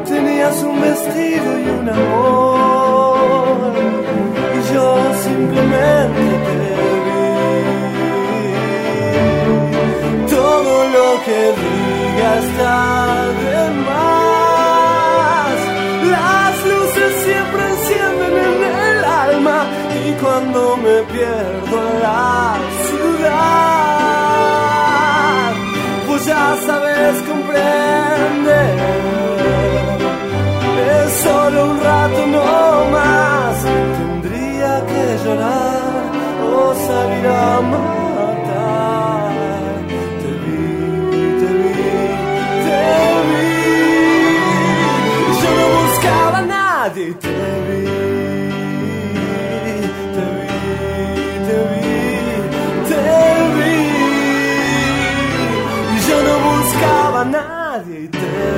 Tenías 0.09 0.63
un 0.63 0.81
vestido 0.81 1.59
y 1.59 1.69
un 1.81 1.89
amor. 1.89 3.73
Y 4.57 4.59
yo 4.75 4.87
simplemente 5.27 6.27
te 6.47 6.55
vi. 6.61 7.19
Todo 10.37 10.73
lo 10.97 11.09
que 11.27 11.41
diga 11.63 12.31
está 12.45 12.73
de 13.43 13.59
más. 13.89 15.57
Las 16.17 16.55
luces 16.73 17.13
siempre 17.25 17.63
encienden 17.75 18.35
en 18.49 18.59
el 18.81 18.99
alma. 19.05 19.59
Y 20.07 20.09
cuando 20.23 20.61
me 20.77 20.97
pierdo 21.13 21.75
en 21.91 21.95
la 22.03 22.57
ciudad, 22.89 23.78
ya 26.49 26.57
sabes 26.67 27.23
comprender. 27.29 28.79
Es 30.91 31.13
solo 31.25 31.71
un 31.71 31.81
rato 31.81 32.27
no 32.27 32.91
más. 32.91 33.57
Tendría 34.23 34.73
que 34.87 35.25
llorar 35.25 36.03
o 36.53 36.75
salir 36.87 37.27
a 37.27 37.61
matar. 37.61 37.98
nadie 57.79 58.09
te 58.09 58.58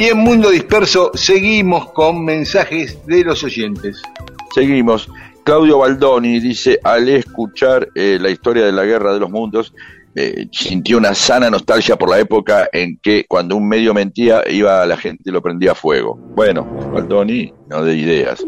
Y 0.00 0.04
en 0.04 0.16
Mundo 0.16 0.48
Disperso 0.48 1.10
seguimos 1.12 1.90
con 1.90 2.24
mensajes 2.24 3.04
de 3.04 3.22
los 3.22 3.44
oyentes. 3.44 4.00
Seguimos. 4.54 5.06
Claudio 5.44 5.76
Baldoni 5.76 6.40
dice, 6.40 6.80
al 6.82 7.06
escuchar 7.10 7.86
eh, 7.94 8.16
la 8.18 8.30
historia 8.30 8.64
de 8.64 8.72
la 8.72 8.86
Guerra 8.86 9.12
de 9.12 9.20
los 9.20 9.28
Mundos, 9.28 9.74
eh, 10.14 10.46
sintió 10.52 10.96
una 10.96 11.14
sana 11.14 11.50
nostalgia 11.50 11.96
por 11.96 12.08
la 12.08 12.18
época 12.18 12.66
en 12.72 12.98
que 13.02 13.26
cuando 13.28 13.56
un 13.56 13.68
medio 13.68 13.92
mentía, 13.92 14.42
iba 14.48 14.86
la 14.86 14.96
gente 14.96 15.24
y 15.26 15.32
lo 15.32 15.42
prendía 15.42 15.72
a 15.72 15.74
fuego. 15.74 16.14
Bueno, 16.34 16.64
Baldoni, 16.64 17.52
no 17.68 17.84
de 17.84 17.94
ideas. 17.94 18.42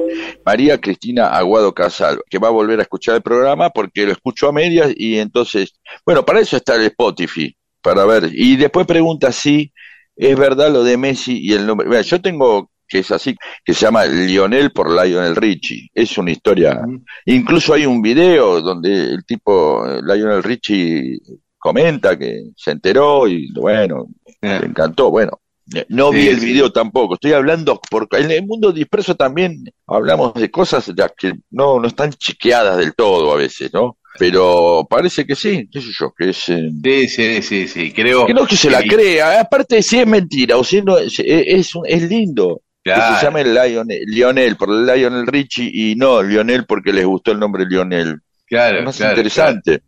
María 0.46 0.80
Cristina 0.80 1.36
Aguado 1.36 1.74
Casal, 1.74 2.22
que 2.30 2.38
va 2.38 2.48
a 2.48 2.52
volver 2.52 2.78
a 2.78 2.84
escuchar 2.84 3.16
el 3.16 3.22
programa 3.22 3.68
porque 3.68 4.06
lo 4.06 4.12
escuchó 4.12 4.48
a 4.48 4.52
medias 4.52 4.90
y 4.96 5.18
entonces, 5.18 5.74
bueno, 6.06 6.24
para 6.24 6.40
eso 6.40 6.56
está 6.56 6.76
el 6.76 6.86
Spotify, 6.86 7.54
para 7.82 8.06
ver. 8.06 8.30
Y 8.32 8.56
después 8.56 8.86
pregunta 8.86 9.30
si 9.32 9.70
es 10.16 10.38
verdad 10.38 10.72
lo 10.72 10.84
de 10.84 10.96
Messi 10.96 11.38
y 11.40 11.52
el 11.52 11.66
nombre. 11.66 11.88
Mira, 11.88 12.02
yo 12.02 12.20
tengo 12.20 12.70
que 12.92 12.98
es 12.98 13.10
así, 13.10 13.34
que 13.64 13.72
se 13.72 13.86
llama 13.86 14.04
Lionel 14.04 14.70
por 14.70 14.90
Lionel 14.90 15.34
Richie. 15.34 15.88
Es 15.94 16.18
una 16.18 16.30
historia. 16.30 16.78
Incluso 17.24 17.72
hay 17.72 17.86
un 17.86 18.02
video 18.02 18.60
donde 18.60 19.14
el 19.14 19.24
tipo, 19.24 19.88
eh, 19.88 20.02
Lionel 20.02 20.42
Richie, 20.42 21.18
comenta 21.56 22.18
que 22.18 22.50
se 22.54 22.72
enteró 22.72 23.26
y 23.26 23.50
bueno, 23.54 24.08
le 24.42 24.56
encantó. 24.56 25.10
Bueno, 25.10 25.40
eh, 25.74 25.86
no 25.88 26.10
vi 26.10 26.28
el 26.28 26.40
sí. 26.40 26.46
video 26.46 26.70
tampoco. 26.70 27.14
Estoy 27.14 27.32
hablando, 27.32 27.80
porque 27.90 28.18
en 28.18 28.30
el 28.30 28.46
mundo 28.46 28.72
disperso 28.72 29.14
también 29.14 29.64
hablamos 29.86 30.34
de 30.34 30.50
cosas 30.50 30.92
ya 30.94 31.08
que 31.08 31.32
no, 31.50 31.80
no 31.80 31.88
están 31.88 32.10
chequeadas 32.10 32.76
del 32.76 32.94
todo 32.94 33.32
a 33.32 33.36
veces, 33.36 33.72
¿no? 33.72 33.96
Pero 34.18 34.86
parece 34.88 35.24
que 35.26 35.34
sí, 35.34 35.68
qué 35.70 35.80
sé 35.80 35.88
yo, 35.98 36.12
que 36.16 36.30
es... 36.30 36.48
eh, 36.48 36.68
Sí, 36.82 37.08
sí, 37.08 37.42
sí, 37.42 37.68
sí, 37.68 37.92
creo. 37.92 38.26
que 38.26 38.34
no 38.34 38.46
que 38.46 38.56
se 38.56 38.70
la 38.70 38.82
crea, 38.82 39.40
aparte 39.40 39.82
si 39.82 40.00
es 40.00 40.06
mentira 40.06 40.56
o 40.56 40.64
si 40.64 40.82
no 40.82 40.98
es, 40.98 41.18
es, 41.18 41.70
es 41.86 42.02
lindo 42.08 42.62
que 42.82 42.90
Claro. 42.90 43.16
se 43.18 43.24
llame 43.26 43.44
Lionel, 43.44 44.02
Lionel 44.06 44.56
por 44.56 44.68
Lionel 44.70 45.26
Richie 45.26 45.70
y 45.72 45.94
no 45.94 46.22
Lionel 46.22 46.66
porque 46.66 46.92
les 46.92 47.06
gustó 47.06 47.32
el 47.32 47.38
nombre 47.38 47.64
Lionel. 47.66 48.20
Claro, 48.46 48.78
es 48.80 48.84
más 48.84 48.96
claro, 48.96 49.12
interesante. 49.12 49.80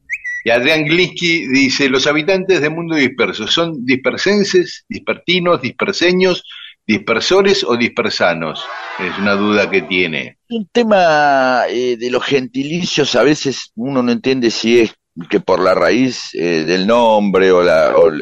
Y 0.45 0.51
Adrián 0.51 0.85
Gliski 0.85 1.49
dice, 1.49 1.89
los 1.89 2.07
habitantes 2.07 2.61
de 2.61 2.71
Mundo 2.71 2.95
Disperso 2.97 3.47
son 3.49 3.85
dispersenses, 3.85 4.85
dispertinos, 4.89 5.61
disperseños, 5.63 6.45
dispersores 6.87 7.65
o 7.65 7.77
dispersanos. 7.77 8.65
Es 8.99 9.19
una 9.19 9.35
duda 9.35 9.71
que 9.71 9.83
tiene. 9.83 10.34
Un 10.55 10.69
tema 10.71 11.65
eh, 11.69 11.97
de 11.97 12.11
los 12.11 12.23
gentilicios 12.23 13.17
a 13.17 13.25
veces 13.25 13.73
uno 13.75 14.05
no 14.05 14.13
entiende 14.13 14.53
si 14.53 14.79
es 14.79 14.95
que 15.29 15.41
por 15.41 15.59
la 15.59 15.75
raíz 15.75 16.33
eh, 16.33 16.63
del 16.65 16.87
nombre 16.87 17.51
o 17.51 17.61
la 17.61 17.93
o 17.97 18.13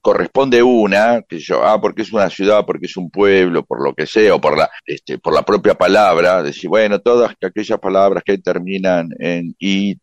corresponde 0.00 0.62
una, 0.62 1.20
que 1.28 1.38
yo, 1.38 1.62
ah, 1.62 1.78
porque 1.82 2.00
es 2.00 2.10
una 2.10 2.30
ciudad, 2.30 2.64
porque 2.64 2.86
es 2.86 2.96
un 2.96 3.10
pueblo, 3.10 3.62
por 3.62 3.84
lo 3.84 3.94
que 3.94 4.06
sea, 4.06 4.34
o 4.34 4.40
por 4.40 4.56
la, 4.56 4.70
este, 4.86 5.18
por 5.18 5.34
la 5.34 5.42
propia 5.42 5.74
palabra, 5.74 6.42
decir, 6.42 6.70
bueno, 6.70 6.98
todas 7.00 7.34
aquellas 7.42 7.78
palabras 7.78 8.22
que 8.24 8.38
terminan 8.38 9.10
en 9.18 9.54
i, 9.58 9.96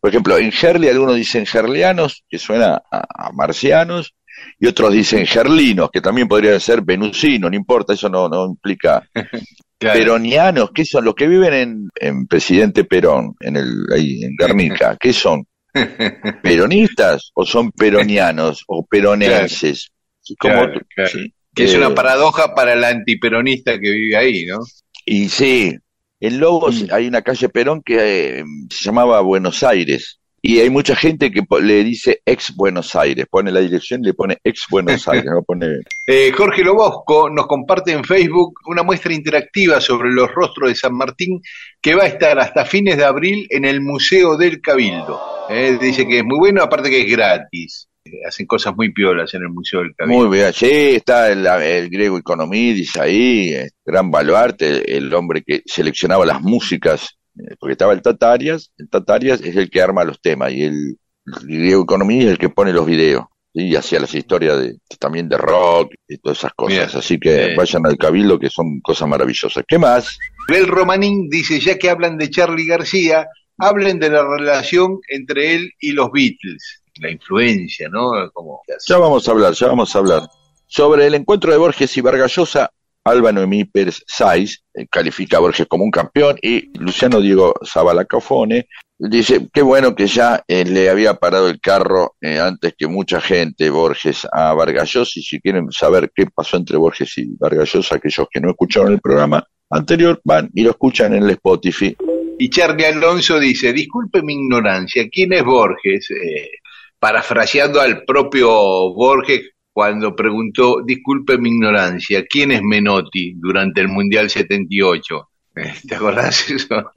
por 0.00 0.10
ejemplo, 0.10 0.36
en 0.36 0.50
Gerli 0.50 0.88
algunos 0.88 1.14
dicen 1.14 1.46
gerlianos, 1.46 2.24
que 2.28 2.38
suena 2.38 2.82
a, 2.90 3.28
a 3.28 3.32
marcianos, 3.32 4.16
y 4.58 4.66
otros 4.66 4.92
dicen 4.92 5.24
gerlinos, 5.26 5.90
que 5.92 6.00
también 6.00 6.26
podrían 6.26 6.60
ser 6.60 6.82
venusinos, 6.82 7.50
no 7.50 7.56
importa, 7.56 7.92
eso 7.92 8.08
no, 8.08 8.28
no 8.28 8.46
implica 8.46 9.08
Claro. 9.78 9.98
peronianos, 9.98 10.70
¿qué 10.74 10.84
son? 10.86 11.04
Los 11.04 11.14
que 11.14 11.28
viven 11.28 11.52
en, 11.52 11.88
en 11.96 12.26
Presidente 12.26 12.84
Perón, 12.84 13.34
en 13.40 13.56
el, 13.56 13.86
ahí 13.94 14.22
en 14.24 14.34
Guernica, 14.38 14.96
¿qué 14.98 15.12
son? 15.12 15.46
¿Peronistas 16.42 17.30
o 17.34 17.44
son 17.44 17.70
peronianos 17.72 18.64
o 18.68 18.84
peronenses? 18.86 19.90
Como 20.38 20.54
Claro, 20.54 20.72
tú- 20.72 20.80
claro. 20.94 21.10
sí. 21.10 21.32
que 21.54 21.64
es 21.64 21.74
Eh, 21.74 21.78
una 21.78 21.94
paradoja 21.94 22.54
para 22.54 22.72
el 22.72 22.84
antiperonista 22.84 23.72
que 23.78 23.90
vive 23.90 24.16
ahí, 24.16 24.46
¿no? 24.46 24.58
Y 25.04 25.28
sí, 25.28 25.74
en 26.20 26.40
Lobos 26.40 26.82
Mm. 26.82 26.86
hay 26.92 27.06
una 27.08 27.22
calle 27.22 27.48
Perón 27.48 27.82
que 27.84 28.38
eh, 28.40 28.44
se 28.70 28.84
llamaba 28.84 29.20
Buenos 29.20 29.62
Aires. 29.62 30.18
Y 30.48 30.60
hay 30.60 30.70
mucha 30.70 30.94
gente 30.94 31.32
que 31.32 31.42
le 31.60 31.82
dice 31.82 32.20
ex 32.24 32.54
Buenos 32.54 32.94
Aires, 32.94 33.26
pone 33.28 33.50
la 33.50 33.58
dirección 33.58 34.02
y 34.04 34.06
le 34.06 34.14
pone 34.14 34.38
ex 34.44 34.66
Buenos 34.70 35.08
Aires, 35.08 35.24
no 35.24 35.42
pone 35.42 35.80
Eh, 36.06 36.30
Jorge 36.30 36.62
Lobosco 36.62 37.28
nos 37.28 37.48
comparte 37.48 37.90
en 37.90 38.04
Facebook 38.04 38.60
una 38.66 38.84
muestra 38.84 39.12
interactiva 39.12 39.80
sobre 39.80 40.12
los 40.12 40.30
rostros 40.32 40.68
de 40.68 40.76
San 40.76 40.94
Martín 40.94 41.40
que 41.82 41.96
va 41.96 42.04
a 42.04 42.06
estar 42.06 42.38
hasta 42.38 42.64
fines 42.64 42.96
de 42.96 43.04
abril 43.04 43.48
en 43.50 43.64
el 43.64 43.80
Museo 43.80 44.36
del 44.36 44.60
Cabildo. 44.60 45.20
Eh, 45.50 45.78
dice 45.80 46.06
que 46.06 46.18
es 46.18 46.24
muy 46.24 46.38
bueno, 46.38 46.62
aparte 46.62 46.90
que 46.90 47.00
es 47.00 47.10
gratis. 47.10 47.88
Eh, 48.04 48.12
hacen 48.24 48.46
cosas 48.46 48.72
muy 48.76 48.92
piolas 48.92 49.34
en 49.34 49.42
el 49.42 49.48
Museo 49.48 49.80
del 49.80 49.96
Cabildo. 49.96 50.28
Muy 50.28 50.38
bien, 50.38 50.52
sí, 50.52 50.94
está 50.94 51.28
el, 51.28 51.44
el 51.44 51.90
griego 51.90 52.18
Economidis 52.18 52.96
ahí, 52.98 53.52
gran 53.84 54.12
baluarte, 54.12 54.96
el 54.96 55.12
hombre 55.12 55.42
que 55.42 55.62
seleccionaba 55.66 56.24
las 56.24 56.40
músicas, 56.40 57.18
porque 57.58 57.72
estaba 57.72 57.92
el 57.92 58.02
Tatarias, 58.02 58.72
el 58.78 58.88
Tatarias 58.88 59.40
es 59.40 59.56
el 59.56 59.70
que 59.70 59.82
arma 59.82 60.04
los 60.04 60.20
temas 60.20 60.52
y 60.52 60.64
el, 60.64 60.98
el 61.26 61.46
griego 61.46 61.82
Economidis 61.82 62.24
es 62.26 62.30
el 62.32 62.38
que 62.38 62.48
pone 62.48 62.72
los 62.72 62.86
videos. 62.86 63.24
¿sí? 63.54 63.68
Y 63.68 63.76
hacía 63.76 64.00
las 64.00 64.14
historias 64.14 64.58
de, 64.58 64.76
también 64.98 65.28
de 65.28 65.38
rock 65.38 65.92
y 66.08 66.18
todas 66.18 66.38
esas 66.38 66.52
cosas. 66.54 66.88
Bien, 66.88 66.98
Así 66.98 67.18
que 67.18 67.46
bien. 67.46 67.56
vayan 67.56 67.86
al 67.86 67.96
Cabildo 67.98 68.38
que 68.38 68.50
son 68.50 68.80
cosas 68.80 69.08
maravillosas. 69.08 69.64
¿Qué 69.66 69.78
más? 69.78 70.18
Bel 70.48 70.66
Romanín 70.66 71.28
dice, 71.28 71.58
ya 71.60 71.76
que 71.78 71.90
hablan 71.90 72.16
de 72.18 72.30
Charlie 72.30 72.66
García, 72.66 73.26
hablen 73.58 73.98
de 73.98 74.10
la 74.10 74.26
relación 74.26 74.98
entre 75.08 75.54
él 75.54 75.70
y 75.80 75.92
los 75.92 76.10
Beatles. 76.12 76.82
La 77.00 77.10
influencia, 77.10 77.88
¿no? 77.90 78.30
Como 78.32 78.62
Ya 78.86 78.96
vamos 78.96 79.26
a 79.28 79.30
hablar, 79.32 79.52
ya 79.52 79.66
vamos 79.66 79.94
a 79.94 79.98
hablar. 79.98 80.22
Sobre 80.66 81.06
el 81.06 81.14
encuentro 81.14 81.52
de 81.52 81.58
Borges 81.58 81.96
y 81.96 82.00
Vargallosa, 82.00 82.70
Alba 83.06 83.30
Noemí 83.30 83.64
Pérez 83.64 84.02
Saiz 84.04 84.64
califica 84.90 85.36
a 85.36 85.40
Borges 85.40 85.66
como 85.68 85.84
un 85.84 85.92
campeón 85.92 86.36
y 86.42 86.76
Luciano 86.76 87.20
Diego 87.20 87.54
Zabalacafone 87.64 88.66
dice 88.98 89.46
qué 89.52 89.62
bueno 89.62 89.94
que 89.94 90.08
ya 90.08 90.42
eh, 90.48 90.64
le 90.64 90.90
había 90.90 91.14
parado 91.14 91.48
el 91.48 91.60
carro 91.60 92.16
eh, 92.20 92.40
antes 92.40 92.74
que 92.76 92.88
mucha 92.88 93.20
gente 93.20 93.70
Borges 93.70 94.26
a 94.32 94.52
Vargallosa 94.54 95.20
y 95.20 95.22
si 95.22 95.40
quieren 95.40 95.70
saber 95.70 96.10
qué 96.12 96.26
pasó 96.26 96.56
entre 96.56 96.78
Borges 96.78 97.16
y 97.18 97.36
Vargallosa, 97.38 97.94
aquellos 97.94 98.26
que 98.28 98.40
no 98.40 98.50
escucharon 98.50 98.92
el 98.92 99.00
programa 99.00 99.46
anterior 99.70 100.20
van 100.24 100.50
y 100.52 100.62
lo 100.62 100.70
escuchan 100.70 101.14
en 101.14 101.22
el 101.22 101.30
Spotify. 101.30 101.96
Y 102.38 102.50
Charlie 102.50 102.86
Alonso 102.86 103.38
dice, 103.38 103.72
disculpe 103.72 104.20
mi 104.20 104.34
ignorancia, 104.34 105.08
¿quién 105.10 105.32
es 105.32 105.44
Borges? 105.44 106.10
Eh, 106.10 106.50
parafraseando 106.98 107.80
al 107.80 108.04
propio 108.04 108.48
Borges 108.94 109.52
cuando 109.76 110.16
preguntó, 110.16 110.80
disculpe 110.82 111.36
mi 111.36 111.50
ignorancia, 111.50 112.24
¿quién 112.24 112.50
es 112.50 112.62
Menotti 112.62 113.34
durante 113.36 113.82
el 113.82 113.88
Mundial 113.88 114.30
78? 114.30 115.28
Eh, 115.54 115.74
¿Te 115.86 115.96
acordás 115.96 116.50
eso? 116.50 116.92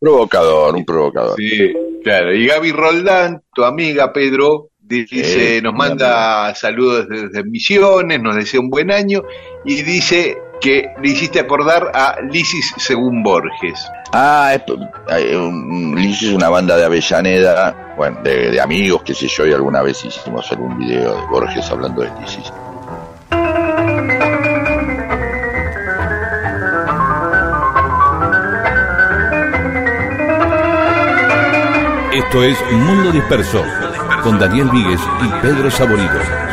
Provocador, 0.00 0.74
un 0.74 0.86
provocador. 0.86 1.36
Sí, 1.36 1.70
claro. 2.02 2.34
Y 2.34 2.46
Gaby 2.46 2.72
Roldán, 2.72 3.42
tu 3.54 3.62
amiga 3.62 4.10
Pedro, 4.10 4.70
dice, 4.78 5.58
Eh, 5.58 5.60
nos 5.60 5.74
manda 5.74 6.54
saludos 6.54 7.10
desde 7.10 7.44
Misiones, 7.44 8.22
nos 8.22 8.36
desea 8.36 8.60
un 8.60 8.70
buen 8.70 8.90
año 8.90 9.20
y 9.66 9.82
dice 9.82 10.38
que 10.62 10.86
le 11.02 11.10
hiciste 11.10 11.40
acordar 11.40 11.90
a 11.92 12.22
Lisis 12.22 12.72
según 12.78 13.22
Borges. 13.22 13.86
Ah, 14.12 14.54
es, 14.54 16.22
es 16.22 16.32
una 16.32 16.48
banda 16.48 16.76
de 16.76 16.84
Avellaneda, 16.84 17.94
bueno, 17.96 18.20
de, 18.22 18.50
de 18.52 18.60
amigos, 18.60 19.02
qué 19.04 19.14
sé 19.14 19.28
yo, 19.28 19.46
y 19.46 19.52
alguna 19.52 19.82
vez 19.82 20.02
hicimos 20.04 20.50
algún 20.50 20.78
video 20.78 21.14
de 21.14 21.26
Borges 21.26 21.70
hablando 21.70 22.02
de 22.02 22.10
Lisis. 22.20 22.52
Esto 32.14 32.42
es 32.42 32.58
Mundo 32.72 33.12
Disperso, 33.12 33.62
con 34.22 34.38
Daniel 34.38 34.68
Víguez 34.70 35.00
y 35.22 35.28
Pedro 35.40 35.70
Saborido. 35.70 36.47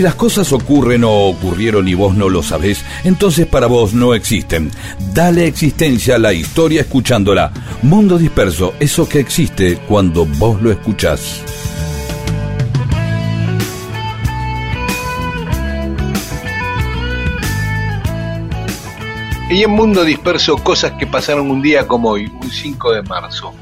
Si 0.00 0.04
las 0.04 0.14
cosas 0.14 0.50
ocurren 0.54 1.04
o 1.04 1.26
ocurrieron 1.26 1.86
y 1.86 1.92
vos 1.92 2.16
no 2.16 2.30
lo 2.30 2.42
sabés, 2.42 2.82
entonces 3.04 3.46
para 3.46 3.66
vos 3.66 3.92
no 3.92 4.14
existen. 4.14 4.70
Dale 5.12 5.46
existencia 5.46 6.14
a 6.14 6.18
la 6.18 6.32
historia 6.32 6.80
escuchándola. 6.80 7.52
Mundo 7.82 8.16
disperso, 8.16 8.72
eso 8.80 9.06
que 9.06 9.20
existe 9.20 9.76
cuando 9.76 10.24
vos 10.24 10.62
lo 10.62 10.70
escuchás. 10.70 11.42
Y 19.50 19.62
en 19.62 19.70
Mundo 19.70 20.02
Disperso, 20.02 20.56
cosas 20.56 20.92
que 20.92 21.06
pasaron 21.06 21.50
un 21.50 21.60
día 21.60 21.86
como 21.86 22.08
hoy, 22.08 22.24
un 22.40 22.50
5 22.50 22.92
de 22.94 23.02
marzo. 23.02 23.52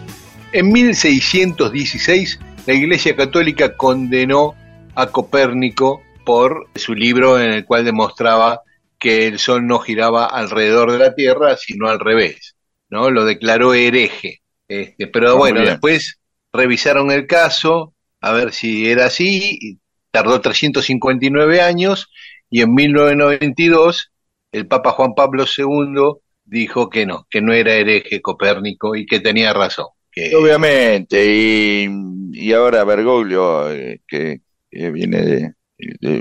En 0.53 0.70
1616, 0.70 2.39
la 2.64 2.74
Iglesia 2.74 3.16
Católica 3.16 3.76
condenó 3.76 4.55
a 4.95 5.07
Copérnico 5.07 6.03
por 6.29 6.68
su 6.74 6.95
libro 6.95 7.41
en 7.41 7.53
el 7.53 7.64
cual 7.64 7.87
demostraba 7.87 8.61
que 8.99 9.26
el 9.29 9.39
Sol 9.39 9.66
no 9.66 9.79
giraba 9.79 10.26
alrededor 10.26 10.93
de 10.93 10.99
la 10.99 11.14
Tierra, 11.14 11.57
sino 11.57 11.89
al 11.89 11.99
revés. 11.99 12.55
¿no? 12.91 13.11
Lo 13.11 13.24
declaró 13.24 13.72
hereje. 13.72 14.43
Este, 14.68 15.07
pero 15.07 15.31
Muy 15.31 15.39
bueno, 15.39 15.61
bien. 15.61 15.70
después 15.70 16.18
revisaron 16.53 17.11
el 17.12 17.26
caso, 17.26 17.95
a 18.20 18.33
ver 18.33 18.53
si 18.53 18.91
era 18.91 19.07
así, 19.07 19.57
y 19.59 19.79
tardó 20.11 20.39
359 20.43 21.62
años, 21.62 22.11
y 22.51 22.61
en 22.61 22.74
1992 22.74 24.12
el 24.53 24.66
Papa 24.66 24.91
Juan 24.91 25.14
Pablo 25.14 25.47
II 25.47 26.20
dijo 26.45 26.91
que 26.91 27.07
no, 27.07 27.26
que 27.31 27.41
no 27.41 27.55
era 27.55 27.72
hereje 27.72 28.20
Copérnico 28.20 28.95
y 28.95 29.07
que 29.07 29.20
tenía 29.20 29.55
razón. 29.55 29.87
Que, 30.12 30.37
Obviamente, 30.37 31.24
y, 31.24 31.89
y 32.35 32.53
ahora 32.53 32.85
Bergoglio, 32.85 33.72
eh, 33.72 34.03
que, 34.07 34.43
que 34.70 34.91
viene 34.91 35.22
de 35.22 35.58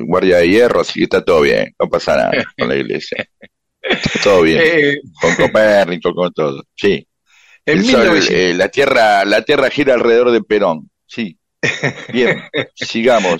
Guardia 0.05 0.37
de 0.37 0.49
Hierro, 0.49 0.81
así 0.81 0.99
que 0.99 1.03
está 1.03 1.23
todo 1.23 1.41
bien, 1.41 1.73
no 1.79 1.89
pasa 1.89 2.15
nada 2.15 2.31
con 2.57 2.69
la 2.69 2.75
iglesia. 2.75 3.27
Está 3.81 4.19
todo 4.23 4.41
bien, 4.41 4.61
Eh, 4.63 4.97
con 5.19 5.35
Copérnico, 5.35 6.13
con 6.13 6.31
todo, 6.33 6.63
sí. 6.75 7.07
en 7.65 7.83
sol, 7.83 8.01
1900 8.01 8.29
eh, 8.31 8.53
la 8.53 8.69
tierra, 8.69 9.25
la 9.25 9.41
tierra 9.43 9.69
gira 9.69 9.93
alrededor 9.93 10.31
de 10.31 10.41
Perón, 10.43 10.89
sí. 11.05 11.37
Bien, 12.13 12.43
sigamos. 12.75 13.39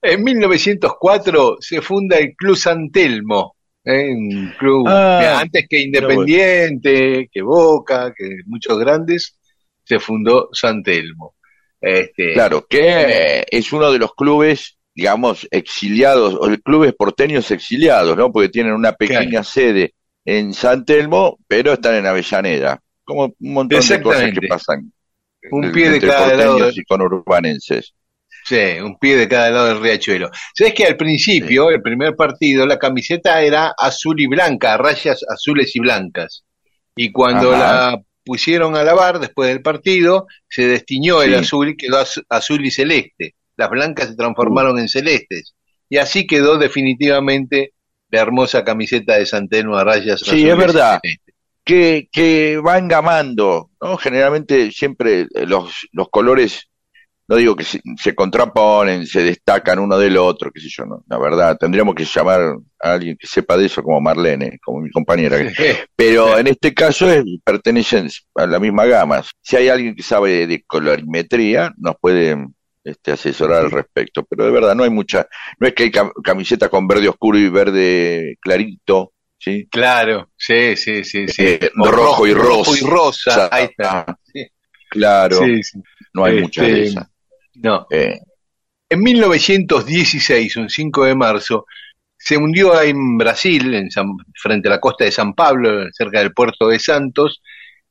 En 0.00 0.24
1904 0.24 1.58
se 1.60 1.82
funda 1.82 2.16
el 2.18 2.34
Club 2.34 2.56
San 2.56 2.90
Telmo, 2.90 3.56
¿eh? 3.84 4.08
un 4.10 4.54
club 4.58 4.86
Ah, 4.88 5.40
antes 5.40 5.66
que 5.68 5.80
Independiente, 5.80 7.28
que 7.30 7.42
Boca, 7.42 8.12
que 8.16 8.38
muchos 8.46 8.78
grandes, 8.78 9.38
se 9.84 9.98
fundó 10.00 10.48
San 10.52 10.82
Telmo. 10.82 11.34
Este, 11.80 12.32
Claro, 12.32 12.64
que 12.68 13.44
es 13.50 13.72
uno 13.72 13.92
de 13.92 13.98
los 13.98 14.14
clubes, 14.14 14.78
digamos, 14.94 15.46
exiliados, 15.50 16.34
o 16.34 16.48
clubes 16.62 16.92
porteños 16.94 17.50
exiliados, 17.50 18.16
¿no? 18.16 18.30
Porque 18.30 18.48
tienen 18.48 18.72
una 18.74 18.92
pequeña 18.92 19.42
sede 19.42 19.94
en 20.24 20.52
San 20.54 20.84
Telmo, 20.84 21.38
pero 21.48 21.72
están 21.72 21.94
en 21.96 22.06
Avellaneda. 22.06 22.80
Como 23.04 23.24
un 23.24 23.52
montón 23.52 23.80
de 23.86 24.02
cosas 24.02 24.30
que 24.32 24.46
pasan 24.48 24.92
Un 25.50 25.72
pie 25.72 25.88
de 25.90 25.94
entre 25.96 26.08
cada 26.08 26.34
lado 26.36 26.58
de- 26.66 26.72
y 26.76 26.84
conurbanenses. 26.84 27.94
Sí, 28.44 28.56
un 28.82 28.98
pie 28.98 29.16
de 29.16 29.28
cada 29.28 29.50
lado 29.50 29.66
del 29.68 29.80
riachuelo. 29.80 30.30
Sabes 30.54 30.74
que 30.74 30.84
al 30.84 30.96
principio, 30.96 31.70
el 31.70 31.80
primer 31.80 32.14
partido, 32.16 32.66
la 32.66 32.78
camiseta 32.78 33.40
era 33.42 33.72
azul 33.78 34.20
y 34.20 34.26
blanca, 34.26 34.76
rayas 34.76 35.24
azules 35.28 35.74
y 35.76 35.80
blancas. 35.80 36.44
Y 36.96 37.12
cuando 37.12 37.52
Ajá. 37.54 37.90
la 37.92 38.02
pusieron 38.24 38.76
a 38.76 38.82
lavar 38.84 39.18
después 39.20 39.48
del 39.48 39.62
partido, 39.62 40.26
se 40.48 40.66
destiñó 40.66 41.22
el 41.22 41.34
azul 41.34 41.70
y 41.70 41.76
quedó 41.76 41.98
az- 41.98 42.22
azul 42.28 42.64
y 42.64 42.70
celeste. 42.70 43.34
Las 43.56 43.70
blancas 43.70 44.08
se 44.08 44.16
transformaron 44.16 44.78
en 44.78 44.88
celestes. 44.88 45.54
Y 45.88 45.98
así 45.98 46.26
quedó 46.26 46.56
definitivamente 46.58 47.74
la 48.10 48.20
hermosa 48.20 48.64
camiseta 48.64 49.16
de 49.18 49.26
Santelmo 49.26 49.76
a 49.76 49.84
rayas 49.84 50.20
Sí, 50.20 50.48
es 50.48 50.56
verdad. 50.56 51.00
Que, 51.64 52.08
que 52.10 52.58
van 52.62 52.88
gamando, 52.88 53.70
¿no? 53.80 53.96
Generalmente 53.96 54.72
siempre 54.72 55.28
eh, 55.34 55.46
los, 55.46 55.86
los 55.92 56.08
colores, 56.10 56.68
no 57.28 57.36
digo 57.36 57.54
que 57.54 57.62
se, 57.62 57.80
se 58.02 58.14
contraponen, 58.16 59.06
se 59.06 59.22
destacan 59.22 59.78
uno 59.78 59.96
del 59.96 60.16
otro, 60.16 60.50
qué 60.50 60.60
sé 60.60 60.68
yo, 60.68 60.84
no, 60.84 61.04
la 61.08 61.18
verdad, 61.18 61.56
tendríamos 61.56 61.94
que 61.94 62.04
llamar 62.04 62.56
a 62.80 62.92
alguien 62.94 63.16
que 63.16 63.28
sepa 63.28 63.56
de 63.56 63.66
eso, 63.66 63.80
como 63.82 64.00
Marlene, 64.00 64.58
como 64.64 64.80
mi 64.80 64.90
compañera, 64.90 65.38
que- 65.38 65.84
Pero 65.94 66.36
en 66.36 66.48
este 66.48 66.74
caso 66.74 67.08
es, 67.08 67.22
pertenecen 67.44 68.08
a 68.34 68.46
la 68.46 68.58
misma 68.58 68.84
gama. 68.86 69.22
Si 69.40 69.54
hay 69.56 69.68
alguien 69.68 69.94
que 69.94 70.02
sabe 70.02 70.48
de 70.48 70.64
colorimetría, 70.66 71.72
nos 71.78 71.94
puede 72.00 72.36
este, 72.84 73.12
asesorar 73.12 73.64
al 73.64 73.70
respecto. 73.70 74.24
Pero 74.24 74.44
de 74.44 74.50
verdad, 74.50 74.74
no 74.74 74.84
hay 74.84 74.90
mucha. 74.90 75.26
No 75.58 75.66
es 75.68 75.74
que 75.74 75.84
hay 75.84 75.90
cam- 75.90 76.12
camiseta 76.22 76.68
con 76.68 76.86
verde 76.88 77.08
oscuro 77.08 77.38
y 77.38 77.48
verde 77.48 78.36
clarito, 78.40 79.12
¿sí? 79.38 79.68
Claro, 79.70 80.30
sí, 80.36 80.76
sí, 80.76 81.04
sí, 81.04 81.28
sí. 81.28 81.42
Eh, 81.44 81.70
rojo 81.74 82.26
y 82.26 82.32
rojo 82.34 82.74
y 82.76 82.80
rosa. 82.80 83.30
rosa, 83.36 83.48
ahí 83.52 83.64
está. 83.66 84.00
Ah, 84.08 84.16
Sí. 84.32 84.46
Claro, 84.90 85.38
Sí, 85.44 85.62
sí. 85.62 85.78
no 86.12 86.24
hay 86.24 86.32
Este, 86.34 86.42
muchas 86.42 86.66
de 86.66 86.82
esas. 86.84 87.08
No. 87.54 87.86
Eh, 87.90 88.18
En 88.90 89.00
1916, 89.00 90.56
un 90.56 90.68
5 90.68 91.04
de 91.04 91.14
marzo, 91.14 91.64
se 92.18 92.36
hundió 92.36 92.80
en 92.82 93.16
Brasil, 93.18 93.74
en 93.74 93.90
San- 93.90 94.16
frente 94.34 94.68
a 94.68 94.72
la 94.72 94.80
costa 94.80 95.04
de 95.04 95.12
San 95.12 95.32
Pablo, 95.34 95.86
cerca 95.92 96.18
del 96.20 96.32
puerto 96.34 96.68
de 96.68 96.78
Santos, 96.78 97.42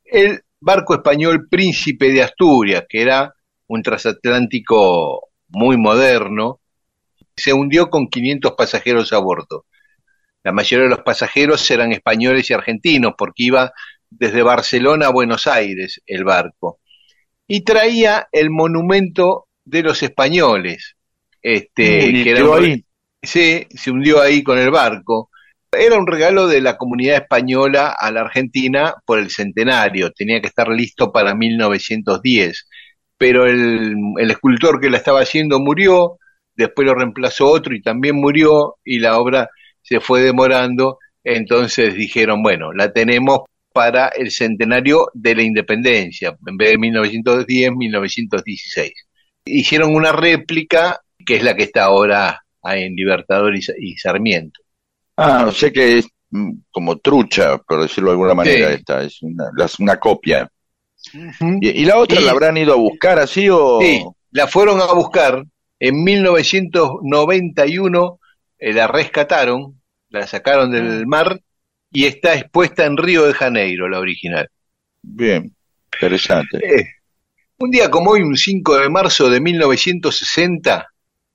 el 0.06 0.42
barco 0.60 0.94
español 0.94 1.48
Príncipe 1.50 2.12
de 2.12 2.22
Asturias, 2.24 2.86
que 2.88 3.02
era 3.02 3.34
un 3.72 3.84
transatlántico 3.84 5.30
muy 5.48 5.78
moderno, 5.78 6.60
se 7.38 7.54
hundió 7.54 7.90
con 7.90 8.08
500 8.08 8.54
pasajeros 8.58 9.14
a 9.14 9.20
bordo. 9.20 9.66
La 10.44 10.52
mayoría 10.52 10.84
de 10.84 10.90
los 10.90 11.04
pasajeros 11.04 11.70
eran 11.72 11.94
españoles 11.94 12.50
y 12.50 12.54
argentinos, 12.54 13.14
porque 13.18 13.44
iba 13.44 13.72
desde 14.10 14.44
Barcelona 14.44 15.08
a 15.08 15.12
Buenos 15.12 15.48
Aires 15.48 16.02
el 16.06 16.26
barco. 16.26 16.80
Y 17.48 17.62
traía 17.62 18.28
el 18.34 18.50
monumento 18.50 19.48
de 19.64 19.84
los 19.84 20.04
españoles, 20.04 20.96
este, 21.42 22.08
y 22.08 22.24
que 22.24 22.32
era 22.32 22.44
un- 22.44 22.64
ahí. 22.66 22.86
Sí, 23.24 23.68
se 23.70 23.92
hundió 23.92 24.22
ahí 24.22 24.44
con 24.44 24.58
el 24.58 24.72
barco. 24.72 25.30
Era 25.72 25.98
un 25.98 26.08
regalo 26.08 26.48
de 26.48 26.60
la 26.60 26.76
comunidad 26.76 27.16
española 27.16 27.96
a 27.98 28.12
la 28.12 28.22
Argentina 28.22 28.96
por 29.06 29.20
el 29.20 29.30
centenario. 29.30 30.12
Tenía 30.12 30.42
que 30.42 30.48
estar 30.48 30.68
listo 30.68 31.14
para 31.14 31.34
1910. 31.36 32.68
Pero 33.22 33.46
el, 33.46 33.94
el 34.18 34.32
escultor 34.32 34.82
que 34.82 34.90
la 34.90 34.98
estaba 34.98 35.22
haciendo 35.22 35.60
murió, 35.60 36.18
después 36.56 36.88
lo 36.88 36.96
reemplazó 36.96 37.52
otro 37.52 37.76
y 37.76 37.82
también 37.84 38.16
murió, 38.16 38.78
y 38.84 38.98
la 38.98 39.20
obra 39.20 39.48
se 39.84 40.00
fue 40.00 40.22
demorando. 40.22 40.98
Entonces 41.24 41.94
dijeron, 41.94 42.42
bueno, 42.42 42.74
la 42.74 42.92
tenemos 42.92 43.42
para 43.72 44.08
el 44.08 44.32
centenario 44.32 45.10
de 45.14 45.36
la 45.36 45.44
independencia, 45.44 46.36
en 46.48 46.58
vez 46.58 46.72
de 46.72 46.78
1910, 46.80 47.72
1916. 47.76 48.92
Hicieron 49.46 49.94
una 49.94 50.12
réplica, 50.12 51.00
que 51.24 51.36
es 51.36 51.44
la 51.44 51.56
que 51.56 51.64
está 51.64 51.84
ahora 51.84 52.44
en 52.64 52.96
Libertador 52.96 53.56
y, 53.56 53.62
Sa- 53.62 53.74
y 53.80 53.96
Sarmiento. 53.98 54.60
Ah, 55.18 55.46
o 55.48 55.52
sea 55.52 55.70
que 55.72 56.00
es 56.00 56.08
mm, 56.32 56.54
como 56.72 56.98
trucha, 56.98 57.60
por 57.60 57.84
decirlo 57.84 58.10
de 58.10 58.14
alguna 58.14 58.34
manera, 58.34 58.70
Sí. 58.70 58.74
esta. 58.80 59.04
Es 59.04 59.22
una, 59.22 59.46
las- 59.56 59.80
una 59.80 59.98
copia. 59.98 60.50
¿Y, 61.62 61.70
y 61.82 61.86
la 61.86 61.98
otra 61.98 62.20
Y- 62.22 62.26
la 62.26 62.32
habrán 62.32 62.58
ido 62.58 62.74
a 62.74 62.78
buscar 62.78 63.20
así 63.20 63.48
o...? 63.50 63.80
Sí, 63.82 64.04
la 64.32 64.48
fueron 64.48 64.80
a 64.82 64.94
buscar 64.94 65.44
en 65.80 66.04
1991, 66.04 68.20
eh, 68.60 68.74
la 68.74 68.88
rescataron, 68.88 69.82
la 70.10 70.28
sacaron 70.28 70.72
del 70.72 71.08
mar 71.08 71.40
y 71.92 72.06
está 72.06 72.36
expuesta 72.36 72.86
en 72.86 72.98
Río 72.98 73.26
de 73.26 73.34
Janeiro, 73.34 73.90
la 73.90 74.00
original. 74.00 74.48
Bien, 75.02 75.54
interesante. 75.94 76.58
Eh, 76.58 76.86
un 77.58 77.72
día 77.72 77.90
como 77.90 78.12
hoy, 78.12 78.22
un 78.22 78.38
5 78.38 78.78
de 78.78 78.90
marzo 78.90 79.30
de 79.30 79.42
1960, 79.42 80.88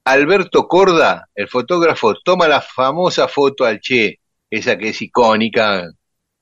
Alberto 0.05 0.69
Corda, 0.69 1.29
el 1.35 1.49
fotógrafo, 1.49 2.15
toma 2.25 2.47
la 2.49 2.61
famosa 2.61 3.27
foto 3.29 3.65
al 3.65 3.81
Che, 3.81 4.21
esa 4.49 4.79
que 4.79 4.91
es 4.91 5.03
icónica 5.03 5.83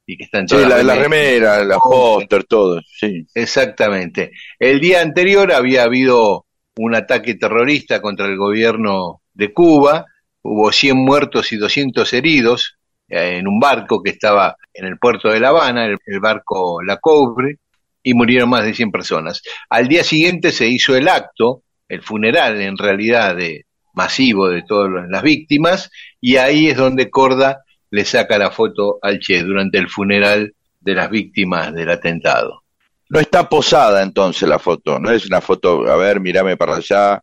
y 0.06 0.16
que 0.16 0.24
está 0.24 0.38
en 0.38 0.48
Sí, 0.48 0.56
todas 0.56 0.84
la, 0.84 0.94
remera, 0.94 1.64
la 1.64 1.78
póster, 1.78 2.44
todo, 2.44 2.80
sí. 2.82 3.26
Exactamente. 3.34 4.32
El 4.58 4.80
día 4.80 5.00
anterior 5.00 5.52
había 5.52 5.84
habido 5.84 6.46
un 6.76 6.94
ataque 6.94 7.34
terrorista 7.34 8.02
contra 8.02 8.26
el 8.26 8.36
gobierno 8.36 9.22
de 9.32 9.52
Cuba, 9.52 10.06
hubo 10.42 10.72
100 10.72 10.96
muertos 10.96 11.52
y 11.52 11.56
200 11.56 12.12
heridos 12.12 12.76
eh, 13.08 13.38
en 13.38 13.48
un 13.48 13.58
barco 13.58 14.02
que 14.02 14.10
estaba 14.10 14.56
en 14.72 14.86
el 14.86 14.98
puerto 14.98 15.30
de 15.30 15.40
La 15.40 15.48
Habana, 15.48 15.86
el, 15.86 15.96
el 16.06 16.20
barco 16.20 16.82
La 16.82 16.98
Cobre, 16.98 17.58
y 18.02 18.12
murieron 18.12 18.50
más 18.50 18.64
de 18.64 18.74
100 18.74 18.90
personas. 18.90 19.42
Al 19.70 19.88
día 19.88 20.04
siguiente 20.04 20.52
se 20.52 20.68
hizo 20.68 20.94
el 20.94 21.08
acto, 21.08 21.62
el 21.88 22.02
funeral 22.02 22.60
en 22.60 22.76
realidad 22.76 23.36
de, 23.36 23.64
masivo 23.94 24.48
de 24.48 24.62
todas 24.62 25.08
las 25.08 25.22
víctimas, 25.22 25.90
y 26.20 26.36
ahí 26.36 26.68
es 26.68 26.76
donde 26.76 27.10
Corda 27.10 27.63
le 27.94 28.04
saca 28.04 28.38
la 28.38 28.50
foto 28.50 28.98
al 29.02 29.18
Che 29.20 29.42
durante 29.42 29.78
el 29.78 29.88
funeral 29.88 30.52
de 30.80 30.94
las 30.94 31.10
víctimas 31.10 31.72
del 31.74 31.90
atentado. 31.90 32.62
No 33.08 33.20
está 33.20 33.48
posada 33.48 34.02
entonces 34.02 34.48
la 34.48 34.58
foto, 34.58 34.98
no 34.98 35.10
es 35.10 35.26
una 35.26 35.40
foto, 35.40 35.86
a 35.90 35.96
ver, 35.96 36.20
mírame 36.20 36.56
para 36.56 36.76
allá. 36.76 37.20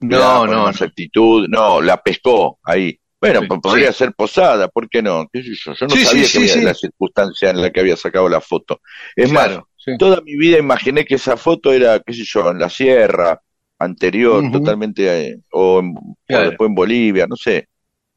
No, 0.00 0.46
no, 0.46 0.64
más 0.64 0.80
no. 0.80 0.86
actitud, 0.86 1.46
no, 1.48 1.80
la 1.80 1.96
pescó 2.02 2.58
ahí. 2.64 2.98
Bueno, 3.20 3.40
Sí, 3.40 3.46
podría 3.62 3.92
sí. 3.92 3.98
ser 3.98 4.12
posada, 4.12 4.68
¿por 4.68 4.88
qué 4.88 5.02
no? 5.02 5.26
¿Qué 5.32 5.42
sé 5.42 5.50
yo? 5.54 5.72
Yo 5.74 5.86
no 5.88 5.94
Sí, 5.94 6.04
sabía 6.04 6.24
sí, 6.24 6.32
que 6.46 6.50
había 6.52 6.64
la 6.66 6.74
circunstancia 6.74 7.50
en 7.50 7.62
la 7.62 7.70
que 7.70 7.80
había 7.80 7.96
sacado 7.96 8.28
la 8.28 8.40
foto. 8.40 8.80
Es 9.16 9.32
más, 9.32 9.46
Claro, 9.48 9.68
sí. 9.76 9.92
toda 9.98 10.20
mi 10.20 10.36
vida 10.36 10.58
imaginé 10.58 11.04
que 11.04 11.14
esa 11.16 11.36
foto 11.36 11.72
era, 11.72 11.98
qué 12.00 12.12
sé 12.12 12.24
yo, 12.24 12.50
en 12.50 12.58
la 12.58 12.68
sierra, 12.70 13.40
anterior, 13.78 14.42
totalmente, 14.52 15.28
eh, 15.30 15.36
o, 15.52 15.80
en- 15.80 15.94
o 15.96 16.14
después 16.42 16.68
en 16.68 16.74
Bolivia, 16.74 17.26
no 17.26 17.36
sé. 17.36 17.68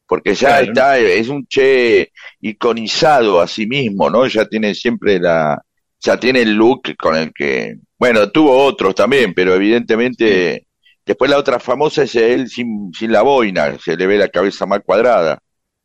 Porque 0.10 0.34
ya 0.34 0.48
Claro. 0.58 0.64
está, 0.66 0.98
es 1.00 1.30
un 1.30 1.46
che 1.48 2.12
iconizado 2.42 3.40
a 3.40 3.48
sí 3.48 3.68
mismo, 3.68 4.10
¿no? 4.10 4.26
Ya 4.28 4.46
tiene 4.46 4.74
siempre 4.74 5.20
la, 5.20 5.62
ya 6.02 6.18
tiene 6.20 6.42
el 6.42 6.54
look 6.56 6.96
con 6.98 7.16
el 7.16 7.32
que, 7.32 7.76
bueno, 7.98 8.32
tuvo 8.32 8.58
otros 8.66 8.96
también, 8.96 9.34
pero 9.36 9.54
evidentemente, 9.54 10.66
después 11.06 11.30
la 11.30 11.38
otra 11.38 11.60
famosa 11.60 12.04
es 12.04 12.16
él 12.16 12.50
sin, 12.50 12.92
sin 12.98 13.12
la 13.12 13.22
boina, 13.22 13.78
se 13.80 13.96
le 13.96 14.08
ve 14.08 14.18
la 14.18 14.30
cabeza 14.30 14.66
más 14.66 14.80
cuadrada, 14.84 15.38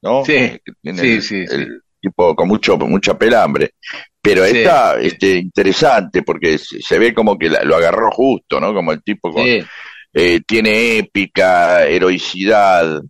¿no? 0.03 0.25
Sí, 0.25 0.59
tiene 0.81 0.99
sí, 1.03 1.09
el- 1.17 1.23
sí, 1.23 1.47
sí. 1.47 1.55
el 1.57 1.81
tipo 2.01 2.35
con 2.35 2.49
mucho, 2.49 2.79
mucha 2.79 3.19
pelambre. 3.19 3.73
Pero 4.23 4.47
Sí, 4.47 4.57
esta, 4.59 4.99
sí. 5.01 5.07
este, 5.09 5.37
interesante, 5.37 6.23
porque 6.23 6.57
se, 6.57 6.81
se 6.81 6.99
ve 6.99 7.13
como 7.13 7.37
que 7.37 7.51
la- 7.51 7.63
lo 7.63 7.77
agarró 7.77 8.11
justo, 8.11 8.59
¿no? 8.59 8.73
Como 8.73 8.93
el 8.93 9.03
tipo 9.03 9.31
con, 9.31 9.45
eh, 9.47 10.41
tiene 10.47 10.99
épica, 10.99 11.85
heroicidad, 11.87 13.03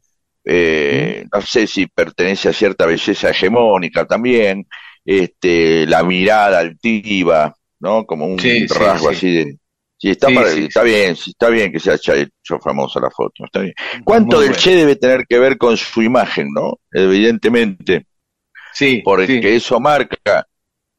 eh, 0.45 1.25
no 1.33 1.41
sé 1.43 1.67
si 1.67 1.87
pertenece 1.87 2.49
a 2.49 2.53
cierta 2.53 2.87
belleza 2.87 3.31
hegemónica 3.31 4.07
también, 4.07 4.67
este, 5.05 5.87
la 5.87 6.03
mirada 6.05 6.59
altiva, 6.61 7.55
¿no? 7.81 8.05
Como 8.07 8.27
un 8.27 8.39
Sí, 8.41 8.67
rasgo 8.69 9.09
sí. 9.09 9.15
así 9.17 9.35
de... 9.35 9.59
Sí, 9.97 10.11
está, 10.11 10.31
para- 10.31 10.51
está 10.51 10.83
bien, 10.83 11.17
sí, 11.17 11.31
está 11.31 11.49
bien 11.49 11.73
que 11.73 11.81
se 11.81 11.91
haya 11.93 12.15
hecho 12.17 12.59
famosa 12.61 13.01
la 13.01 13.11
foto, 13.11 13.45
está 13.45 13.61
bien. 13.61 13.73
¿Cuánto 14.05 14.37
Muy 14.37 14.41
del 14.41 14.51
bueno. 14.51 14.57
Che 14.57 14.75
debe 14.77 14.97
tener 14.97 15.25
que 15.27 15.39
ver 15.39 15.57
con 15.57 15.77
su 15.77 16.03
imagen, 16.03 16.49
no? 16.53 16.81
Evidentemente, 16.93 18.07
Sí, 18.73 19.03
porque 19.03 19.57
eso 19.57 19.81
marca, 19.81 20.47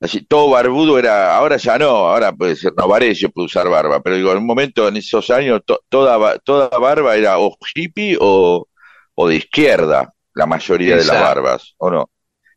así, 0.01 0.21
todo 0.25 0.49
barbudo 0.51 0.99
era, 0.99 1.35
ahora 1.37 1.57
ya 1.57 1.77
no, 1.79 1.87
ahora 1.87 2.33
puede 2.33 2.55
ser, 2.55 2.73
no, 2.77 2.87
Varese 2.87 3.29
puede 3.29 3.47
usar 3.47 3.69
barba, 3.69 4.01
pero 4.01 4.17
digo, 4.17 4.31
en 4.33 4.39
un 4.39 4.47
momento 4.47 4.87
en 4.87 4.97
esos 4.97 5.29
años 5.31 5.61
to- 5.65 5.81
toda, 5.89 6.39
toda 6.39 6.69
barba 6.79 7.15
era 7.15 7.39
o 7.39 7.57
hippie 7.75 8.17
o, 8.19 8.67
o 9.15 9.27
de 9.27 9.35
izquierda, 9.37 10.13
la 10.33 10.45
mayoría 10.45 10.97
de 10.97 11.05
las 11.05 11.21
barbas, 11.21 11.73
¿o 11.77 11.89
no? 11.89 12.09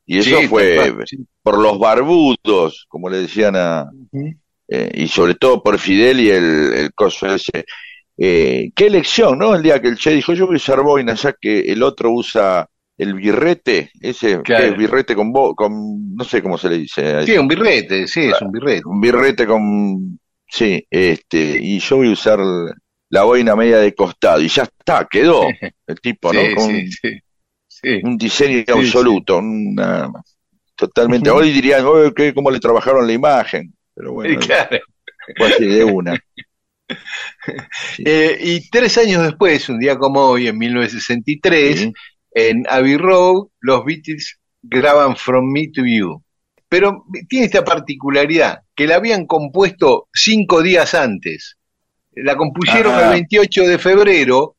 Y 0.06 0.18
eso 0.18 0.40
Sí, 0.40 0.48
fue 0.48 0.92
por 1.42 1.58
los 1.58 1.78
barbudos, 1.78 2.86
como 2.88 3.08
le 3.08 3.18
decían 3.18 3.54
a, 3.56 3.90
eh, 4.68 4.90
y 4.94 5.08
sobre 5.08 5.34
todo 5.34 5.62
por 5.62 5.78
Fidel 5.78 6.20
y 6.20 6.30
el, 6.30 6.72
el 6.74 6.92
coso 6.94 7.26
ese. 7.34 7.64
Eh, 8.16 8.70
qué 8.74 8.86
elección, 8.86 9.38
¿no? 9.38 9.54
El 9.54 9.62
día 9.62 9.80
que 9.80 9.88
el 9.88 9.96
Che 9.96 10.10
dijo, 10.10 10.32
yo 10.34 10.46
voy 10.46 10.56
a 10.56 10.58
usar 10.58 10.82
boina, 10.82 11.14
ya 11.14 11.32
que 11.40 11.60
el 11.60 11.82
otro 11.82 12.10
usa 12.10 12.66
el 12.96 13.14
birrete, 13.14 13.90
ese, 14.00 14.42
Claro. 14.42 14.64
¿qué 14.64 14.70
es? 14.70 14.76
birrete 14.76 15.14
con, 15.14 15.32
bo- 15.32 15.54
con, 15.54 16.14
no 16.16 16.24
sé 16.24 16.42
cómo 16.42 16.58
se 16.58 16.68
le 16.68 16.78
dice, 16.78 17.24
Sí, 17.26 17.38
un 17.38 17.46
birrete, 17.46 18.08
sí, 18.08 18.22
es 18.24 18.42
un 18.42 18.50
birrete. 18.50 18.82
un 18.86 19.00
birrete 19.00 19.46
con, 19.46 20.18
sí, 20.48 20.84
este, 20.90 21.58
y 21.60 21.78
yo 21.78 21.96
voy 21.98 22.08
a 22.08 22.12
usar 22.12 22.40
la 23.10 23.24
boina 23.24 23.56
media 23.56 23.78
de 23.78 23.94
costado, 23.94 24.40
y 24.40 24.48
ya 24.48 24.64
está, 24.64 25.06
quedó 25.10 25.42
el 25.86 26.00
tipo, 26.00 26.32
¿no? 26.32 26.40
Sí, 26.40 26.54
Con 26.54 26.70
sí, 26.70 27.20
sí. 27.68 28.00
Un 28.02 28.16
diseño 28.18 28.64
absoluto, 28.74 29.38
una- 29.38 30.10
totalmente. 30.76 31.30
Hoy 31.30 31.50
dirían, 31.52 31.84
"Oye, 31.86 32.12
¿qué- 32.14 32.34
¿cómo 32.34 32.50
le 32.50 32.60
trabajaron 32.60 33.06
la 33.06 33.12
imagen? 33.12 33.74
Pero 33.94 34.12
bueno, 34.12 34.38
Claro. 34.68 34.78
fue 35.36 35.48
así 35.48 35.66
de 35.66 35.84
una. 35.84 36.18
Eh, 37.98 38.38
y 38.40 38.68
tres 38.70 38.96
años 38.98 39.22
después, 39.22 39.68
un 39.68 39.78
día 39.78 39.96
como 39.96 40.20
hoy, 40.22 40.48
en 40.48 40.56
1963, 40.58 41.80
Sí. 41.80 41.92
en 42.32 42.64
Abbey 42.68 42.96
Road, 42.96 43.48
los 43.60 43.84
Beatles 43.84 44.38
graban 44.62 45.16
From 45.16 45.50
Me 45.52 45.68
to 45.68 45.82
You. 45.84 46.22
Pero 46.68 47.04
tiene 47.28 47.46
esta 47.46 47.64
particularidad, 47.64 48.60
que 48.74 48.86
la 48.86 48.96
habían 48.96 49.26
compuesto 49.26 50.08
cinco 50.12 50.62
días 50.62 50.94
antes. 50.94 51.56
La 52.22 52.36
compusieron 52.36 52.98
el 52.98 53.10
28 53.10 53.66
de 53.66 53.78
febrero, 53.78 54.56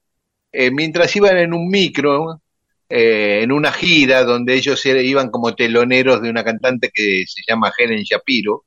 eh, 0.52 0.72
mientras 0.72 1.16
iban 1.16 1.38
en 1.38 1.54
un 1.54 1.68
micro, 1.70 2.42
eh, 2.90 3.42
en 3.44 3.52
una 3.52 3.72
gira 3.72 4.24
donde 4.24 4.56
ellos 4.56 4.84
iban 4.86 5.30
como 5.30 5.54
teloneros 5.54 6.22
de 6.22 6.30
una 6.30 6.44
cantante 6.44 6.90
que 6.94 7.24
se 7.28 7.42
llama 7.48 7.72
Helen 7.78 8.04
Shapiro. 8.04 8.66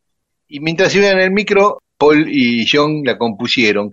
Y 0.49 0.61
mientras 0.61 0.95
iban 0.95 1.13
en 1.13 1.21
el 1.21 1.31
micro, 1.33 1.83
Paul 1.97 2.29
y 2.29 2.67
John 2.71 3.03
la 3.05 3.19
compusieron. 3.19 3.93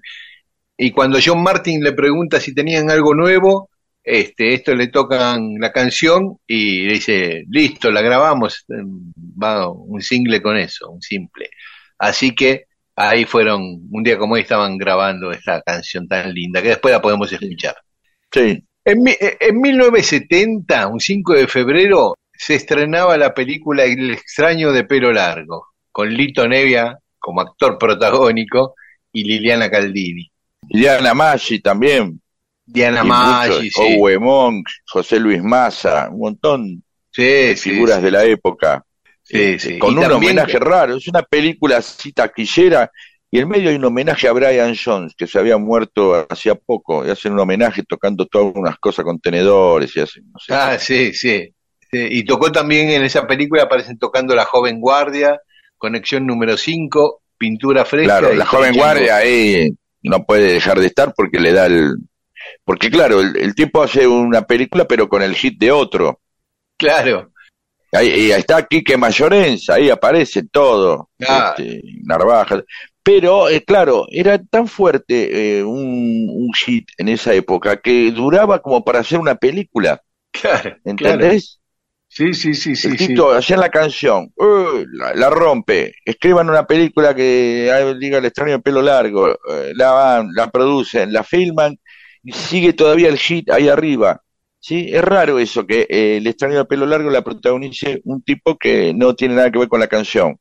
Y 0.78 0.92
cuando 0.92 1.20
John 1.24 1.44
Martin 1.44 1.84
le 1.84 1.94
pregunta 1.94 2.40
si 2.40 2.54
tenían 2.54 2.90
algo 2.90 3.14
nuevo, 3.14 3.70
este, 4.04 4.54
esto 4.54 4.74
le 4.74 4.88
tocan 4.88 5.56
la 5.60 5.72
canción 5.72 6.38
y 6.48 6.86
le 6.88 6.94
dice, 6.94 7.44
listo, 7.50 7.92
la 7.92 8.02
grabamos, 8.02 8.66
em, 8.70 9.12
va 9.42 9.70
un 9.70 10.02
single 10.02 10.42
con 10.42 10.58
eso, 10.58 10.90
un 10.90 11.02
simple. 11.02 11.50
Así 11.98 12.34
que 12.34 12.66
ahí 13.00 13.26
fueron, 13.26 13.62
un 13.92 14.04
día 14.04 14.18
como 14.18 14.34
hoy 14.36 14.42
estaban 14.42 14.78
grabando 14.78 15.32
esta 15.32 15.62
canción 15.62 16.08
tan 16.08 16.34
linda, 16.34 16.62
que 16.62 16.70
después 16.70 16.92
la 16.94 17.02
podemos 17.02 17.32
escuchar. 17.32 17.76
Sí, 18.32 18.64
En, 18.86 19.04
mi- 19.04 19.16
en 19.20 19.62
1970, 19.62 20.88
un 20.88 21.00
5 21.00 21.34
de 21.34 21.48
febrero, 21.48 22.16
se 22.34 22.56
estrenaba 22.56 23.18
la 23.18 23.34
película 23.34 23.84
El 23.86 24.12
extraño 24.12 24.72
de 24.72 24.84
pelo 24.86 25.12
largo, 25.12 25.68
con 25.92 26.10
Lito 26.14 26.48
Nevia 26.48 26.98
como 27.20 27.42
actor 27.42 27.78
protagónico 27.78 28.76
y 29.12 29.24
Liliana 29.26 29.70
Caldini. 29.70 30.30
Diana 30.62 31.14
Maggi 31.14 31.60
también, 31.62 32.22
Diana 32.66 33.04
Maggi, 33.04 33.70
sí. 33.70 33.98
Owe 34.00 34.20
Monk, 34.20 34.68
José 34.88 35.20
Luis 35.20 35.42
Massa, 35.44 36.10
un 36.12 36.20
montón 36.20 36.84
Sí, 37.12 37.24
de 37.24 37.56
sí, 37.56 37.72
figuras 37.72 37.98
sí. 37.98 38.04
de 38.04 38.12
la 38.12 38.24
época, 38.26 38.84
Sí, 39.30 39.60
sí. 39.60 39.80
con 39.80 39.94
Y 39.94 39.96
un 39.98 40.02
también- 40.02 40.32
homenaje 40.40 40.60
raro, 40.60 40.96
es 40.98 41.08
una 41.08 41.22
película 41.24 41.78
así 41.78 42.12
taquillera, 42.12 42.92
y 43.32 43.40
en 43.40 43.48
medio 43.48 43.70
hay 43.70 43.76
un 43.76 43.86
homenaje 43.86 44.28
a 44.28 44.32
Brian 44.32 44.76
Jones, 44.76 45.14
que 45.16 45.28
se 45.28 45.38
había 45.38 45.58
muerto 45.58 46.26
hacía 46.30 46.56
poco, 46.56 47.06
y 47.06 47.12
hacen 47.12 47.34
un 47.34 47.40
homenaje 47.40 47.84
tocando 47.84 48.26
todas 48.26 48.54
unas 48.56 48.78
cosas 48.80 49.06
con 49.06 49.20
tenedores 49.20 49.96
y 49.96 50.00
hacen, 50.00 50.24
no 50.32 50.40
sé. 50.40 50.54
Ah, 50.54 50.78
sí, 50.80 51.14
sí, 51.14 51.54
Sí, 51.92 52.08
Y 52.12 52.24
tocó 52.24 52.52
también 52.52 52.90
en 52.92 53.02
esa 53.04 53.26
película, 53.26 53.64
aparecen 53.64 53.98
tocando 53.98 54.36
La 54.36 54.46
Joven 54.46 54.80
Guardia, 54.80 55.40
Conexión 55.78 56.26
número 56.28 56.56
5, 56.56 57.22
Pintura 57.36 57.84
Fresca. 57.84 58.20
Claro, 58.20 58.36
la 58.36 58.46
joven 58.46 58.76
guardia 58.76 59.16
ahí 59.18 59.72
no 60.04 60.24
puede 60.24 60.54
dejar 60.54 60.80
de 60.80 60.86
estar 60.88 61.14
porque 61.16 61.40
le 61.40 61.52
da 61.52 61.66
el... 61.66 61.96
Porque 62.64 62.92
claro, 62.92 63.22
el, 63.22 63.36
el 63.38 63.56
tipo 63.56 63.82
hace 63.82 64.06
una 64.06 64.44
película 64.44 64.86
pero 64.86 65.10
con 65.10 65.24
el 65.24 65.34
hit 65.36 65.58
de 65.60 65.72
otro. 65.72 66.20
Claro, 66.78 67.32
Ahí, 67.92 68.08
y 68.28 68.32
ahí 68.32 68.40
está 68.40 68.66
Quique 68.66 68.98
Mayorenza, 68.98 69.76
ahí 69.76 69.90
aparece 69.90 70.44
todo, 70.52 71.10
Ah. 71.28 71.56
este, 71.58 71.82
Narvaja. 72.04 72.64
Pero, 73.04 73.50
eh, 73.50 73.64
claro, 73.64 74.06
era 74.12 74.38
tan 74.38 74.68
fuerte 74.68 75.58
eh, 75.60 75.64
un, 75.64 76.28
un 76.30 76.54
hit 76.54 76.88
en 76.98 77.10
esa 77.10 77.34
época 77.34 77.78
que 77.82 78.12
duraba 78.12 78.62
como 78.62 78.84
para 78.84 79.00
hacer 79.00 79.20
una 79.20 79.36
película, 79.36 80.02
claro. 80.32 80.62
claro. 80.62 80.78
¿entendés? 80.86 81.60
Sí, 82.12 82.34
sí, 82.34 82.54
sí, 82.56 82.76
sí. 82.76 82.88
el 82.88 82.98
sí. 82.98 83.08
tipo 83.08 83.32
hacía 83.32 83.56
la 83.58 83.70
canción, 83.70 84.32
"Uh, 84.36 84.84
la, 84.94 85.14
la 85.14 85.30
rompe, 85.30 85.94
escriban 86.06 86.50
una 86.50 86.66
película 86.66 87.16
que 87.16 87.70
ah, 87.72 87.94
diga 87.94 88.18
el 88.18 88.26
extraño 88.26 88.54
de 88.54 88.60
pelo 88.60 88.82
largo, 88.82 89.30
eh, 89.32 89.74
la 89.76 89.92
van, 89.92 90.30
la 90.36 90.50
producen, 90.50 91.14
la 91.14 91.24
filman 91.24 91.78
y 92.24 92.32
sigue 92.34 92.74
todavía 92.74 93.10
el 93.10 93.18
hit 93.20 93.50
ahí 93.52 93.70
arriba. 93.70 94.22
¿Sí? 94.62 94.90
Es 94.92 95.02
raro 95.04 95.40
eso, 95.40 95.66
que 95.66 95.88
eh, 95.90 96.18
el 96.18 96.28
extraño 96.28 96.58
de 96.58 96.66
pelo 96.66 96.86
largo 96.86 97.10
la 97.10 97.24
protagonice 97.24 98.02
un 98.04 98.22
tipo 98.22 98.58
que 98.58 98.94
no 98.94 99.16
tiene 99.16 99.36
nada 99.36 99.50
que 99.52 99.60
ver 99.60 99.68
con 99.70 99.80
la 99.80 99.88
canción, 99.88 100.38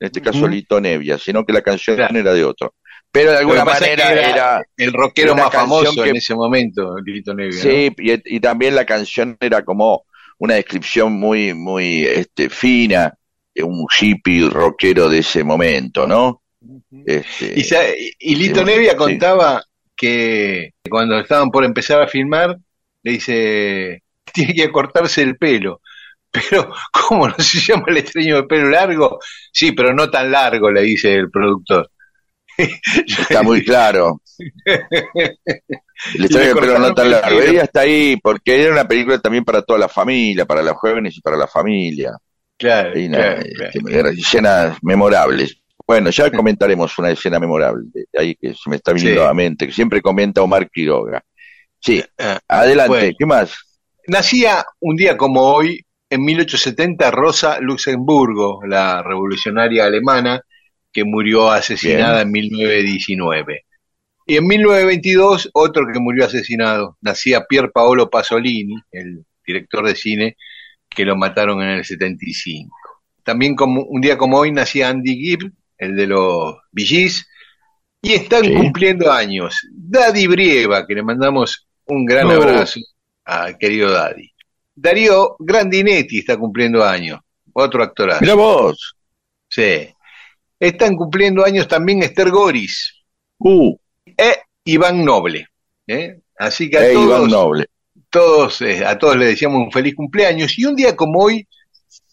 en 0.00 0.06
este 0.06 0.20
caso. 0.20 0.48
Lito 0.48 0.80
Nevia, 0.80 1.16
sino 1.18 1.44
que 1.44 1.52
la 1.52 1.62
canción 1.62 1.96
Claro. 1.96 2.18
era 2.18 2.34
de 2.34 2.44
otro. 2.44 2.74
Pero 3.12 3.30
de 3.32 3.38
alguna 3.38 3.64
manera 3.64 4.10
era... 4.12 4.62
el 4.76 4.92
rockero 4.92 5.34
más 5.36 5.52
famoso 5.52 6.02
que- 6.02 6.10
en 6.10 6.16
ese 6.16 6.34
momento, 6.34 6.96
Lito 7.04 7.34
Nevia. 7.34 7.56
¿no? 7.56 7.62
Sí, 7.70 7.92
y, 7.98 8.36
y 8.36 8.40
también 8.40 8.74
la 8.74 8.84
canción 8.86 9.36
era 9.38 9.62
como 9.64 10.04
una 10.38 10.54
descripción 10.54 11.12
muy, 11.12 11.54
muy 11.54 12.04
este, 12.04 12.48
fina 12.50 13.14
de 13.54 13.62
un 13.62 13.86
hippie 14.00 14.48
rockero 14.48 15.08
de 15.08 15.18
ese 15.18 15.44
momento, 15.44 16.06
¿no? 16.06 16.42
Este, 17.06 17.52
Y, 17.60 17.62
sa- 17.64 17.88
y- 17.90 18.10
y 18.18 18.34
Lito 18.34 18.64
Nevia 18.64 18.92
sí. 18.92 18.96
contaba 18.96 19.62
que 19.94 20.72
cuando 20.88 21.18
estaban 21.20 21.50
por 21.50 21.64
empezar 21.64 22.02
a 22.02 22.08
filmar, 22.08 22.56
le 23.02 23.12
dice, 23.12 24.02
tiene 24.32 24.54
que 24.54 24.70
cortarse 24.70 25.22
el 25.22 25.36
pelo. 25.36 25.80
Pero, 26.30 26.72
¿cómo 26.92 27.28
no 27.28 27.34
se 27.38 27.60
llama 27.60 27.84
el 27.88 27.98
extraño 27.98 28.36
de 28.36 28.42
pelo 28.44 28.68
largo? 28.70 29.18
Sí, 29.52 29.72
pero 29.72 29.92
no 29.94 30.10
tan 30.10 30.30
largo, 30.30 30.70
le 30.70 30.82
dice 30.82 31.14
el 31.14 31.30
productor. 31.30 31.90
está 33.06 33.42
muy 33.42 33.64
claro. 33.64 34.20
El 36.14 36.24
extraño, 36.24 36.54
le 36.54 36.60
pero 36.60 36.78
no 36.78 36.94
tan 36.94 37.10
largo. 37.10 37.38
pelo. 37.38 37.50
Ella 37.52 37.62
está 37.62 37.80
ahí 37.82 38.16
porque 38.22 38.60
era 38.62 38.72
una 38.72 38.86
película 38.88 39.18
también 39.18 39.44
para 39.44 39.62
toda 39.62 39.78
la 39.78 39.88
familia, 39.88 40.44
para 40.46 40.62
los 40.62 40.74
jóvenes 40.76 41.16
y 41.16 41.20
para 41.20 41.36
la 41.36 41.46
familia. 41.46 42.12
Claro, 42.58 42.98
Y 42.98 43.06
una- 43.06 43.18
claro, 43.18 43.42
este, 43.42 43.78
claro. 43.80 44.08
escenas 44.10 44.78
memorables. 44.82 45.56
Bueno, 45.86 46.10
ya 46.10 46.30
comentaremos 46.30 46.96
una 46.98 47.10
escena 47.10 47.38
memorable, 47.38 47.84
de 47.92 48.06
ahí 48.18 48.34
que 48.36 48.54
se 48.54 48.70
me 48.70 48.76
está 48.76 48.92
viniendo 48.92 49.20
Sí. 49.20 49.24
a 49.24 49.28
la 49.28 49.34
mente, 49.34 49.66
que 49.66 49.72
siempre 49.72 50.00
comenta 50.00 50.42
Omar 50.42 50.68
Quiroga. 50.70 51.22
Sí, 51.82 52.02
Ah, 52.18 52.38
adelante, 52.48 52.88
bueno. 52.96 53.16
¿qué 53.18 53.26
más? 53.26 53.54
Nacía 54.06 54.64
un 54.80 54.96
día 54.96 55.16
como 55.16 55.42
hoy, 55.42 55.84
en 56.08 56.22
1870, 56.24 57.10
Rosa 57.10 57.58
Luxemburgo, 57.60 58.60
la 58.66 59.02
revolucionaria 59.02 59.84
alemana, 59.86 60.40
que 60.92 61.04
murió 61.04 61.50
asesinada 61.50 62.22
en 62.22 62.30
1919. 62.30 63.64
Y 64.26 64.36
en 64.36 64.46
1922, 64.46 65.50
otro 65.54 65.86
que 65.92 65.98
murió 65.98 66.26
asesinado. 66.26 66.96
Nacía 67.00 67.44
Pier 67.46 67.72
Paolo 67.72 68.08
Pasolini, 68.10 68.76
el 68.92 69.24
director 69.44 69.84
de 69.86 69.96
cine, 69.96 70.36
que 70.88 71.04
lo 71.04 71.16
mataron 71.16 71.62
en 71.62 71.70
el 71.70 71.84
75. 71.84 72.76
También 73.24 73.54
como, 73.56 73.82
un 73.84 74.00
día 74.00 74.18
como 74.18 74.38
hoy 74.38 74.52
nacía 74.52 74.90
Andy 74.90 75.16
Gibb, 75.16 75.52
el 75.78 75.96
de 75.96 76.06
los 76.06 76.56
Gees, 76.76 77.26
y 78.02 78.12
están 78.12 78.44
Sí. 78.44 78.54
cumpliendo 78.54 79.10
años. 79.10 79.56
Daddy 79.72 80.26
Brieva, 80.26 80.86
que 80.86 80.94
le 80.94 81.02
mandamos 81.02 81.66
un 81.86 82.04
gran 82.04 82.30
abrazo 82.30 82.80
al 83.24 83.56
querido 83.58 83.90
Daddy. 83.90 84.30
Darío 84.74 85.36
Grandinetti 85.38 86.18
está 86.18 86.36
cumpliendo 86.36 86.84
años, 86.84 87.20
otro 87.52 87.82
actorazo. 87.82 88.20
Mira 88.22 88.34
vos. 88.34 88.96
Sí. 89.48 89.88
Están 90.58 90.96
cumpliendo 90.96 91.44
años 91.44 91.66
también 91.68 92.02
Esther 92.02 92.30
Goris 92.30 92.94
Uh, 93.38 93.76
e 94.06 94.36
Iván 94.64 95.04
Noble. 95.04 95.48
¿eh? 95.88 96.20
Así 96.38 96.70
que 96.70 96.78
a 96.78 96.92
Iván 96.92 97.04
todos, 97.06 97.28
Noble. 97.30 97.66
todos, 98.08 98.62
eh, 98.62 98.84
a 98.86 98.96
todos 98.96 99.16
les 99.16 99.28
decíamos 99.30 99.58
un 99.64 99.72
feliz 99.72 99.94
cumpleaños. 99.96 100.56
Y 100.58 100.64
un 100.64 100.76
día 100.76 100.94
como 100.94 101.24
hoy 101.24 101.46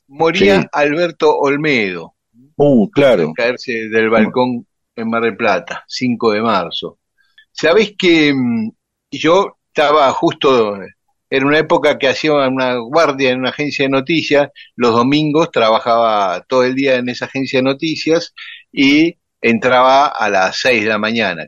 moría 0.08 0.62
Sí. 0.62 0.68
Alberto 0.72 1.38
Olmedo, 1.38 2.16
Uh, 2.58 2.90
claro. 2.90 3.32
caerse 3.34 3.88
del 3.90 4.10
balcón 4.10 4.66
en 4.96 5.10
Mar 5.10 5.22
del 5.24 5.38
Plata, 5.38 5.86
5 5.88 6.32
de 6.32 6.42
marzo. 6.42 6.98
Sabés 7.52 7.94
que 7.98 8.34
mm, 8.34 8.72
yo 9.12 9.59
estaba 9.80 10.12
justo, 10.12 10.78
era 11.30 11.46
una 11.46 11.58
época 11.58 11.98
que 11.98 12.10
hacía 12.10 12.34
una 12.34 12.76
guardia 12.76 13.30
en 13.32 13.40
una 13.40 13.52
agencia 13.52 13.86
de 13.86 13.90
noticias, 13.90 14.50
los 14.76 14.94
domingos 14.94 15.52
trabajaba 15.52 16.44
todo 16.50 16.66
el 16.66 16.76
día 16.76 16.96
en 16.96 17.08
esa 17.08 17.26
agencia 17.26 17.60
de 17.60 17.64
noticias 17.64 18.34
y 18.74 19.16
entraba 19.42 20.08
a 20.08 20.30
las 20.30 20.58
6 20.60 20.84
de 20.84 20.90
la 20.90 20.98
mañana. 20.98 21.48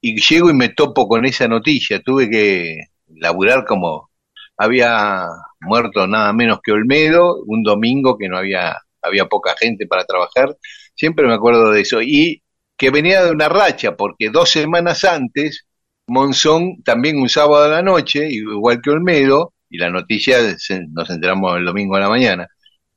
Y 0.00 0.20
llego 0.20 0.48
y 0.48 0.54
me 0.54 0.68
topo 0.68 1.08
con 1.08 1.24
esa 1.24 1.48
noticia, 1.48 2.00
tuve 2.00 2.30
que 2.30 2.78
laburar 3.08 3.64
como 3.66 4.10
había 4.56 5.26
muerto 5.60 6.06
nada 6.06 6.32
menos 6.32 6.60
que 6.62 6.70
Olmedo, 6.70 7.42
un 7.46 7.64
domingo 7.64 8.16
que 8.16 8.28
no 8.28 8.38
había, 8.38 8.76
había 9.02 9.26
poca 9.26 9.56
gente 9.58 9.88
para 9.88 10.04
trabajar, 10.04 10.56
siempre 10.94 11.26
me 11.26 11.34
acuerdo 11.34 11.72
de 11.72 11.80
eso, 11.80 12.00
y 12.00 12.42
que 12.76 12.90
venía 12.90 13.24
de 13.24 13.32
una 13.32 13.48
racha, 13.48 13.96
porque 13.96 14.30
dos 14.30 14.50
semanas 14.50 15.02
antes, 15.02 15.66
Monzón, 16.06 16.82
también 16.82 17.18
un 17.18 17.28
sábado 17.28 17.64
a 17.64 17.68
la 17.68 17.82
noche, 17.82 18.28
igual 18.28 18.80
que 18.82 18.90
Olmedo, 18.90 19.54
y 19.70 19.78
la 19.78 19.90
noticia 19.90 20.38
nos 20.90 21.10
enteramos 21.10 21.56
el 21.56 21.64
domingo 21.64 21.96
a 21.96 22.00
la 22.00 22.08
mañana, 22.08 22.48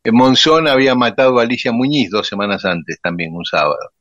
que 0.03 0.12
Monzón 0.12 0.68
había 0.68 0.93
matado 0.93 1.39
a 1.39 1.43
Alicia 1.43 1.72
Muñiz 1.72 2.10
dos 2.10 2.28
semanas 2.28 2.66
antes, 2.66 2.99
también 3.01 3.34
un 3.34 3.45
sábado. 3.45 3.91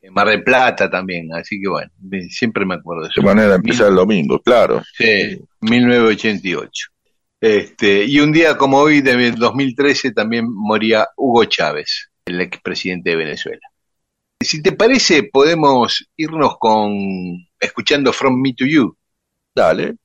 En 0.00 0.12
Mar 0.12 0.28
del 0.28 0.42
Plata 0.42 0.90
también, 0.90 1.32
así 1.34 1.60
que 1.60 1.68
bueno, 1.68 1.90
siempre 2.30 2.64
me 2.64 2.74
acuerdo 2.74 3.04
de 3.04 3.08
eso. 3.08 3.20
De 3.20 3.26
manera 3.26 3.48
de 3.50 3.56
empezar 3.56 3.88
el 3.88 3.96
domingo, 3.96 4.40
claro. 4.40 4.82
Sí, 4.96 5.38
1988. 5.60 6.88
Este, 7.40 8.04
y 8.04 8.20
un 8.20 8.32
día 8.32 8.56
como 8.56 8.78
hoy, 8.78 9.00
de 9.00 9.32
2013, 9.32 10.12
también 10.12 10.46
moría 10.48 11.08
Hugo 11.16 11.44
Chávez, 11.44 12.10
el 12.26 12.40
expresidente 12.40 13.10
de 13.10 13.16
Venezuela. 13.16 13.60
Si 14.40 14.62
te 14.62 14.72
parece, 14.72 15.24
podemos 15.24 16.08
irnos 16.16 16.56
con 16.58 17.47
escuchando 17.58 18.12
From 18.12 18.40
Me 18.40 18.54
to 18.54 18.64
You. 18.64 18.96
Dale. 19.54 19.96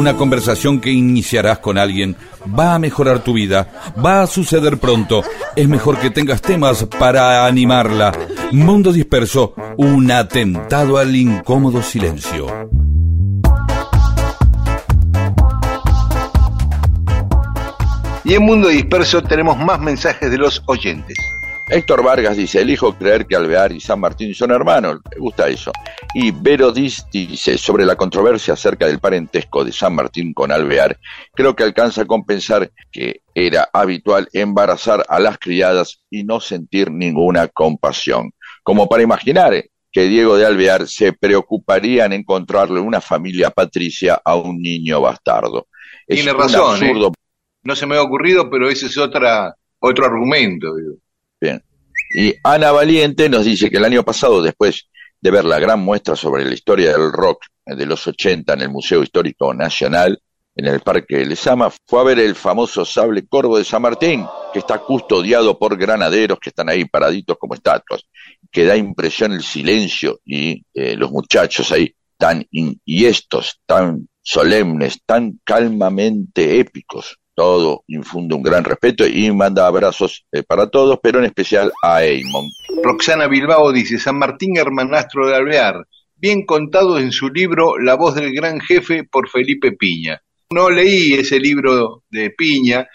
Una 0.00 0.16
conversación 0.16 0.80
que 0.80 0.90
iniciarás 0.90 1.58
con 1.58 1.76
alguien 1.76 2.16
va 2.58 2.74
a 2.74 2.78
mejorar 2.78 3.22
tu 3.22 3.34
vida, 3.34 3.92
va 4.02 4.22
a 4.22 4.26
suceder 4.26 4.78
pronto. 4.78 5.22
Es 5.54 5.68
mejor 5.68 5.98
que 5.98 6.08
tengas 6.08 6.40
temas 6.40 6.86
para 6.98 7.44
animarla. 7.44 8.10
Mundo 8.50 8.94
disperso, 8.94 9.52
un 9.76 10.10
atentado 10.10 10.96
al 10.96 11.14
incómodo 11.14 11.82
silencio. 11.82 12.46
Y 18.24 18.32
en 18.32 18.42
Mundo 18.42 18.68
Disperso 18.68 19.22
tenemos 19.22 19.58
más 19.58 19.78
mensajes 19.80 20.30
de 20.30 20.38
los 20.38 20.62
oyentes. 20.64 21.18
Héctor 21.72 22.02
Vargas 22.02 22.36
dice, 22.36 22.60
elijo 22.60 22.92
creer 22.98 23.26
que 23.26 23.36
Alvear 23.36 23.70
y 23.70 23.78
San 23.78 24.00
Martín 24.00 24.34
son 24.34 24.50
hermanos. 24.50 24.98
Me 25.08 25.20
gusta 25.20 25.46
eso. 25.46 25.70
Y 26.12 26.32
Vero 26.32 26.72
dice, 26.72 27.56
sobre 27.58 27.84
la 27.84 27.94
controversia 27.94 28.54
acerca 28.54 28.88
del 28.88 28.98
parentesco 28.98 29.64
de 29.64 29.70
San 29.70 29.94
Martín 29.94 30.34
con 30.34 30.50
Alvear, 30.50 30.98
creo 31.32 31.54
que 31.54 31.62
alcanza 31.62 32.02
a 32.02 32.06
compensar 32.06 32.72
que 32.90 33.20
era 33.36 33.68
habitual 33.72 34.28
embarazar 34.32 35.04
a 35.08 35.20
las 35.20 35.38
criadas 35.38 36.02
y 36.10 36.24
no 36.24 36.40
sentir 36.40 36.90
ninguna 36.90 37.46
compasión. 37.46 38.32
Como 38.64 38.88
para 38.88 39.04
imaginar 39.04 39.54
eh, 39.54 39.70
que 39.92 40.08
Diego 40.08 40.36
de 40.36 40.46
Alvear 40.46 40.88
se 40.88 41.12
preocuparía 41.12 42.04
en 42.04 42.14
encontrarle 42.14 42.80
una 42.80 43.00
familia 43.00 43.50
patricia 43.50 44.20
a 44.24 44.34
un 44.34 44.60
niño 44.60 45.00
bastardo. 45.00 45.68
Es 46.04 46.16
Tiene 46.16 46.32
un 46.32 46.38
razón, 46.38 46.82
¿eh? 46.82 46.88
absurdo 46.88 47.12
No 47.62 47.76
se 47.76 47.86
me 47.86 47.96
ha 47.96 48.02
ocurrido, 48.02 48.50
pero 48.50 48.68
ese 48.68 48.86
es 48.86 48.98
otra, 48.98 49.54
otro 49.78 50.04
argumento. 50.04 50.74
digo. 50.74 50.96
Bien. 51.40 51.62
Y 52.12 52.34
Ana 52.42 52.72
Valiente 52.72 53.28
nos 53.28 53.44
dice 53.44 53.70
que 53.70 53.76
el 53.76 53.84
año 53.84 54.04
pasado, 54.04 54.42
después 54.42 54.88
de 55.20 55.30
ver 55.30 55.44
la 55.44 55.58
gran 55.58 55.80
muestra 55.80 56.16
sobre 56.16 56.44
la 56.44 56.54
historia 56.54 56.92
del 56.92 57.12
rock 57.12 57.44
de 57.64 57.86
los 57.86 58.06
80 58.06 58.52
en 58.52 58.60
el 58.62 58.70
Museo 58.70 59.02
Histórico 59.02 59.54
Nacional, 59.54 60.20
en 60.56 60.66
el 60.66 60.80
Parque 60.80 61.24
Lezama, 61.24 61.70
fue 61.86 62.00
a 62.00 62.04
ver 62.04 62.18
el 62.18 62.34
famoso 62.34 62.84
sable 62.84 63.26
corvo 63.26 63.56
de 63.56 63.64
San 63.64 63.82
Martín, 63.82 64.26
que 64.52 64.58
está 64.58 64.78
custodiado 64.78 65.58
por 65.58 65.76
granaderos 65.78 66.38
que 66.40 66.50
están 66.50 66.68
ahí 66.68 66.84
paraditos 66.84 67.38
como 67.38 67.54
estatuas, 67.54 68.02
que 68.50 68.64
da 68.64 68.76
impresión 68.76 69.32
el 69.32 69.42
silencio 69.42 70.18
y 70.24 70.64
eh, 70.74 70.96
los 70.96 71.10
muchachos 71.10 71.70
ahí 71.70 71.94
tan 72.18 72.44
inhiestos, 72.50 73.60
tan 73.64 74.08
solemnes, 74.20 75.00
tan 75.06 75.40
calmamente 75.44 76.58
épicos. 76.58 77.19
Todo 77.34 77.84
infunde 77.88 78.34
un 78.34 78.42
gran 78.42 78.64
respeto 78.64 79.06
y 79.06 79.30
manda 79.32 79.66
abrazos 79.66 80.24
eh, 80.32 80.42
para 80.42 80.68
todos, 80.68 80.98
pero 81.02 81.18
en 81.20 81.26
especial 81.26 81.72
a 81.82 82.04
Eamon. 82.04 82.46
Roxana 82.82 83.26
Bilbao 83.28 83.72
dice, 83.72 83.98
San 83.98 84.18
Martín 84.18 84.56
hermanastro 84.56 85.26
de 85.28 85.36
Alvear, 85.36 85.86
bien 86.16 86.44
contado 86.44 86.98
en 86.98 87.12
su 87.12 87.28
libro 87.30 87.78
La 87.78 87.94
voz 87.94 88.14
del 88.14 88.32
gran 88.32 88.60
jefe 88.60 89.04
por 89.04 89.28
Felipe 89.28 89.72
Piña. 89.72 90.20
No 90.50 90.68
leí 90.68 91.14
ese 91.14 91.38
libro 91.38 92.02
de 92.10 92.30
Piña, 92.30 92.86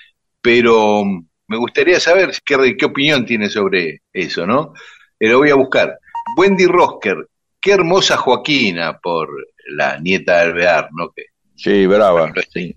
pero 0.42 1.04
me 1.48 1.58
gustaría 1.58 2.00
saber 2.00 2.32
qué, 2.46 2.76
qué 2.78 2.86
opinión 2.86 3.26
tiene 3.26 3.50
sobre 3.50 4.02
eso, 4.12 4.46
¿no? 4.46 4.74
Eh, 5.20 5.30
Lo 5.30 5.40
voy 5.40 5.50
a 5.50 5.56
buscar. 5.56 5.98
Wendy 6.38 6.66
Rosker, 6.66 7.16
qué 7.62 7.72
hermosa 7.72 8.18
Joaquina 8.18 9.00
por 9.02 9.30
la 9.70 10.00
nieta 10.00 10.36
de 10.36 10.42
Alvear, 10.42 10.90
¿no? 10.92 11.12
Que, 11.16 11.24
Sí, 11.56 11.88
brava. 11.88 12.34
sí. 12.54 12.76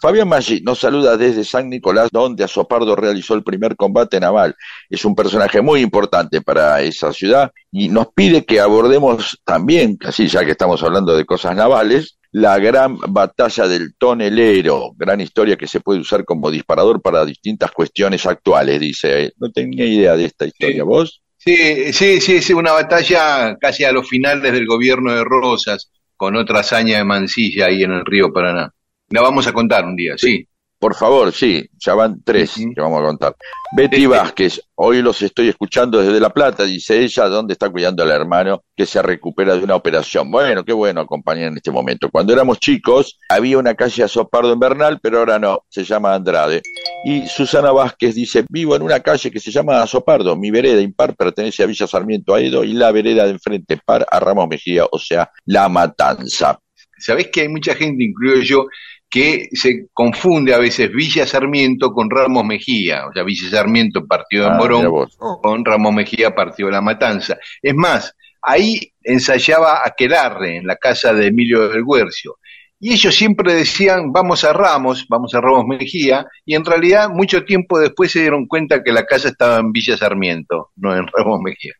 Fabián 0.00 0.28
Maggi 0.28 0.60
nos 0.60 0.78
saluda 0.78 1.16
desde 1.16 1.44
San 1.44 1.68
Nicolás, 1.68 2.08
donde 2.12 2.44
Azopardo 2.44 2.94
realizó 2.96 3.34
el 3.34 3.42
primer 3.42 3.76
combate 3.76 4.20
naval. 4.20 4.54
Es 4.90 5.04
un 5.04 5.14
personaje 5.14 5.60
muy 5.60 5.80
importante 5.80 6.42
para 6.42 6.80
esa 6.82 7.12
ciudad 7.12 7.52
y 7.72 7.88
nos 7.88 8.08
pide 8.14 8.44
que 8.44 8.60
abordemos 8.60 9.40
también, 9.44 9.96
casi 9.96 10.28
ya 10.28 10.44
que 10.44 10.52
estamos 10.52 10.82
hablando 10.82 11.16
de 11.16 11.24
cosas 11.24 11.56
navales, 11.56 12.18
la 12.32 12.58
gran 12.58 12.98
batalla 12.98 13.66
del 13.66 13.94
tonelero, 13.96 14.92
gran 14.96 15.20
historia 15.20 15.56
que 15.56 15.66
se 15.66 15.80
puede 15.80 16.00
usar 16.00 16.24
como 16.24 16.50
disparador 16.50 17.00
para 17.00 17.24
distintas 17.24 17.70
cuestiones 17.70 18.26
actuales, 18.26 18.78
dice. 18.78 19.32
No 19.38 19.50
tenía 19.50 19.86
idea 19.86 20.16
de 20.16 20.26
esta 20.26 20.46
historia. 20.46 20.84
¿Vos? 20.84 21.22
Sí, 21.38 21.92
sí, 21.92 22.20
sí, 22.20 22.42
sí, 22.42 22.52
una 22.52 22.72
batalla 22.72 23.56
casi 23.58 23.84
a 23.84 23.92
los 23.92 24.08
finales 24.08 24.52
del 24.52 24.66
gobierno 24.66 25.14
de 25.14 25.24
Rosas, 25.24 25.90
con 26.16 26.36
otra 26.36 26.60
hazaña 26.60 26.98
de 26.98 27.04
Mansilla 27.04 27.66
ahí 27.66 27.84
en 27.84 27.92
el 27.92 28.04
río 28.04 28.32
Paraná. 28.32 28.72
La 29.10 29.22
vamos 29.22 29.46
a 29.46 29.52
contar 29.52 29.84
un 29.84 29.94
día, 29.94 30.14
sí. 30.16 30.46
Por 30.78 30.94
favor, 30.94 31.32
sí, 31.32 31.66
ya 31.78 31.94
van 31.94 32.22
tres 32.22 32.54
que 32.54 32.80
vamos 32.80 33.00
a 33.00 33.06
contar. 33.06 33.34
Betty 33.74 33.96
Sí. 33.96 34.06
Vázquez, 34.06 34.60
hoy 34.74 35.00
los 35.00 35.22
estoy 35.22 35.48
escuchando 35.48 36.02
desde 36.02 36.20
La 36.20 36.28
Plata, 36.28 36.64
dice 36.64 37.00
ella, 37.00 37.28
¿dónde 37.28 37.54
está 37.54 37.70
cuidando 37.70 38.02
al 38.02 38.10
hermano 38.10 38.62
que 38.76 38.84
se 38.84 39.00
recupera 39.00 39.56
de 39.56 39.64
una 39.64 39.74
operación? 39.74 40.30
Bueno, 40.30 40.64
qué 40.64 40.74
bueno 40.74 41.00
acompañar 41.00 41.48
en 41.48 41.56
este 41.56 41.70
momento. 41.70 42.10
Cuando 42.10 42.34
éramos 42.34 42.60
chicos, 42.60 43.18
había 43.30 43.56
una 43.56 43.74
calle 43.74 44.02
Azopardo 44.02 44.52
en 44.52 44.60
Bernal, 44.60 45.00
pero 45.00 45.20
ahora 45.20 45.38
no, 45.38 45.64
se 45.70 45.82
llama 45.82 46.14
Andrade. 46.14 46.60
Y 47.06 47.26
Susana 47.26 47.72
Vázquez 47.72 48.14
dice, 48.14 48.44
vivo 48.50 48.76
en 48.76 48.82
una 48.82 49.00
calle 49.00 49.30
que 49.30 49.40
se 49.40 49.50
llama 49.50 49.80
Azopardo, 49.80 50.36
mi 50.36 50.50
vereda 50.50 50.82
impar 50.82 51.16
pertenece 51.16 51.62
a 51.62 51.66
Villa 51.66 51.86
Sarmiento 51.86 52.34
Aedo 52.34 52.64
y 52.64 52.74
la 52.74 52.92
vereda 52.92 53.24
de 53.24 53.30
enfrente 53.30 53.78
par 53.82 54.06
a 54.10 54.20
Ramos 54.20 54.46
Mejía, 54.48 54.84
o 54.90 54.98
sea, 54.98 55.30
La 55.46 55.70
Matanza. 55.70 56.60
Sabés 56.98 57.28
que 57.28 57.42
hay 57.42 57.48
mucha 57.48 57.74
gente, 57.74 58.04
incluido 58.04 58.40
yo, 58.42 58.66
que 59.08 59.48
se 59.52 59.86
confunde 59.92 60.52
a 60.54 60.58
veces 60.58 60.92
Villa 60.92 61.26
Sarmiento 61.26 61.92
con 61.92 62.10
Ramos 62.10 62.44
Mejía. 62.44 63.06
O 63.06 63.12
sea, 63.12 63.22
Villa 63.22 63.48
Sarmiento 63.50 64.06
partido 64.06 64.44
de 64.44 64.50
Ah, 64.50 64.56
Morón 64.56 64.78
mirá 64.80 64.88
vos. 64.90 65.16
con 65.42 65.64
Ramos 65.64 65.92
Mejía 65.92 66.34
partido 66.34 66.68
de 66.68 66.74
La 66.74 66.80
Matanza. 66.82 67.36
Es 67.62 67.74
más, 67.74 68.14
ahí 68.42 68.92
ensayaba 69.02 69.82
Aquelarre 69.84 70.56
en 70.56 70.66
la 70.66 70.76
casa 70.76 71.12
de 71.12 71.26
Emilio 71.28 71.68
del 71.68 71.84
Guercio. 71.84 72.36
Y 72.78 72.92
ellos 72.92 73.14
siempre 73.14 73.54
decían, 73.54 74.12
vamos 74.12 74.44
a 74.44 74.52
Ramos, 74.52 75.06
vamos 75.08 75.34
a 75.34 75.40
Ramos 75.40 75.64
Mejía, 75.66 76.26
y 76.44 76.54
en 76.54 76.64
realidad 76.64 77.08
mucho 77.08 77.42
tiempo 77.44 77.78
después 77.78 78.12
se 78.12 78.20
dieron 78.20 78.46
cuenta 78.46 78.82
que 78.82 78.92
la 78.92 79.06
casa 79.06 79.28
estaba 79.28 79.58
en 79.58 79.72
Villa 79.72 79.96
Sarmiento, 79.96 80.72
no 80.76 80.94
en 80.94 81.06
Ramos 81.06 81.40
Mejía. 81.42 81.72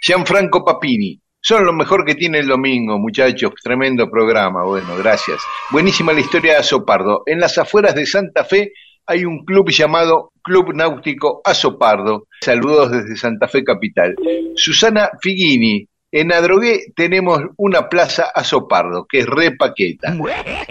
Gianfranco 0.00 0.64
Papini, 0.64 1.20
son 1.44 1.66
lo 1.66 1.74
mejor 1.74 2.06
que 2.06 2.14
tiene 2.14 2.38
el 2.38 2.46
domingo, 2.48 2.98
muchachos, 2.98 3.52
tremendo 3.62 4.08
programa, 4.10 4.64
bueno, 4.64 4.96
gracias. 4.96 5.42
Buenísima 5.70 6.14
la 6.14 6.20
historia 6.20 6.52
de 6.54 6.58
Azopardo. 6.60 7.22
En 7.26 7.38
las 7.38 7.58
afueras 7.58 7.94
de 7.94 8.06
Santa 8.06 8.44
Fe 8.44 8.72
hay 9.06 9.26
un 9.26 9.44
club 9.44 9.68
llamado 9.68 10.32
Club 10.42 10.72
Náutico 10.74 11.42
Azopardo. 11.44 12.28
Saludos 12.40 12.90
desde 12.92 13.16
Santa 13.16 13.46
Fe 13.46 13.62
Capital. 13.62 14.14
Susana 14.56 15.10
Figuini, 15.20 15.86
en 16.10 16.32
Adrogué 16.32 16.92
tenemos 16.96 17.42
una 17.58 17.90
plaza 17.90 18.30
Azopardo, 18.34 19.04
que 19.06 19.18
es 19.18 19.26
re 19.26 19.54
paqueta. 19.54 20.16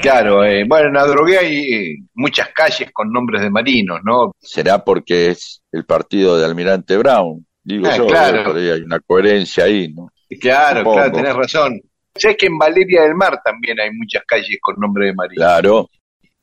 Claro, 0.01 0.43
eh, 0.43 0.63
bueno, 0.67 0.89
en 0.89 0.97
Adrogué 0.97 1.37
hay 1.37 1.57
eh, 1.71 1.95
muchas 2.15 2.49
calles 2.49 2.89
con 2.91 3.11
nombres 3.11 3.43
de 3.43 3.51
marinos, 3.51 3.99
¿no? 4.03 4.31
será 4.39 4.83
porque 4.83 5.29
es 5.29 5.61
el 5.71 5.85
partido 5.85 6.39
de 6.39 6.45
Almirante 6.45 6.97
Brown. 6.97 7.45
Digo 7.63 7.87
Ah, 7.87 7.95
yo, 7.95 8.07
claro. 8.07 8.57
¿eh? 8.57 8.61
ahí 8.63 8.69
hay 8.71 8.81
una 8.81 8.99
coherencia 8.99 9.65
ahí, 9.65 9.93
¿no? 9.93 10.09
Claro, 10.39 10.79
Supongo. 10.79 10.95
claro, 10.97 11.11
tenés 11.11 11.35
razón. 11.35 11.81
Sabés 12.15 12.37
que 12.37 12.45
en 12.45 12.57
Valeria 12.57 13.03
del 13.03 13.15
Mar 13.15 13.39
también 13.43 13.79
hay 13.79 13.91
muchas 13.91 14.23
calles 14.27 14.57
con 14.61 14.75
nombre 14.77 15.07
de 15.07 15.13
marino. 15.13 15.39
Claro. 15.39 15.89